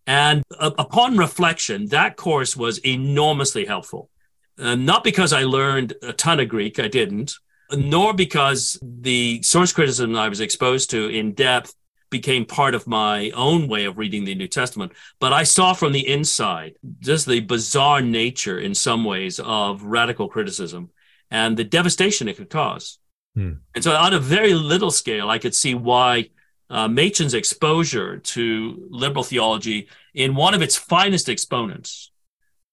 And 0.06 0.42
uh, 0.58 0.72
upon 0.78 1.16
reflection, 1.16 1.86
that 1.86 2.16
course 2.16 2.56
was 2.56 2.78
enormously 2.78 3.64
helpful. 3.64 4.10
Uh, 4.58 4.74
not 4.74 5.02
because 5.02 5.32
I 5.32 5.44
learned 5.44 5.94
a 6.02 6.12
ton 6.12 6.40
of 6.40 6.48
Greek, 6.48 6.78
I 6.78 6.88
didn't, 6.88 7.34
nor 7.72 8.14
because 8.14 8.78
the 8.82 9.42
source 9.42 9.72
criticism 9.72 10.14
I 10.16 10.28
was 10.28 10.40
exposed 10.40 10.90
to 10.90 11.08
in 11.08 11.32
depth 11.32 11.74
became 12.10 12.44
part 12.44 12.76
of 12.76 12.86
my 12.86 13.30
own 13.30 13.66
way 13.66 13.86
of 13.86 13.98
reading 13.98 14.24
the 14.24 14.36
New 14.36 14.46
Testament. 14.46 14.92
But 15.18 15.32
I 15.32 15.42
saw 15.42 15.72
from 15.72 15.92
the 15.92 16.08
inside 16.08 16.76
just 17.00 17.26
the 17.26 17.40
bizarre 17.40 18.00
nature, 18.00 18.60
in 18.60 18.74
some 18.74 19.04
ways, 19.04 19.40
of 19.40 19.82
radical 19.82 20.28
criticism 20.28 20.90
and 21.30 21.56
the 21.56 21.64
devastation 21.64 22.28
it 22.28 22.36
could 22.36 22.50
cause. 22.50 22.98
Hmm. 23.34 23.54
And 23.74 23.82
so, 23.82 23.92
on 23.92 24.14
a 24.14 24.20
very 24.20 24.54
little 24.54 24.92
scale, 24.92 25.28
I 25.28 25.38
could 25.38 25.54
see 25.54 25.74
why 25.74 26.30
uh, 26.70 26.86
Machen's 26.86 27.34
exposure 27.34 28.18
to 28.18 28.86
liberal 28.90 29.24
theology 29.24 29.88
in 30.14 30.36
one 30.36 30.54
of 30.54 30.62
its 30.62 30.76
finest 30.76 31.28
exponents 31.28 32.12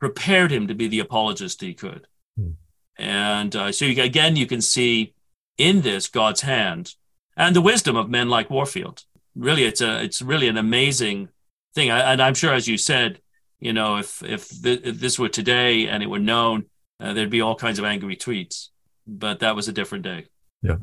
prepared 0.01 0.51
him 0.51 0.67
to 0.67 0.73
be 0.73 0.89
the 0.89 0.99
apologist 0.99 1.61
he 1.61 1.73
could. 1.73 2.07
Hmm. 2.35 2.53
And 2.97 3.55
uh, 3.55 3.71
so, 3.71 3.85
you, 3.85 4.03
again, 4.03 4.35
you 4.35 4.47
can 4.47 4.61
see 4.61 5.13
in 5.57 5.81
this 5.81 6.09
God's 6.09 6.41
hand 6.41 6.95
and 7.37 7.55
the 7.55 7.61
wisdom 7.61 7.95
of 7.95 8.09
men 8.09 8.27
like 8.27 8.49
Warfield. 8.49 9.05
Really, 9.35 9.63
it's 9.63 9.79
a 9.79 10.03
it's 10.03 10.21
really 10.21 10.49
an 10.49 10.57
amazing 10.57 11.29
thing. 11.73 11.89
I, 11.89 12.11
and 12.11 12.21
I'm 12.21 12.33
sure, 12.33 12.53
as 12.53 12.67
you 12.67 12.77
said, 12.77 13.21
you 13.59 13.71
know, 13.71 13.97
if 13.97 14.21
if, 14.23 14.49
th- 14.61 14.81
if 14.83 14.99
this 14.99 15.17
were 15.17 15.29
today 15.29 15.87
and 15.87 16.03
it 16.03 16.07
were 16.07 16.19
known, 16.19 16.65
uh, 16.99 17.13
there'd 17.13 17.29
be 17.29 17.39
all 17.39 17.55
kinds 17.55 17.79
of 17.79 17.85
angry 17.85 18.17
tweets. 18.17 18.69
But 19.07 19.39
that 19.39 19.55
was 19.55 19.69
a 19.69 19.73
different 19.73 20.03
day. 20.03 20.25
Yeah, 20.61 20.77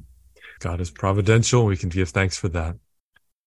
God 0.60 0.80
is 0.80 0.90
providential. 0.90 1.66
We 1.66 1.76
can 1.76 1.90
give 1.90 2.08
thanks 2.08 2.38
for 2.38 2.48
that. 2.48 2.76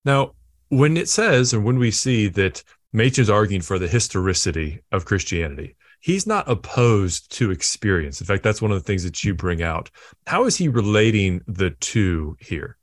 Now, 0.05 0.34
when 0.69 0.97
it 0.97 1.09
says, 1.09 1.53
and 1.53 1.65
when 1.65 1.80
we 1.80 1.91
see 1.91 2.28
that 2.30 2.63
Machen's 2.93 3.29
arguing 3.29 3.61
for 3.61 3.79
the 3.79 3.87
historicity 3.87 4.81
of 4.91 5.05
Christianity, 5.05 5.75
he's 6.01 6.27
not 6.27 6.49
opposed 6.49 7.31
to 7.37 7.51
experience. 7.51 8.19
In 8.19 8.27
fact, 8.27 8.43
that's 8.43 8.61
one 8.61 8.71
of 8.71 8.77
the 8.77 8.83
things 8.83 9.03
that 9.03 9.23
you 9.23 9.33
bring 9.33 9.61
out. 9.61 9.89
How 10.27 10.45
is 10.45 10.57
he 10.57 10.67
relating 10.67 11.41
the 11.47 11.71
two 11.71 12.35
here? 12.39 12.77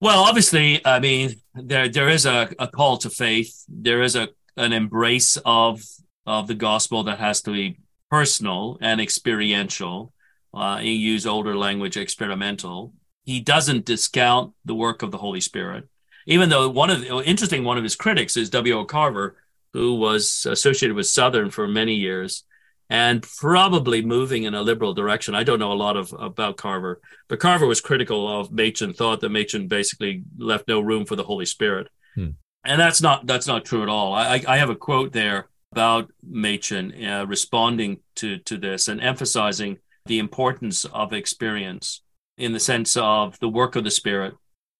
Well, 0.00 0.22
obviously, 0.22 0.84
I 0.86 1.00
mean, 1.00 1.36
there 1.54 1.88
there 1.88 2.08
is 2.08 2.26
a, 2.26 2.50
a 2.58 2.68
call 2.68 2.98
to 2.98 3.10
faith. 3.10 3.64
There 3.68 4.02
is 4.02 4.14
a 4.14 4.28
an 4.56 4.72
embrace 4.72 5.38
of 5.44 5.82
of 6.26 6.46
the 6.46 6.54
gospel 6.54 7.04
that 7.04 7.18
has 7.18 7.40
to 7.42 7.52
be 7.52 7.80
personal 8.10 8.78
and 8.80 9.00
experiential. 9.00 10.12
Uh, 10.54 10.78
he 10.78 10.92
used 10.92 11.26
older 11.26 11.56
language, 11.56 11.96
experimental. 11.96 12.92
He 13.24 13.40
doesn't 13.40 13.84
discount 13.84 14.54
the 14.64 14.74
work 14.74 15.02
of 15.02 15.10
the 15.10 15.18
Holy 15.18 15.40
Spirit, 15.40 15.88
even 16.28 16.50
though 16.50 16.68
one 16.68 16.90
of 16.90 17.00
the 17.00 17.22
interesting 17.24 17.64
one 17.64 17.78
of 17.78 17.82
his 17.82 17.96
critics 17.96 18.36
is 18.36 18.50
W. 18.50 18.74
O. 18.74 18.84
Carver, 18.84 19.36
who 19.72 19.94
was 19.94 20.46
associated 20.48 20.94
with 20.94 21.06
Southern 21.06 21.50
for 21.50 21.66
many 21.66 21.94
years 21.94 22.44
and 22.90 23.22
probably 23.22 24.02
moving 24.02 24.44
in 24.44 24.54
a 24.54 24.60
liberal 24.60 24.92
direction. 24.92 25.34
I 25.34 25.42
don't 25.42 25.58
know 25.58 25.72
a 25.72 25.74
lot 25.74 25.96
of 25.96 26.12
about 26.12 26.58
Carver, 26.58 27.00
but 27.28 27.40
Carver 27.40 27.66
was 27.66 27.80
critical 27.80 28.40
of 28.40 28.52
Machen, 28.52 28.92
thought 28.92 29.20
that 29.20 29.30
Machen 29.30 29.68
basically 29.68 30.22
left 30.36 30.68
no 30.68 30.80
room 30.80 31.06
for 31.06 31.16
the 31.16 31.24
Holy 31.24 31.46
Spirit. 31.46 31.88
Hmm. 32.14 32.30
And 32.62 32.78
that's 32.78 33.00
not 33.00 33.26
that's 33.26 33.46
not 33.46 33.64
true 33.64 33.82
at 33.82 33.88
all. 33.88 34.12
I, 34.12 34.42
I 34.46 34.58
have 34.58 34.70
a 34.70 34.76
quote 34.76 35.12
there 35.12 35.48
about 35.72 36.10
Machen 36.22 36.92
uh, 37.06 37.24
responding 37.26 38.00
to 38.16 38.36
to 38.38 38.58
this 38.58 38.88
and 38.88 39.00
emphasizing 39.00 39.78
the 40.04 40.18
importance 40.18 40.84
of 40.84 41.14
experience 41.14 42.02
in 42.36 42.52
the 42.52 42.60
sense 42.60 42.98
of 42.98 43.38
the 43.40 43.48
work 43.48 43.76
of 43.76 43.84
the 43.84 43.90
Spirit 43.90 44.34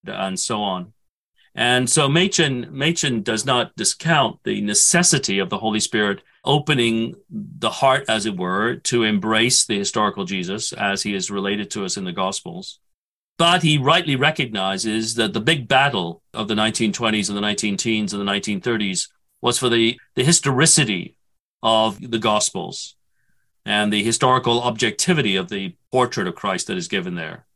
and 0.04 0.38
so 0.38 0.60
on. 0.60 0.92
And 1.58 1.90
so 1.90 2.08
Machen, 2.08 2.68
Machen 2.70 3.24
does 3.24 3.44
not 3.44 3.74
discount 3.74 4.38
the 4.44 4.60
necessity 4.60 5.40
of 5.40 5.50
the 5.50 5.58
Holy 5.58 5.80
Spirit 5.80 6.22
opening 6.44 7.16
the 7.28 7.68
heart, 7.68 8.04
as 8.08 8.26
it 8.26 8.36
were, 8.36 8.76
to 8.76 9.02
embrace 9.02 9.66
the 9.66 9.76
historical 9.76 10.24
Jesus 10.24 10.72
as 10.72 11.02
he 11.02 11.16
is 11.16 11.32
related 11.32 11.68
to 11.72 11.84
us 11.84 11.96
in 11.96 12.04
the 12.04 12.12
Gospels. 12.12 12.78
But 13.38 13.64
he 13.64 13.76
rightly 13.76 14.14
recognizes 14.14 15.16
that 15.16 15.32
the 15.32 15.40
big 15.40 15.66
battle 15.66 16.22
of 16.32 16.46
the 16.46 16.54
1920s 16.54 17.28
and 17.28 17.36
the 17.36 17.42
19 17.42 17.76
teens 17.76 18.12
and 18.12 18.22
the 18.22 18.32
1930s 18.32 19.08
was 19.42 19.58
for 19.58 19.68
the, 19.68 19.98
the 20.14 20.22
historicity 20.22 21.16
of 21.60 21.98
the 22.08 22.20
Gospels 22.20 22.94
and 23.66 23.92
the 23.92 24.04
historical 24.04 24.62
objectivity 24.62 25.34
of 25.34 25.48
the 25.48 25.74
portrait 25.90 26.28
of 26.28 26.36
Christ 26.36 26.68
that 26.68 26.76
is 26.76 26.86
given 26.86 27.16
there. 27.16 27.46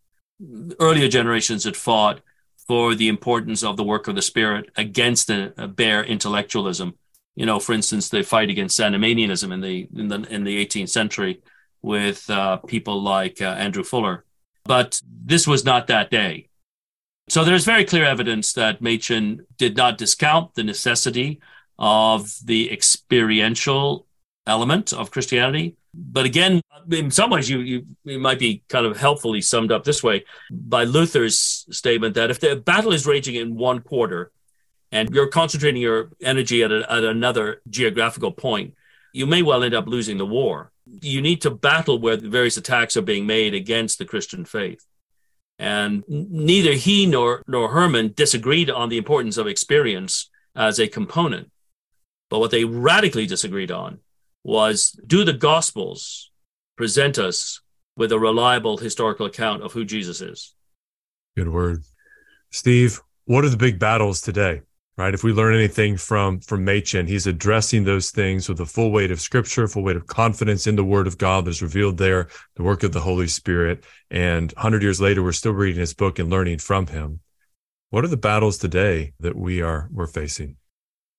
Earlier 0.80 1.06
generations 1.06 1.62
had 1.62 1.76
fought 1.76 2.20
for 2.66 2.94
the 2.94 3.08
importance 3.08 3.62
of 3.62 3.76
the 3.76 3.84
work 3.84 4.08
of 4.08 4.14
the 4.14 4.22
Spirit 4.22 4.70
against 4.76 5.30
a, 5.30 5.52
a 5.56 5.68
bare 5.68 6.04
intellectualism. 6.04 6.94
You 7.34 7.46
know, 7.46 7.58
for 7.58 7.72
instance, 7.72 8.08
the 8.08 8.22
fight 8.22 8.50
against 8.50 8.78
Antinomianism 8.78 9.52
in 9.52 9.60
the 9.60 9.88
in 9.96 10.08
the 10.08 10.22
in 10.30 10.44
the 10.44 10.64
18th 10.64 10.90
century 10.90 11.42
with 11.80 12.28
uh, 12.30 12.58
people 12.58 13.02
like 13.02 13.40
uh, 13.40 13.46
Andrew 13.46 13.82
Fuller. 13.82 14.24
But 14.64 15.00
this 15.04 15.46
was 15.46 15.64
not 15.64 15.88
that 15.88 16.10
day. 16.10 16.48
So 17.28 17.44
there's 17.44 17.64
very 17.64 17.84
clear 17.84 18.04
evidence 18.04 18.52
that 18.54 18.82
Machen 18.82 19.46
did 19.56 19.76
not 19.76 19.98
discount 19.98 20.54
the 20.54 20.64
necessity 20.64 21.40
of 21.78 22.32
the 22.44 22.70
experiential 22.70 24.06
element 24.46 24.92
of 24.92 25.10
Christianity, 25.10 25.76
but 25.94 26.24
again, 26.24 26.62
in 26.90 27.10
some 27.10 27.30
ways, 27.30 27.50
you, 27.50 27.58
you 27.60 27.86
it 28.04 28.20
might 28.20 28.38
be 28.38 28.62
kind 28.68 28.86
of 28.86 28.96
helpfully 28.96 29.40
summed 29.40 29.70
up 29.70 29.84
this 29.84 30.02
way 30.02 30.24
by 30.50 30.84
Luther's 30.84 31.66
statement 31.70 32.14
that 32.14 32.30
if 32.30 32.40
the 32.40 32.56
battle 32.56 32.92
is 32.92 33.06
raging 33.06 33.34
in 33.34 33.56
one 33.56 33.80
quarter, 33.80 34.30
and 34.90 35.10
you're 35.10 35.28
concentrating 35.28 35.80
your 35.80 36.10
energy 36.22 36.62
at, 36.62 36.70
a, 36.70 36.90
at 36.92 37.02
another 37.02 37.62
geographical 37.68 38.30
point, 38.30 38.74
you 39.12 39.26
may 39.26 39.42
well 39.42 39.62
end 39.62 39.74
up 39.74 39.86
losing 39.86 40.18
the 40.18 40.26
war. 40.26 40.70
You 41.00 41.22
need 41.22 41.40
to 41.42 41.50
battle 41.50 41.98
where 41.98 42.16
the 42.16 42.28
various 42.28 42.58
attacks 42.58 42.96
are 42.96 43.02
being 43.02 43.26
made 43.26 43.54
against 43.54 43.98
the 43.98 44.04
Christian 44.04 44.44
faith. 44.44 44.84
And 45.58 46.04
neither 46.08 46.72
he 46.72 47.06
nor, 47.06 47.42
nor 47.46 47.70
Herman 47.70 48.12
disagreed 48.14 48.70
on 48.70 48.88
the 48.88 48.98
importance 48.98 49.36
of 49.36 49.46
experience 49.46 50.28
as 50.54 50.78
a 50.78 50.88
component. 50.88 51.50
But 52.28 52.40
what 52.40 52.50
they 52.50 52.64
radically 52.64 53.26
disagreed 53.26 53.70
on 53.70 54.00
was 54.44 54.98
do 55.06 55.24
the 55.24 55.32
Gospels 55.32 56.30
present 56.76 57.18
us 57.18 57.60
with 57.96 58.12
a 58.12 58.18
reliable 58.18 58.78
historical 58.78 59.26
account 59.26 59.62
of 59.62 59.72
who 59.72 59.84
Jesus 59.84 60.20
is? 60.20 60.54
Good 61.36 61.48
word. 61.48 61.82
Steve, 62.50 63.00
what 63.24 63.44
are 63.44 63.48
the 63.48 63.56
big 63.56 63.78
battles 63.78 64.20
today? 64.20 64.62
Right. 64.98 65.14
If 65.14 65.24
we 65.24 65.32
learn 65.32 65.54
anything 65.54 65.96
from 65.96 66.40
from 66.40 66.66
Machen, 66.66 67.06
he's 67.06 67.26
addressing 67.26 67.84
those 67.84 68.10
things 68.10 68.46
with 68.46 68.58
the 68.58 68.66
full 68.66 68.90
weight 68.90 69.10
of 69.10 69.22
scripture, 69.22 69.66
full 69.66 69.82
weight 69.82 69.96
of 69.96 70.06
confidence 70.06 70.66
in 70.66 70.76
the 70.76 70.84
word 70.84 71.06
of 71.06 71.16
God 71.16 71.46
that's 71.46 71.62
revealed 71.62 71.96
there, 71.96 72.28
the 72.56 72.62
work 72.62 72.82
of 72.82 72.92
the 72.92 73.00
Holy 73.00 73.26
Spirit. 73.26 73.84
And 74.10 74.52
hundred 74.54 74.82
years 74.82 75.00
later, 75.00 75.22
we're 75.22 75.32
still 75.32 75.54
reading 75.54 75.80
his 75.80 75.94
book 75.94 76.18
and 76.18 76.28
learning 76.28 76.58
from 76.58 76.88
him. 76.88 77.20
What 77.88 78.04
are 78.04 78.08
the 78.08 78.18
battles 78.18 78.58
today 78.58 79.14
that 79.20 79.34
we 79.34 79.62
are 79.62 79.88
we're 79.90 80.06
facing? 80.06 80.56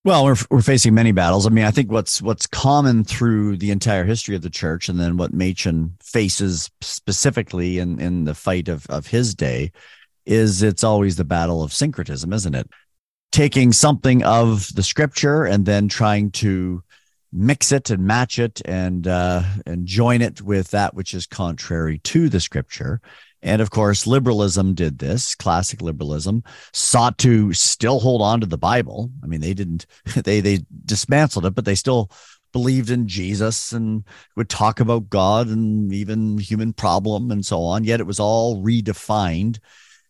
Well, 0.05 0.25
we're 0.25 0.35
we're 0.49 0.61
facing 0.61 0.93
many 0.93 1.13
battles. 1.13 1.47
I 1.47 1.49
mean, 1.49 1.63
I 1.63 1.71
think 1.71 1.89
what's 1.89 2.21
what's 2.21 2.45
common 2.45 3.05
through 3.05 3.57
the 3.57 3.71
entire 3.71 4.03
history 4.03 4.35
of 4.35 4.41
the 4.41 4.49
church, 4.49 4.89
and 4.89 4.99
then 4.99 5.15
what 5.15 5.33
Machen 5.33 5.95
faces 6.01 6.69
specifically 6.81 7.79
in 7.79 8.01
in 8.01 8.25
the 8.25 8.35
fight 8.35 8.67
of 8.67 8.85
of 8.87 9.07
his 9.07 9.33
day, 9.33 9.71
is 10.25 10.61
it's 10.61 10.83
always 10.83 11.15
the 11.15 11.23
battle 11.23 11.63
of 11.63 11.71
syncretism, 11.71 12.33
isn't 12.33 12.53
it? 12.53 12.69
Taking 13.31 13.71
something 13.71 14.23
of 14.23 14.75
the 14.75 14.83
scripture 14.83 15.45
and 15.45 15.65
then 15.65 15.87
trying 15.87 16.31
to 16.31 16.83
mix 17.31 17.71
it 17.71 17.89
and 17.89 18.05
match 18.05 18.39
it 18.39 18.61
and 18.65 19.07
uh, 19.07 19.41
and 19.65 19.85
join 19.85 20.21
it 20.21 20.41
with 20.41 20.71
that 20.71 20.93
which 20.95 21.13
is 21.13 21.25
contrary 21.25 21.99
to 21.99 22.27
the 22.27 22.41
scripture 22.41 22.99
and 23.43 23.61
of 23.61 23.69
course, 23.69 24.07
liberalism 24.07 24.73
did 24.73 24.99
this. 24.99 25.35
Classic 25.35 25.81
liberalism 25.81 26.43
sought 26.71 27.17
to 27.19 27.51
still 27.53 27.99
hold 27.99 28.21
on 28.21 28.39
to 28.39 28.45
the 28.45 28.57
Bible. 28.57 29.11
I 29.21 29.27
mean, 29.27 29.41
they 29.41 29.53
didn't, 29.53 29.85
they, 30.15 30.39
they 30.39 30.65
dismantled 30.85 31.45
it, 31.45 31.53
but 31.53 31.65
they 31.65 31.75
still 31.75 32.09
believed 32.53 32.89
in 32.89 33.07
Jesus 33.07 33.73
and 33.73 34.05
would 34.37 34.47
talk 34.47 34.79
about 34.79 35.09
God 35.09 35.47
and 35.47 35.91
even 35.91 36.37
human 36.37 36.71
problem 36.71 37.31
and 37.31 37.45
so 37.45 37.61
on. 37.63 37.83
Yet 37.83 37.99
it 37.99 38.07
was 38.07 38.19
all 38.19 38.63
redefined 38.63 39.59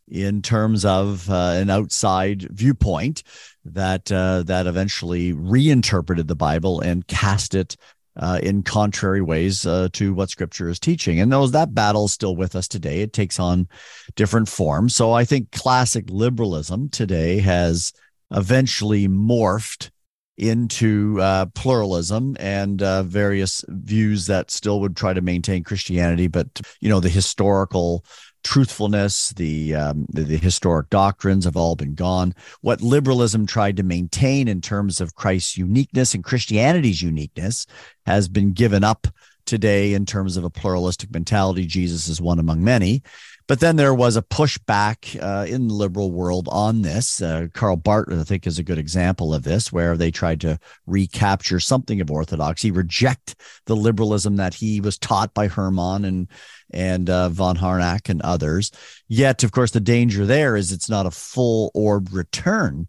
in 0.08 0.42
terms 0.42 0.86
of 0.86 1.30
uh, 1.30 1.54
an 1.56 1.70
outside 1.70 2.48
viewpoint 2.52 3.24
that 3.66 4.12
uh, 4.12 4.44
that 4.44 4.68
eventually 4.68 5.32
reinterpreted 5.32 6.28
the 6.28 6.36
Bible 6.36 6.82
and 6.82 7.08
cast 7.08 7.56
it 7.56 7.78
uh, 8.16 8.40
in 8.44 8.64
contrary 8.64 9.22
ways 9.22 9.66
uh, 9.66 9.90
to 9.94 10.14
what 10.14 10.30
scripture 10.30 10.70
is 10.70 10.80
teaching. 10.80 11.20
And 11.20 11.32
those 11.32 11.52
that 11.52 11.74
battle 11.74 12.06
is 12.06 12.14
still 12.14 12.36
with 12.36 12.56
us 12.56 12.68
today. 12.68 13.02
It 13.02 13.14
takes 13.14 13.40
on 13.40 13.68
different 14.16 14.50
forms. 14.50 14.96
So 14.96 15.12
I 15.12 15.26
think 15.26 15.52
classic 15.52 16.06
liberalism 16.10 16.90
today 16.90 17.40
has 17.40 17.94
eventually 18.32 19.08
morphed 19.08 19.90
into 20.38 21.22
uh, 21.22 21.46
pluralism 21.54 22.36
and 22.40 22.82
uh, 22.82 23.04
various 23.04 23.64
views 23.68 24.26
that 24.28 24.50
still 24.50 24.80
would 24.82 24.96
try 24.96 25.14
to 25.14 25.22
maintain 25.22 25.64
Christianity, 25.64 26.28
but 26.28 26.62
you 26.80 26.90
know 26.90 27.00
the 27.00 27.10
historical 27.10 28.04
truthfulness, 28.44 29.30
the, 29.30 29.76
um, 29.76 30.06
the, 30.10 30.24
the 30.24 30.38
historic 30.38 30.90
doctrines 30.90 31.46
have 31.46 31.58
all 31.58 31.76
been 31.76 31.96
gone. 31.96 32.36
What 32.62 32.82
liberalism 32.82 33.46
tried 33.46 33.78
to 33.78 33.84
maintain 33.84 34.48
in 34.48 34.62
terms 34.62 35.02
of 35.02 35.16
Christ's 35.16 35.58
uniqueness 35.58 36.14
and 36.14 36.24
Christianity's 36.24 37.02
uniqueness 37.02 37.66
has 38.06 38.28
been 38.28 38.52
given 38.52 38.84
up 38.84 39.08
today 39.46 39.94
in 39.94 40.06
terms 40.06 40.38
of 40.38 40.44
a 40.44 40.50
pluralistic 40.50 41.12
mentality. 41.12 41.66
Jesus 41.66 42.08
is 42.08 42.22
one 42.22 42.40
among 42.40 42.64
many. 42.64 43.04
But 43.46 43.60
then 43.60 43.76
there 43.76 43.94
was 43.94 44.16
a 44.16 44.22
pushback 44.22 45.22
uh, 45.22 45.46
in 45.46 45.68
the 45.68 45.74
liberal 45.74 46.12
world 46.12 46.48
on 46.50 46.82
this. 46.82 47.22
Uh, 47.22 47.48
Karl 47.54 47.76
Barth, 47.76 48.08
I 48.10 48.24
think, 48.24 48.48
is 48.48 48.58
a 48.58 48.64
good 48.64 48.78
example 48.78 49.34
of 49.34 49.44
this, 49.44 49.72
where 49.72 49.98
they 49.98 50.12
tried 50.12 50.40
to 50.42 50.58
recapture 50.88 51.60
something 51.60 52.00
of 52.00 52.10
orthodoxy, 52.10 52.72
reject 52.72 53.36
the 53.66 53.76
liberalism 53.76 54.38
that 54.38 54.54
he 54.54 54.80
was 54.80 54.98
taught 54.98 55.34
by 55.34 55.48
Hermann 55.48 56.06
and 56.06 56.30
and 56.74 57.10
uh, 57.10 57.30
von 57.30 57.56
Harnack 57.56 58.10
and 58.10 58.22
others. 58.22 58.72
Yet, 59.08 59.44
of 59.44 59.52
course, 59.52 59.72
the 59.72 59.80
danger 59.80 60.26
there 60.26 60.56
is 60.56 60.72
it's 60.72 60.90
not 60.90 61.06
a 61.06 61.12
full 61.12 61.72
orb 61.74 62.10
return 62.12 62.88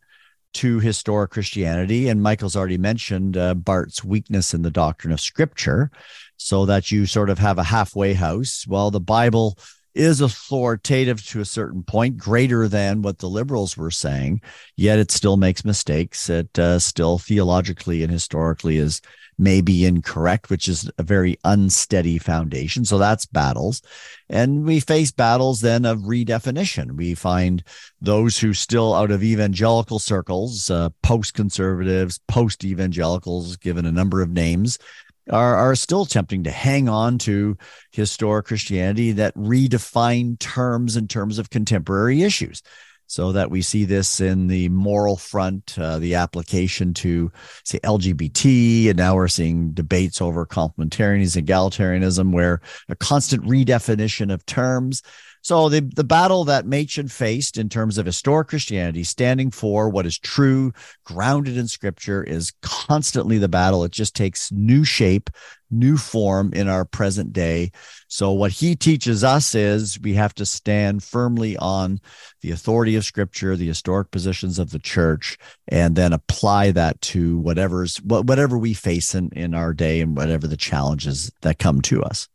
to 0.55 0.79
historic 0.79 1.31
Christianity. 1.31 2.09
And 2.09 2.23
Michael's 2.23 2.57
already 2.57 2.79
mentioned 2.79 3.37
uh, 3.37 3.55
Barth's 3.55 4.05
weakness 4.05 4.55
in 4.55 4.63
the 4.63 4.71
doctrine 4.71 5.13
of 5.13 5.21
Scripture, 5.21 5.91
so 6.37 6.67
that 6.67 6.91
you 6.91 7.07
sort 7.07 7.31
of 7.31 7.39
have 7.39 7.59
a 7.59 7.65
halfway 7.65 8.15
house. 8.15 8.65
Well, 8.67 8.91
the 8.91 9.01
Bible 9.01 9.59
is 9.95 10.21
authoritative 10.21 11.25
to 11.25 11.41
a 11.41 11.45
certain 11.45 11.83
point, 11.83 12.17
greater 12.17 12.67
than 12.67 13.03
what 13.03 13.19
the 13.19 13.29
liberals 13.29 13.77
were 13.77 13.91
saying, 13.91 14.41
yet 14.77 14.99
it 14.99 15.11
still 15.11 15.37
makes 15.37 15.65
mistakes. 15.65 16.29
It 16.29 16.59
uh, 16.59 16.81
still 16.81 17.19
theologically 17.19 18.03
and 18.03 18.11
historically 18.11 18.77
is 18.77 19.01
may 19.39 19.61
be 19.61 19.85
incorrect, 19.85 20.51
which 20.51 20.69
is 20.69 20.91
a 20.99 21.03
very 21.03 21.37
unsteady 21.45 22.19
foundation. 22.19 22.85
So 22.85 22.99
that's 22.99 23.27
battles. 23.27 23.83
And 24.29 24.65
we 24.65 24.81
face 24.81 25.11
battles 25.11 25.61
then 25.61 25.85
of 25.85 26.01
redefinition. 26.01 26.97
We 26.97 27.15
find 27.15 27.63
those 28.01 28.39
who 28.39 28.53
still 28.55 28.95
out 28.95 29.11
of 29.11 29.23
evangelical 29.23 29.99
circles, 29.99 30.71
uh, 30.71 30.91
post 31.03 31.35
conservatives, 31.35 32.21
post 32.29 32.65
evangelicals, 32.65 33.57
given 33.57 33.87
a 33.87 33.93
number 33.93 34.23
of 34.23 34.31
names, 34.31 34.79
are, 35.31 35.57
are 35.57 35.75
still 35.75 36.03
attempting 36.03 36.45
to 36.45 36.51
hang 36.51 36.89
on 36.89 37.19
to 37.19 37.57
historic 37.93 38.47
Christianity 38.47 39.13
that 39.13 39.35
redefine 39.35 40.39
terms 40.39 40.97
in 40.97 41.09
terms 41.09 41.39
of 41.39 41.51
contemporary 41.51 42.23
issues 42.23 42.63
so 43.07 43.33
that 43.33 43.51
we 43.51 43.63
see 43.63 43.85
this 43.85 44.21
in 44.21 44.47
the 44.47 44.69
moral 44.71 45.17
front, 45.17 45.77
uh, 45.79 45.99
the 45.99 46.15
application 46.15 46.95
to, 46.95 47.31
say, 47.65 47.79
LGBT, 47.81 48.89
and 48.89 48.97
now 48.97 49.15
we're 49.15 49.29
seeing 49.29 49.73
debates 49.73 50.21
over 50.21 50.47
complementarianism, 50.47 51.45
egalitarianism, 51.45 52.33
where 52.33 52.61
a 52.89 52.97
constant 52.97 53.45
redefinition 53.45 54.33
of 54.33 54.45
terms. 54.47 55.03
So 55.45 55.69
the, 55.69 55.81
the 55.81 56.05
battle 56.05 56.45
that 56.45 56.65
Machen 56.65 57.09
faced 57.09 57.59
in 57.59 57.69
terms 57.69 57.99
of 57.99 58.07
historic 58.07 58.49
Christianity, 58.49 59.05
standing 59.05 59.51
for 59.51 59.91
what 59.91 60.07
is 60.07 60.19
true, 60.19 60.73
grounded 61.05 61.59
in 61.59 61.69
scripture, 61.69 62.25
is 62.25 62.55
constantly 62.63 63.37
the 63.37 63.47
battle. 63.47 63.85
It 63.85 63.93
just 63.93 64.17
takes 64.17 64.51
new 64.51 64.85
shape, 64.85 65.29
new 65.75 65.97
form 65.97 66.53
in 66.55 66.69
our 66.69 66.85
present 66.85 67.33
day. 67.33 67.73
So 68.09 68.33
what 68.33 68.53
he 68.53 68.77
teaches 68.77 69.25
us 69.25 69.55
is 69.55 70.01
we 70.01 70.15
have 70.15 70.35
to 70.37 70.47
stand 70.47 71.03
firmly 71.03 71.57
on 71.57 72.01
the 72.41 72.53
authority 72.53 72.97
of 72.97 73.05
scripture, 73.05 73.57
the 73.57 73.67
historic 73.67 74.11
positions 74.11 74.59
of 74.59 74.71
the 74.71 74.79
church, 74.79 75.37
and 75.69 75.97
then 75.97 76.13
apply 76.13 76.71
that 76.73 77.01
to 77.03 77.39
whatever's 77.39 77.97
whatever 77.99 78.57
we 78.57 78.75
face 78.75 79.15
in, 79.15 79.31
in 79.31 79.55
our 79.55 79.75
day 79.75 80.01
and 80.01 80.17
whatever 80.17 80.47
the 80.47 80.57
challenges 80.57 81.33
that 81.43 81.59
come 81.59 81.83
to 81.83 82.03
us. 82.03 82.29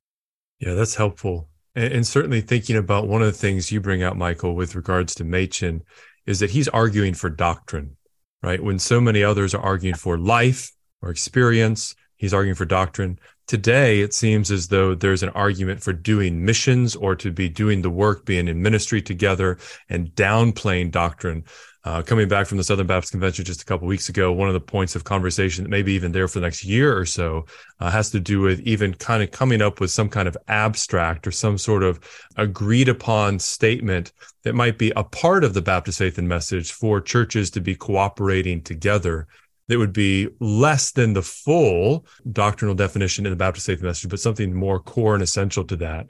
Yeah, 0.60 0.74
that's 0.74 0.96
helpful. 0.96 1.48
And, 1.76 1.94
and 1.94 2.08
certainly 2.08 2.42
thinking 2.42 2.76
about 2.76 3.08
one 3.08 3.22
of 3.22 3.28
the 3.28 3.38
things 3.38 3.72
you 3.72 3.80
bring 3.80 4.04
out, 4.04 4.18
Michael, 4.18 4.56
with 4.56 4.76
regards 4.76 5.16
to 5.16 5.24
Machen, 5.24 5.84
is 6.26 6.40
that 6.40 6.52
he's 6.52 6.68
arguing 6.68 7.14
for 7.14 7.30
doctrine, 7.30 7.96
right? 8.44 8.62
When 8.62 8.80
so 8.80 9.00
many 9.00 9.24
others 9.24 9.56
are 9.56 9.62
arguing 9.62 9.96
for 9.96 10.18
life 10.18 10.72
or 11.02 11.10
experience, 11.10 11.96
he's 12.20 12.34
arguing 12.34 12.56
for 12.56 12.66
doctrine. 12.66 13.18
Today, 13.48 14.02
it 14.02 14.14
seems 14.14 14.52
as 14.52 14.68
though 14.68 14.94
there's 14.94 15.24
an 15.24 15.30
argument 15.30 15.82
for 15.82 15.92
doing 15.92 16.46
missions 16.46 16.96
or 16.96 17.16
to 17.16 17.32
be 17.32 17.50
doing 17.50 17.82
the 17.82 17.90
work, 17.90 18.24
being 18.24 18.48
in 18.48 18.62
ministry 18.62 19.02
together 19.02 19.58
and 19.90 20.10
downplaying 20.12 20.92
doctrine. 20.92 21.46
Uh, 21.86 22.02
coming 22.02 22.28
back 22.28 22.46
from 22.46 22.58
the 22.58 22.64
Southern 22.64 22.86
Baptist 22.86 23.12
Convention 23.12 23.46
just 23.46 23.62
a 23.62 23.66
couple 23.66 23.88
weeks 23.88 24.10
ago, 24.10 24.34
one 24.34 24.50
of 24.50 24.54
the 24.54 24.60
points 24.60 24.96
of 24.96 25.06
conversation 25.06 25.64
that 25.64 25.70
maybe 25.70 25.94
even 25.94 26.12
there 26.12 26.28
for 26.28 26.40
the 26.40 26.46
next 26.46 26.64
year 26.64 26.96
or 26.96 27.06
so 27.06 27.46
uh, 27.80 27.90
has 27.90 28.12
to 28.12 28.20
do 28.20 28.42
with 28.42 28.60
even 28.60 28.94
kind 28.94 29.24
of 29.24 29.32
coming 29.32 29.62
up 29.62 29.80
with 29.80 29.90
some 29.90 30.10
kind 30.10 30.28
of 30.28 30.38
abstract 30.50 31.26
or 31.26 31.32
some 31.32 31.58
sort 31.58 31.82
of 31.82 32.00
agreed 32.36 32.90
upon 32.90 33.40
statement 33.40 34.12
that 34.44 34.54
might 34.54 34.78
be 34.78 34.92
a 34.98 35.04
part 35.04 35.46
of 35.46 35.54
the 35.54 35.62
Baptist 35.62 36.00
faith 36.00 36.18
and 36.18 36.28
message 36.28 36.74
for 36.74 37.00
churches 37.00 37.50
to 37.50 37.62
be 37.62 37.76
cooperating 37.76 38.62
together 38.62 39.28
that 39.70 39.78
would 39.78 39.94
be 39.94 40.28
less 40.40 40.92
than 40.92 41.14
the 41.14 41.22
full 41.22 42.06
doctrinal 42.32 42.76
definition 42.76 43.26
in 43.26 43.32
the 43.32 43.38
Baptist 43.38 43.68
faith 43.68 43.82
message, 43.82 44.10
but 44.10 44.20
something 44.20 44.54
more 44.54 44.80
core 44.80 45.14
and 45.14 45.24
essential 45.24 45.64
to 45.64 45.76
that. 45.78 46.08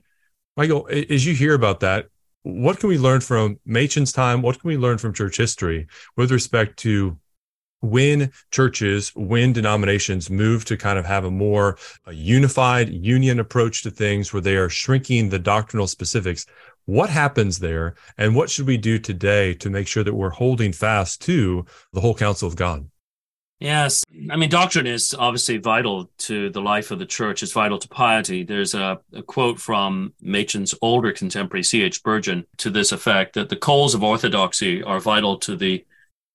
Michael, 0.57 0.87
as 0.91 1.25
you 1.25 1.35
hear 1.35 1.53
about 1.53 1.81
that, 1.81 2.07
what 2.43 2.79
can 2.79 2.87
we 2.87 2.97
learn 2.97 3.19
from 3.19 3.59
Machen's 3.65 4.13
time? 4.13 4.41
What 4.41 4.59
can 4.61 4.69
we 4.69 4.77
learn 4.77 4.97
from 4.97 5.13
church 5.13 5.35
history 5.35 5.87
with 6.15 6.31
respect 6.31 6.79
to 6.79 7.17
when 7.81 8.31
churches, 8.51 9.09
when 9.13 9.51
denominations 9.51 10.29
move 10.29 10.63
to 10.65 10.77
kind 10.77 10.97
of 10.97 11.05
have 11.05 11.25
a 11.25 11.31
more 11.31 11.77
unified 12.09 12.89
union 12.89 13.41
approach 13.41 13.83
to 13.83 13.91
things 13.91 14.31
where 14.31 14.41
they 14.41 14.55
are 14.55 14.69
shrinking 14.69 15.29
the 15.29 15.39
doctrinal 15.39 15.87
specifics? 15.87 16.45
What 16.85 17.09
happens 17.09 17.59
there? 17.59 17.95
And 18.17 18.35
what 18.35 18.49
should 18.49 18.67
we 18.67 18.77
do 18.77 18.99
today 18.99 19.53
to 19.55 19.69
make 19.69 19.87
sure 19.87 20.03
that 20.03 20.15
we're 20.15 20.29
holding 20.29 20.71
fast 20.71 21.21
to 21.23 21.65
the 21.91 22.01
whole 22.01 22.15
counsel 22.15 22.47
of 22.47 22.55
God? 22.55 22.89
Yes. 23.59 24.05
I 24.29 24.37
mean, 24.37 24.49
doctrine 24.49 24.87
is 24.87 25.13
obviously 25.13 25.57
vital 25.57 26.09
to 26.19 26.49
the 26.49 26.61
life 26.61 26.91
of 26.91 26.99
the 26.99 27.05
church. 27.05 27.43
It's 27.43 27.51
vital 27.51 27.77
to 27.77 27.89
piety. 27.89 28.43
There's 28.43 28.73
a, 28.73 29.01
a 29.13 29.21
quote 29.21 29.59
from 29.59 30.13
Machen's 30.21 30.73
older 30.81 31.11
contemporary, 31.11 31.63
C.H. 31.63 31.95
Spurgeon, 31.95 32.45
to 32.57 32.69
this 32.69 32.93
effect 32.93 33.33
that 33.33 33.49
the 33.49 33.57
coals 33.57 33.93
of 33.93 34.03
orthodoxy 34.03 34.81
are 34.81 35.01
vital 35.01 35.37
to 35.39 35.57
the, 35.57 35.85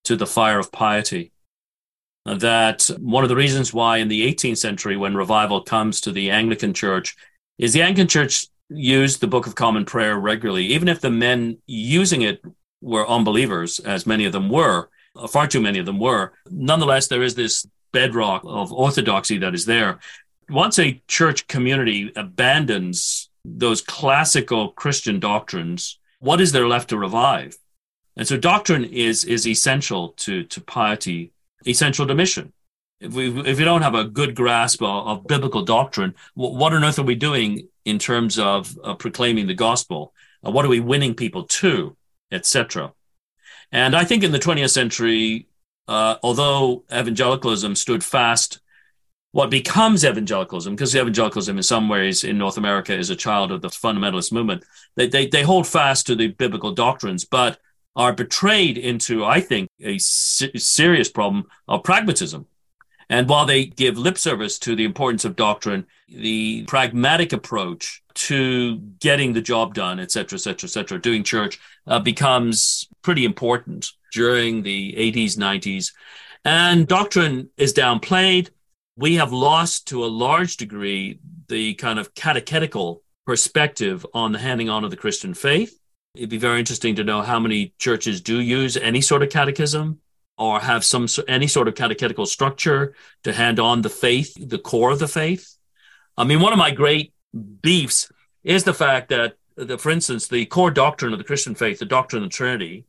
to 0.04 0.16
the 0.16 0.26
fire 0.26 0.58
of 0.58 0.70
piety. 0.70 1.32
That 2.26 2.90
one 2.98 3.24
of 3.24 3.30
the 3.30 3.36
reasons 3.36 3.72
why 3.72 3.98
in 3.98 4.08
the 4.08 4.30
18th 4.30 4.58
century, 4.58 4.96
when 4.98 5.16
revival 5.16 5.62
comes 5.62 6.02
to 6.02 6.12
the 6.12 6.30
Anglican 6.30 6.74
church, 6.74 7.16
is 7.58 7.72
the 7.72 7.82
Anglican 7.82 8.08
church 8.08 8.48
used 8.68 9.20
the 9.20 9.26
Book 9.26 9.46
of 9.46 9.54
Common 9.54 9.86
Prayer 9.86 10.18
regularly, 10.18 10.66
even 10.66 10.88
if 10.88 11.00
the 11.00 11.10
men 11.10 11.58
using 11.66 12.20
it 12.20 12.42
were 12.82 13.08
unbelievers, 13.08 13.78
as 13.78 14.06
many 14.06 14.26
of 14.26 14.32
them 14.32 14.50
were 14.50 14.90
far 15.28 15.46
too 15.46 15.60
many 15.60 15.78
of 15.78 15.86
them 15.86 15.98
were. 15.98 16.32
Nonetheless, 16.50 17.08
there 17.08 17.22
is 17.22 17.34
this 17.34 17.66
bedrock 17.92 18.42
of 18.44 18.72
orthodoxy 18.72 19.38
that 19.38 19.54
is 19.54 19.66
there. 19.66 19.98
Once 20.48 20.78
a 20.78 21.02
church 21.08 21.46
community 21.46 22.12
abandons 22.16 23.30
those 23.44 23.80
classical 23.80 24.70
Christian 24.72 25.20
doctrines, 25.20 25.98
what 26.18 26.40
is 26.40 26.52
there 26.52 26.66
left 26.66 26.90
to 26.90 26.98
revive? 26.98 27.56
And 28.16 28.26
so 28.26 28.36
doctrine 28.36 28.84
is, 28.84 29.24
is 29.24 29.46
essential 29.46 30.10
to, 30.18 30.44
to 30.44 30.60
piety, 30.60 31.32
essential 31.66 32.06
to 32.06 32.14
mission. 32.14 32.52
If 33.00 33.12
we, 33.12 33.28
if 33.40 33.58
we 33.58 33.64
don't 33.64 33.82
have 33.82 33.94
a 33.94 34.04
good 34.04 34.34
grasp 34.34 34.80
of, 34.82 35.06
of 35.06 35.26
biblical 35.26 35.62
doctrine, 35.62 36.14
what 36.34 36.72
on 36.72 36.84
earth 36.84 36.98
are 36.98 37.02
we 37.02 37.16
doing 37.16 37.68
in 37.84 37.98
terms 37.98 38.38
of 38.38 38.76
uh, 38.82 38.94
proclaiming 38.94 39.46
the 39.46 39.54
gospel? 39.54 40.14
Uh, 40.46 40.50
what 40.50 40.64
are 40.64 40.68
we 40.68 40.80
winning 40.80 41.14
people 41.14 41.44
to, 41.44 41.96
etc.? 42.32 42.92
And 43.72 43.94
I 43.94 44.04
think 44.04 44.22
in 44.22 44.32
the 44.32 44.38
20th 44.38 44.70
century, 44.70 45.48
uh, 45.88 46.16
although 46.22 46.84
evangelicalism 46.92 47.74
stood 47.74 48.04
fast, 48.04 48.60
what 49.32 49.50
becomes 49.50 50.04
evangelicalism, 50.04 50.76
because 50.76 50.94
evangelicalism 50.94 51.56
in 51.56 51.62
some 51.62 51.88
ways 51.88 52.22
in 52.22 52.38
North 52.38 52.56
America 52.56 52.96
is 52.96 53.10
a 53.10 53.16
child 53.16 53.50
of 53.50 53.62
the 53.62 53.68
fundamentalist 53.68 54.32
movement, 54.32 54.64
they, 54.94 55.08
they, 55.08 55.26
they 55.26 55.42
hold 55.42 55.66
fast 55.66 56.06
to 56.06 56.14
the 56.14 56.28
biblical 56.28 56.70
doctrines, 56.70 57.24
but 57.24 57.58
are 57.96 58.12
betrayed 58.12 58.78
into, 58.78 59.24
I 59.24 59.40
think, 59.40 59.68
a 59.80 59.98
se- 59.98 60.52
serious 60.56 61.08
problem 61.08 61.46
of 61.66 61.82
pragmatism. 61.82 62.46
And 63.08 63.28
while 63.28 63.46
they 63.46 63.66
give 63.66 63.98
lip 63.98 64.18
service 64.18 64.58
to 64.60 64.74
the 64.74 64.84
importance 64.84 65.24
of 65.24 65.36
doctrine, 65.36 65.86
the 66.08 66.64
pragmatic 66.64 67.32
approach 67.32 68.02
to 68.14 68.78
getting 69.00 69.32
the 69.32 69.40
job 69.42 69.74
done, 69.74 70.00
et 70.00 70.10
cetera, 70.10 70.36
et 70.36 70.40
cetera, 70.40 70.66
et 70.66 70.70
cetera, 70.70 71.00
doing 71.00 71.22
church 71.22 71.58
uh, 71.86 71.98
becomes 71.98 72.88
pretty 73.02 73.24
important 73.24 73.90
during 74.12 74.62
the 74.62 74.94
80s, 74.96 75.36
90s. 75.36 75.92
And 76.44 76.86
doctrine 76.86 77.50
is 77.56 77.72
downplayed. 77.72 78.50
We 78.96 79.16
have 79.16 79.32
lost 79.32 79.88
to 79.88 80.04
a 80.04 80.06
large 80.06 80.56
degree 80.56 81.18
the 81.48 81.74
kind 81.74 81.98
of 81.98 82.14
catechetical 82.14 83.02
perspective 83.26 84.06
on 84.14 84.32
the 84.32 84.38
handing 84.38 84.68
on 84.68 84.84
of 84.84 84.90
the 84.90 84.96
Christian 84.96 85.34
faith. 85.34 85.78
It'd 86.14 86.30
be 86.30 86.38
very 86.38 86.60
interesting 86.60 86.94
to 86.96 87.04
know 87.04 87.22
how 87.22 87.40
many 87.40 87.74
churches 87.78 88.20
do 88.20 88.40
use 88.40 88.76
any 88.76 89.00
sort 89.00 89.22
of 89.22 89.30
catechism 89.30 89.98
or 90.36 90.60
have 90.60 90.84
some 90.84 91.06
any 91.28 91.46
sort 91.46 91.68
of 91.68 91.74
catechetical 91.74 92.26
structure 92.26 92.94
to 93.22 93.32
hand 93.32 93.60
on 93.60 93.82
the 93.82 93.88
faith, 93.90 94.34
the 94.38 94.58
core 94.58 94.90
of 94.90 94.98
the 94.98 95.08
faith. 95.08 95.56
I 96.16 96.24
mean, 96.24 96.40
one 96.40 96.52
of 96.52 96.58
my 96.58 96.70
great 96.70 97.12
beefs 97.62 98.10
is 98.42 98.64
the 98.64 98.74
fact 98.74 99.08
that, 99.08 99.36
that, 99.56 99.80
for 99.80 99.90
instance, 99.90 100.28
the 100.28 100.46
core 100.46 100.70
doctrine 100.70 101.12
of 101.12 101.18
the 101.18 101.24
Christian 101.24 101.54
faith, 101.54 101.78
the 101.78 101.84
doctrine 101.84 102.22
of 102.22 102.30
the 102.30 102.34
Trinity, 102.34 102.84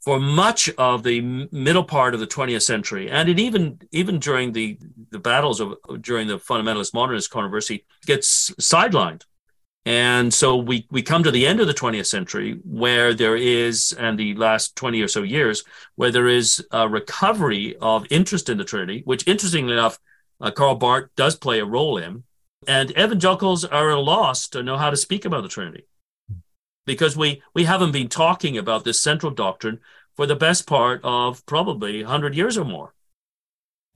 for 0.00 0.18
much 0.18 0.68
of 0.78 1.04
the 1.04 1.20
middle 1.52 1.84
part 1.84 2.14
of 2.14 2.20
the 2.20 2.26
20th 2.26 2.62
century, 2.62 3.08
and 3.08 3.28
it 3.28 3.38
even 3.38 3.80
even 3.92 4.18
during 4.18 4.52
the 4.52 4.76
the 5.10 5.18
battles 5.18 5.60
of 5.60 5.76
during 6.00 6.26
the 6.26 6.38
fundamentalist 6.38 6.92
modernist 6.92 7.30
controversy, 7.30 7.84
gets 8.04 8.50
sidelined. 8.60 9.22
And 9.84 10.32
so 10.32 10.56
we, 10.56 10.86
we 10.90 11.02
come 11.02 11.24
to 11.24 11.32
the 11.32 11.46
end 11.46 11.58
of 11.60 11.66
the 11.66 11.74
20th 11.74 12.06
century 12.06 12.60
where 12.64 13.14
there 13.14 13.36
is, 13.36 13.92
and 13.98 14.16
the 14.16 14.34
last 14.36 14.76
20 14.76 15.02
or 15.02 15.08
so 15.08 15.22
years, 15.22 15.64
where 15.96 16.12
there 16.12 16.28
is 16.28 16.64
a 16.70 16.88
recovery 16.88 17.76
of 17.80 18.06
interest 18.10 18.48
in 18.48 18.58
the 18.58 18.64
Trinity, 18.64 19.02
which 19.04 19.26
interestingly 19.26 19.72
enough, 19.72 19.98
uh, 20.40 20.52
Karl 20.52 20.76
Barth 20.76 21.10
does 21.16 21.34
play 21.34 21.58
a 21.58 21.64
role 21.64 21.98
in. 21.98 22.22
And 22.68 22.92
evangelicals 22.92 23.64
are 23.64 23.90
at 23.90 23.98
a 23.98 24.00
loss 24.00 24.46
to 24.50 24.62
know 24.62 24.76
how 24.76 24.90
to 24.90 24.96
speak 24.96 25.24
about 25.24 25.42
the 25.42 25.48
Trinity 25.48 25.86
because 26.86 27.16
we, 27.16 27.42
we 27.54 27.64
haven't 27.64 27.92
been 27.92 28.08
talking 28.08 28.56
about 28.56 28.84
this 28.84 29.00
central 29.00 29.32
doctrine 29.32 29.80
for 30.14 30.26
the 30.26 30.36
best 30.36 30.66
part 30.66 31.00
of 31.02 31.44
probably 31.46 32.02
100 32.02 32.36
years 32.36 32.56
or 32.56 32.64
more. 32.64 32.94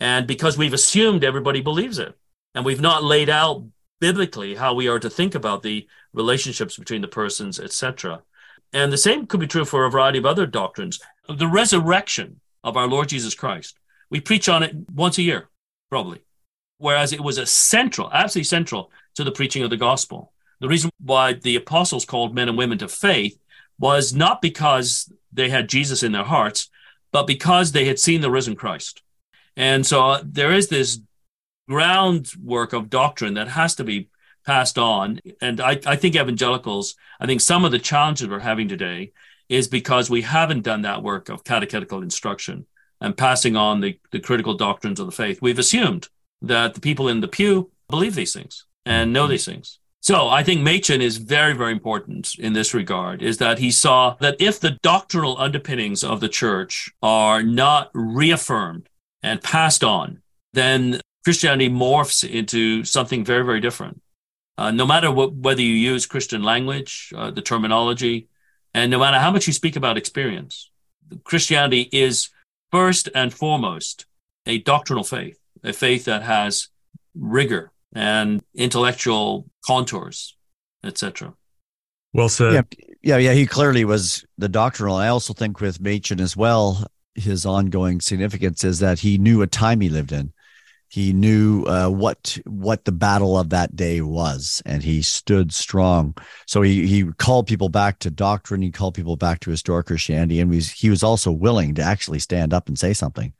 And 0.01 0.27
because 0.27 0.59
we've 0.59 0.73
assumed 0.73 1.25
everybody 1.25 1.61
believes 1.61 1.99
it, 1.99 2.17
and 2.55 2.65
we've 2.65 2.81
not 2.81 3.05
laid 3.05 3.29
out 3.29 3.65
biblically 4.01 4.55
how 4.55 4.75
we 4.75 4.89
are 4.89 4.99
to 4.99 5.11
think 5.11 5.35
about 5.35 5.63
the 5.63 5.87
relationships 6.13 6.77
between 6.77 7.01
the 7.01 7.09
persons, 7.09 7.59
etc. 7.59 8.23
And 8.73 8.93
the 8.93 8.99
same 8.99 9.27
could 9.27 9.41
be 9.41 9.47
true 9.47 9.65
for 9.65 9.85
a 9.85 9.91
variety 9.91 10.19
of 10.19 10.27
other 10.27 10.47
doctrines. 10.47 11.01
The 11.29 11.47
resurrection 11.47 12.41
of 12.63 12.77
our 12.77 12.87
Lord 12.87 13.09
Jesus 13.09 13.35
Christ. 13.35 13.79
We 14.11 14.21
preach 14.21 14.49
on 14.49 14.63
it 14.63 14.75
once 14.93 15.19
a 15.19 15.23
year, 15.23 15.49
probably. 15.89 16.23
Whereas 16.79 17.13
it 17.13 17.21
was 17.21 17.39
a 17.39 17.47
central, 17.47 18.11
absolutely 18.13 18.45
central 18.45 18.91
to 19.15 19.25
the 19.25 19.33
preaching 19.33 19.63
of 19.63 19.71
the 19.71 19.77
gospel. 19.77 20.33
The 20.61 20.69
reason 20.69 20.91
why 21.01 21.35
the 21.35 21.57
apostles 21.57 22.05
called 22.05 22.35
men 22.35 22.49
and 22.49 22.59
women 22.59 22.79
to 22.79 22.89
faith 22.89 23.39
was 23.79 24.15
not 24.15 24.43
because 24.43 25.13
they 25.33 25.49
had 25.49 25.69
Jesus 25.69 26.03
in 26.03 26.13
their 26.13 26.25
hearts, 26.25 26.71
but 27.13 27.27
because 27.27 27.73
they 27.73 27.87
had 27.87 27.99
seen 27.99 28.21
the 28.21 28.31
risen 28.31 28.57
Christ. 28.57 29.03
And 29.57 29.87
so 29.87 30.11
uh, 30.11 30.23
there 30.25 30.53
is 30.53 30.69
this 30.69 31.01
groundwork 31.69 32.73
of 32.73 32.91
doctrine 32.91 33.35
that 33.35 33.49
has 33.49 33.75
to 33.77 33.85
be 33.85 34.09
passed 34.45 34.79
on. 34.79 35.21
And 35.41 35.61
I, 35.61 35.81
I 35.87 35.97
think 35.97 36.15
evangelicals, 36.15 36.95
I 37.19 37.27
think 37.27 37.41
some 37.41 37.65
of 37.65 37.73
the 37.73 37.79
challenges 37.79 38.29
we're 38.29 38.39
having 38.39 38.69
today 38.69 39.13
is 39.49 39.69
because 39.69 40.09
we 40.09 40.23
haven't 40.23 40.63
done 40.63 40.83
that 40.83 41.03
work 41.03 41.29
of 41.29 41.45
catechetical 41.45 42.03
instruction 42.03 42.67
and 43.01 43.17
passing 43.17 43.57
on 43.57 43.81
the, 43.81 43.99
the 44.11 44.21
critical 44.21 44.55
doctrines 44.55 45.01
of 45.01 45.07
the 45.07 45.13
faith. 45.13 45.43
We've 45.43 45.59
assumed 45.59 46.09
that 46.43 46.75
the 46.75 46.81
people 46.81 47.09
in 47.09 47.21
the 47.21 47.29
pew 47.29 47.71
believe 47.89 48.15
these 48.15 48.33
things 48.33 48.65
and 48.85 49.13
know 49.13 49.25
mm-hmm. 49.25 49.33
these 49.33 49.45
things. 49.45 49.79
So 50.01 50.29
I 50.29 50.45
think 50.45 50.63
Machen 50.63 51.01
is 51.03 51.17
very, 51.17 51.53
very 51.53 51.73
important 51.73 52.39
in 52.39 52.53
this 52.53 52.73
regard, 52.73 53.23
is 53.23 53.39
that 53.39 53.59
he 53.59 53.73
saw 53.73 54.15
that 54.21 54.37
if 54.39 54.61
the 54.61 54.79
doctrinal 54.83 55.37
underpinnings 55.39 56.05
of 56.05 56.21
the 56.21 56.29
church 56.29 56.93
are 57.03 57.43
not 57.43 57.91
reaffirmed 57.93 58.89
and 59.25 59.43
passed 59.43 59.83
on, 59.83 60.23
then 60.53 61.01
Christianity 61.27 61.69
morphs 61.69 62.23
into 62.23 62.85
something 62.85 63.25
very, 63.25 63.45
very 63.45 63.61
different. 63.61 64.01
Uh, 64.57 64.71
no 64.71 64.87
matter 64.87 65.11
what, 65.11 65.35
whether 65.35 65.61
you 65.61 65.75
use 65.75 66.07
Christian 66.07 66.45
language, 66.45 67.13
uh, 67.17 67.33
the 67.33 67.43
terminology, 67.43 68.29
and 68.73 68.93
no 68.93 69.01
matter 69.01 69.19
how 69.19 69.33
much 69.33 69.49
you 69.49 69.53
speak 69.53 69.75
about 69.75 69.99
experience, 69.99 70.71
Christianity 71.25 71.89
is 71.91 72.31
first 72.71 73.09
and 73.13 73.35
foremost 73.35 74.07
a 74.47 74.59
doctrinal 74.59 75.03
faith, 75.03 75.37
a 75.65 75.73
faith 75.73 76.05
that 76.05 76.23
has 76.23 76.69
rigor 77.17 77.73
and 77.93 78.41
intellectual 78.55 79.51
contours, 79.65 80.37
etc. 80.85 81.35
Well 82.13 82.29
said. 82.29 82.53
Yeah, 82.53 82.63
yeah, 83.03 83.17
yeah. 83.17 83.33
He 83.33 83.47
clearly 83.47 83.85
was 83.85 84.25
the 84.39 84.49
doctrinal. 84.49 84.95
I 84.95 85.09
also 85.09 85.33
think 85.33 85.61
with 85.61 85.81
Machen 85.81 86.21
as 86.21 86.37
well, 86.37 86.87
his 87.17 87.45
ongoing 87.45 88.01
significance 88.01 88.63
is 88.63 88.79
that 88.79 89.01
he 89.01 89.19
knew 89.19 89.43
a 89.43 89.49
time 89.49 89.81
he 89.81 89.89
lived 89.89 90.13
in. 90.13 90.33
He 90.89 91.13
knew 91.13 91.65
uh, 91.65 91.89
what 91.89 92.39
what 92.47 92.85
the 92.85 92.93
battle 92.93 93.37
of 93.37 93.51
that 93.51 93.75
day 93.75 94.01
was, 94.01 94.63
and 94.65 94.83
he 94.83 95.03
stood 95.03 95.53
strong. 95.53 96.17
So 96.47 96.63
he 96.63 96.87
he 96.87 97.05
called 97.19 97.49
people 97.49 97.69
back 97.69 97.99
to 98.01 98.11
doctrine. 98.11 98.63
He 98.63 98.71
called 98.71 98.95
people 98.95 99.17
back 99.17 99.41
to 99.41 99.51
historic 99.51 99.87
Christianity, 99.87 100.41
and 100.41 100.51
was, 100.51 100.71
he 100.71 100.89
was 100.89 101.03
also 101.03 101.33
willing 101.33 101.75
to 101.75 101.83
actually 101.83 102.21
stand 102.21 102.55
up 102.55 102.69
and 102.69 102.79
say 102.79 102.93
something. 102.93 103.33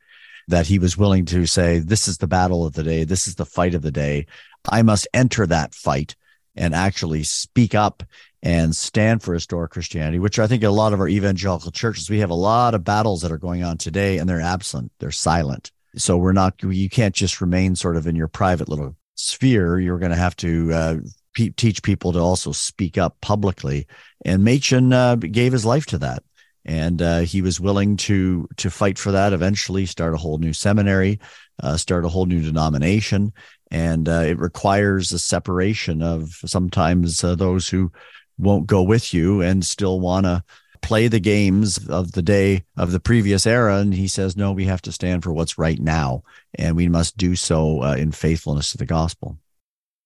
That 0.49 0.67
he 0.67 0.79
was 0.79 0.99
willing 0.99 1.25
to 1.27 1.47
say, 1.47 1.79
"This 1.79 2.09
is 2.09 2.19
the 2.19 2.27
battle 2.27 2.67
of 2.67 2.75
the 2.75 2.83
day. 2.83 3.05
This 3.05 3.29
is 3.29 3.37
the 3.37 3.47
fight 3.47 3.75
of 3.75 3.83
the 3.83 3.93
day. 3.93 4.27
I 4.69 4.83
must 4.83 5.09
enter 5.15 5.47
that 5.47 5.75
fight 5.75 6.17
and 6.57 6.75
actually 6.75 7.23
speak 7.23 7.75
up 7.75 8.03
and 8.43 8.75
stand 8.75 9.23
for 9.23 9.35
historic 9.35 9.71
Christianity." 9.71 10.19
Which 10.19 10.41
I 10.41 10.49
think 10.49 10.65
a 10.65 10.71
lot 10.71 10.93
of 10.93 11.01
our 11.01 11.09
evangelical 11.09 11.71
churches, 11.71 12.11
we 12.11 12.19
have 12.19 12.31
a 12.31 12.35
lot 12.35 12.75
of 12.75 12.83
battles 12.83 13.23
that 13.23 13.33
are 13.33 13.39
going 13.39 13.63
on 13.63 13.79
today, 13.79 14.19
and 14.19 14.29
they're 14.29 14.41
absent. 14.41 14.91
They're 14.99 15.13
silent 15.13 15.71
so 15.97 16.17
we're 16.17 16.33
not, 16.33 16.55
you 16.63 16.89
can't 16.89 17.15
just 17.15 17.41
remain 17.41 17.77
sort 17.77 17.97
of 17.97 18.07
in 18.07 18.17
your 18.17 18.29
private 18.29 18.69
little 18.69 18.97
sphere. 19.15 19.79
You're 19.79 19.99
going 19.99 20.11
to 20.11 20.17
have 20.17 20.37
to 20.37 20.73
uh, 20.73 20.97
pe- 21.35 21.51
teach 21.51 21.83
people 21.83 22.13
to 22.13 22.19
also 22.19 22.53
speak 22.53 22.99
up 22.99 23.21
publicly. 23.21 23.87
And 24.25 24.45
Machen 24.45 24.93
uh, 24.93 25.17
gave 25.17 25.53
his 25.53 25.65
life 25.65 25.87
to 25.87 25.99
that. 25.99 26.23
And 26.65 27.01
uh, 27.01 27.21
he 27.21 27.43
was 27.43 27.61
willing 27.61 27.97
to 27.99 28.49
to 28.57 28.71
fight 28.71 28.99
for 28.99 29.13
that. 29.13 29.33
Eventually, 29.33 29.87
start 29.87 30.15
a 30.15 30.17
whole 30.17 30.39
new 30.39 30.53
seminary, 30.53 31.21
uh, 31.63 31.77
start 31.77 32.05
a 32.05 32.09
whole 32.09 32.27
new 32.27 32.43
denomination, 32.43 33.33
and 33.71 34.09
uh, 34.09 34.25
it 34.27 34.37
requires 34.41 35.13
a 35.13 35.19
separation 35.21 36.03
of 36.03 36.29
sometimes 36.45 37.23
uh, 37.23 37.37
those 37.37 37.69
who 37.69 37.93
won't 38.37 38.67
go 38.67 38.83
with 38.83 39.15
you 39.15 39.43
and 39.43 39.65
still 39.65 40.01
want 40.01 40.27
to 40.27 40.43
play 40.87 41.09
the 41.09 41.19
games 41.19 41.89
of 41.89 42.13
the 42.13 42.23
day 42.23 42.65
of 42.77 42.93
the 42.93 43.01
previous 43.01 43.45
era. 43.45 43.79
And 43.79 43.93
he 43.93 44.07
says, 44.07 44.37
no, 44.37 44.53
we 44.53 44.67
have 44.67 44.83
to 44.83 44.93
stand 44.93 45.25
for 45.25 45.33
what's 45.33 45.59
right 45.59 45.81
now. 45.81 46.23
And 46.55 46.77
we 46.77 46.89
must 46.89 47.17
do 47.17 47.35
so 47.35 47.83
uh, 47.83 47.97
in 47.97 48.13
faithfulness 48.13 48.71
to 48.71 48.79
the 48.79 48.87
gospel. 48.87 49.37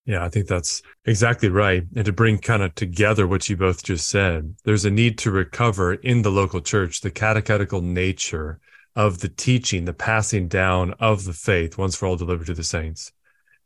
Yeah, 0.06 0.24
I 0.24 0.30
think 0.30 0.46
that's 0.46 0.80
exactly 1.04 1.50
right. 1.50 1.84
And 1.94 2.06
to 2.06 2.12
bring 2.12 2.38
kind 2.38 2.62
of 2.62 2.74
together 2.74 3.26
what 3.26 3.46
you 3.50 3.58
both 3.58 3.84
just 3.84 4.08
said, 4.08 4.56
there's 4.64 4.86
a 4.86 4.90
need 4.90 5.18
to 5.18 5.30
recover 5.30 5.94
in 5.94 6.22
the 6.22 6.30
local 6.30 6.62
church 6.62 7.02
the 7.02 7.10
catechetical 7.10 7.82
nature 7.82 8.58
of 8.96 9.20
the 9.20 9.28
teaching, 9.28 9.84
the 9.84 9.92
passing 9.92 10.48
down 10.48 10.94
of 10.94 11.24
the 11.24 11.34
faith 11.34 11.76
once 11.76 11.94
for 11.94 12.06
all 12.06 12.16
delivered 12.16 12.46
to 12.46 12.54
the 12.54 12.64
saints. 12.64 13.12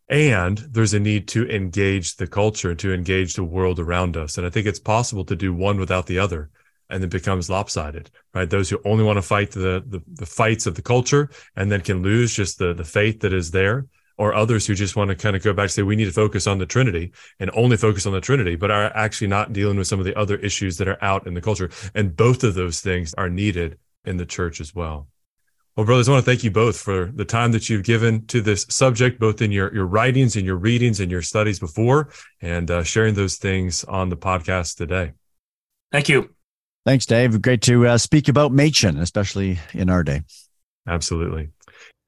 And 0.09 0.59
there's 0.59 0.95
a 0.95 0.99
need 0.99 1.29
to 1.29 1.49
engage 1.49 2.17
the 2.17 2.27
culture, 2.27 2.75
to 2.75 2.93
engage 2.93 3.35
the 3.35 3.45
world 3.45 3.79
around 3.79 4.17
us. 4.17 4.37
And 4.37 4.45
I 4.45 4.51
think 4.51 4.67
it's 4.67 4.81
possible 4.81 5.25
to 5.27 5.37
do 5.37 5.55
one 5.55 5.79
without 5.79 6.07
the 6.07 6.19
other 6.19 6.51
and 6.95 7.05
it 7.05 7.11
becomes 7.11 7.51
lopsided, 7.51 8.11
right? 8.33 8.49
Those 8.49 8.71
who 8.71 8.81
only 8.85 9.05
want 9.05 9.19
to 9.19 9.23
fight 9.23 9.51
the, 9.51 9.83
the, 9.87 10.01
the 10.23 10.27
fights 10.27 10.67
of 10.67 10.75
the 10.77 10.83
culture 10.83 11.29
and 11.57 11.71
then 11.71 11.81
can 11.81 12.03
lose 12.03 12.35
just 12.35 12.59
the 12.59 12.73
the 12.73 12.85
faith 12.85 13.21
that 13.21 13.33
is 13.33 13.51
there, 13.51 13.87
or 14.17 14.33
others 14.33 14.65
who 14.65 14.75
just 14.75 14.97
want 14.97 15.09
to 15.11 15.17
kind 15.17 15.35
of 15.35 15.43
go 15.43 15.53
back 15.53 15.65
and 15.65 15.73
say 15.73 15.83
we 15.83 15.97
need 15.97 16.05
to 16.05 16.13
focus 16.13 16.47
on 16.47 16.59
the 16.59 16.67
Trinity 16.67 17.13
and 17.41 17.51
only 17.53 17.77
focus 17.77 18.07
on 18.07 18.13
the 18.13 18.21
Trinity, 18.21 18.55
but 18.57 18.71
are 18.71 18.97
actually 18.97 19.27
not 19.27 19.53
dealing 19.53 19.77
with 19.77 19.89
some 19.89 19.99
of 19.99 20.07
the 20.07 20.17
other 20.17 20.37
issues 20.37 20.77
that 20.77 20.87
are 20.87 21.03
out 21.03 21.27
in 21.27 21.35
the 21.35 21.41
culture. 21.41 21.69
And 21.95 22.17
both 22.17 22.45
of 22.45 22.55
those 22.55 22.81
things 22.81 23.13
are 23.15 23.29
needed 23.29 23.77
in 24.05 24.17
the 24.17 24.27
church 24.27 24.61
as 24.61 24.73
well. 24.73 25.09
Well, 25.77 25.87
brothers, 25.87 26.09
I 26.09 26.13
want 26.13 26.25
to 26.25 26.31
thank 26.31 26.45
you 26.45 26.53
both 26.53 26.79
for 26.79 27.11
the 27.13 27.25
time 27.25 27.51
that 27.53 27.69
you've 27.69 27.83
given 27.83 28.27
to 28.27 28.41
this 28.41 28.65
subject, 28.71 29.19
both 29.19 29.43
in 29.43 29.51
your, 29.51 29.75
your 29.75 29.87
writings 29.87 30.37
and 30.37 30.47
your 30.47 30.57
readings 30.57 31.01
and 31.01 31.11
your 31.11 31.23
studies 31.23 31.59
before, 31.59 32.11
and 32.41 32.71
uh, 32.71 32.85
sharing 32.85 33.15
those 33.15 33.37
things 33.37 33.83
on 33.83 34.09
the 34.09 34.17
podcast 34.17 34.77
today. 34.77 35.15
Thank 35.91 36.09
you. 36.09 36.35
Thanks, 36.85 37.07
Dave. 37.07 37.41
Great 37.41 37.63
to 37.63 37.87
uh, 37.87 37.99
speak 37.99 38.29
about 38.29 38.53
Machen, 38.53 38.99
especially 38.99 39.59
in 39.73 39.89
our 39.89 40.03
day. 40.03 40.23
Absolutely. 40.87 41.49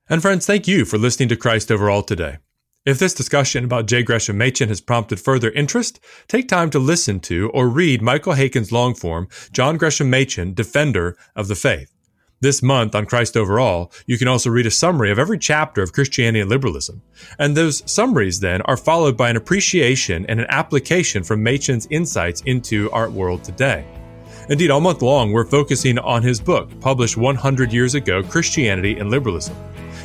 And 0.09 0.21
friends, 0.21 0.47
thank 0.47 0.69
you 0.69 0.85
for 0.85 0.99
listening 0.99 1.31
to 1.31 1.37
Christ 1.37 1.73
Over 1.73 1.91
All 1.91 2.03
today. 2.03 2.39
If 2.85 3.01
this 3.01 3.15
discussion 3.15 3.65
about 3.65 3.87
J. 3.87 4.05
Gresham 4.05 4.39
Machen 4.39 4.69
has 4.69 4.81
prompted 4.81 5.19
further 5.19 5.51
interest, 5.51 5.99
take 6.29 6.47
time 6.47 6.71
to 6.71 6.79
listen 6.79 7.19
to 7.21 7.51
or 7.51 7.69
read 7.69 8.01
Michael 8.01 8.35
Haykin's 8.35 8.71
long 8.71 8.95
form, 8.95 9.27
John 9.51 9.77
Gresham 9.77 10.09
Machen, 10.09 10.55
Defender 10.55 11.17
of 11.35 11.49
the 11.49 11.57
Faith. 11.57 11.93
This 12.41 12.63
month 12.63 12.95
on 12.95 13.07
Christ 13.07 13.37
Over 13.37 13.59
All, 13.59 13.91
you 14.07 14.19
can 14.19 14.29
also 14.29 14.51
read 14.51 14.67
a 14.67 14.71
summary 14.71 15.11
of 15.11 15.19
every 15.19 15.39
chapter 15.39 15.83
of 15.83 15.95
Christianity 15.95 16.41
and 16.41 16.51
Liberalism. 16.51 17.03
And 17.39 17.57
those 17.57 17.83
summaries 17.91 18.41
then 18.41 18.61
are 18.63 18.77
followed 18.77 19.17
by 19.17 19.31
an 19.31 19.37
appreciation 19.37 20.27
and 20.27 20.39
an 20.39 20.47
application 20.51 21.25
from 21.25 21.43
Machen's 21.43 21.89
insights 21.91 22.43
into 22.43 22.91
our 22.93 23.09
world 23.09 23.43
today. 23.43 23.87
Indeed, 24.49 24.71
all 24.71 24.81
month 24.81 25.03
long, 25.03 25.33
we're 25.33 25.45
focusing 25.45 25.99
on 25.99 26.23
his 26.23 26.41
book, 26.41 26.69
published 26.81 27.17
100 27.17 27.73
years 27.73 27.95
ago 27.97 28.23
Christianity 28.23 28.97
and 28.99 29.11
Liberalism. 29.11 29.57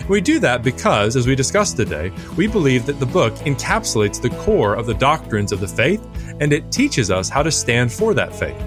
We 0.10 0.20
do 0.20 0.40
that 0.40 0.64
because, 0.64 1.16
as 1.16 1.28
we 1.28 1.36
discussed 1.36 1.78
today, 1.78 2.12
we 2.36 2.48
believe 2.48 2.88
that 2.88 3.00
the 3.00 3.06
book 3.06 3.36
encapsulates 3.46 4.20
the 4.20 4.32
core 4.42 4.74
of 4.74 4.88
the 4.88 4.96
doctrines 4.96 5.52
of 5.52 5.60
the 5.60 5.68
faith 5.68 6.04
and 6.40 6.52
it 6.52 6.72
teaches 6.72 7.12
us 7.12 7.30
how 7.30 7.44
to 7.44 7.52
stand 7.52 7.92
for 7.92 8.16
that 8.16 8.36
faith. 8.36 8.60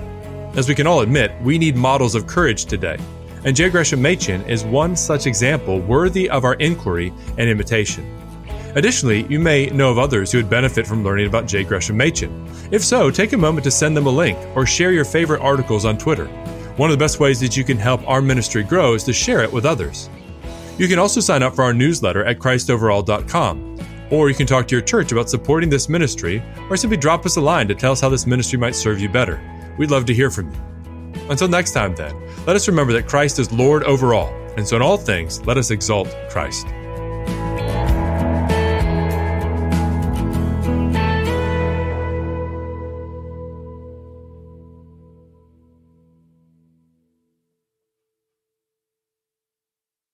As 0.57 0.69
we 0.69 0.77
can 0.77 0.87
all 0.87 1.01
admit, 1.01 1.33
we 1.43 1.59
need 1.59 1.77
models 1.77 2.15
of 2.15 2.29
courage 2.29 2.67
today. 2.67 2.97
And 3.45 3.57
J. 3.57 3.69
Gresham 3.69 4.01
Machen 4.01 4.43
is 4.45 4.65
one 4.65 4.95
such 4.95 5.27
example 5.27 5.81
worthy 5.81 6.31
of 6.31 6.45
our 6.45 6.55
inquiry 6.55 7.13
and 7.37 7.51
imitation. 7.51 8.09
Additionally, 8.75 9.25
you 9.29 9.39
may 9.39 9.67
know 9.67 9.91
of 9.91 9.99
others 9.99 10.33
who 10.33 10.39
would 10.39 10.51
benefit 10.51 10.87
from 10.87 11.05
learning 11.05 11.27
about 11.27 11.47
J. 11.47 11.63
Gresham 11.63 11.97
Machen. 11.97 12.47
If 12.73 12.85
so, 12.85 13.11
take 13.11 13.33
a 13.33 13.37
moment 13.37 13.65
to 13.65 13.71
send 13.71 13.97
them 13.97 14.07
a 14.07 14.11
link 14.11 14.39
or 14.57 14.67
share 14.67 14.93
your 14.93 15.05
favorite 15.05 15.43
articles 15.43 15.85
on 15.85 15.97
Twitter. 15.97 16.27
One 16.77 16.91
of 16.91 16.99
the 16.99 17.03
best 17.03 17.21
ways 17.21 17.39
that 17.41 17.57
you 17.57 17.63
can 17.63 17.79
help 17.79 18.07
our 18.09 18.21
ministry 18.21 18.65
grow 18.65 18.95
is 18.95 19.05
to 19.05 19.13
share 19.13 19.45
it 19.45 19.53
with 19.53 19.65
others. 19.65 20.11
You 20.77 20.89
can 20.89 20.99
also 20.99 21.21
sign 21.21 21.43
up 21.43 21.55
for 21.55 21.63
our 21.63 21.73
newsletter 21.73 22.25
at 22.25 22.41
ChristOverall.com. 22.41 23.79
Or 24.11 24.29
you 24.29 24.35
can 24.35 24.47
talk 24.47 24.67
to 24.69 24.75
your 24.75 24.83
church 24.83 25.13
about 25.13 25.31
supporting 25.31 25.71
this 25.71 25.89
ministry, 25.89 26.43
or 26.69 26.77
simply 26.77 26.97
drop 26.97 27.25
us 27.25 27.37
a 27.37 27.41
line 27.41 27.69
to 27.69 27.75
tell 27.75 27.93
us 27.93 28.01
how 28.01 28.09
this 28.09 28.27
ministry 28.27 28.59
might 28.59 28.75
serve 28.75 29.01
you 29.01 29.09
better. 29.09 29.41
We'd 29.79 29.91
love 29.91 30.05
to 30.07 30.15
hear 30.15 30.31
from 30.31 30.51
you. 30.51 30.59
Until 31.31 31.49
next 31.49 31.73
time, 31.73 31.95
then, 31.95 32.15
let 32.47 32.57
us 32.57 32.69
remember 32.69 32.93
that 32.93 33.09
Christ 33.09 33.39
is 33.39 33.51
Lord 33.53 33.85
over 33.85 34.15
all, 34.15 34.29
and 34.57 34.67
so 34.67 34.77
in 34.77 34.83
all 34.83 34.99
things, 34.99 35.45
let 35.47 35.57
us 35.57 35.71
exalt 35.71 36.15
Christ. 36.29 36.67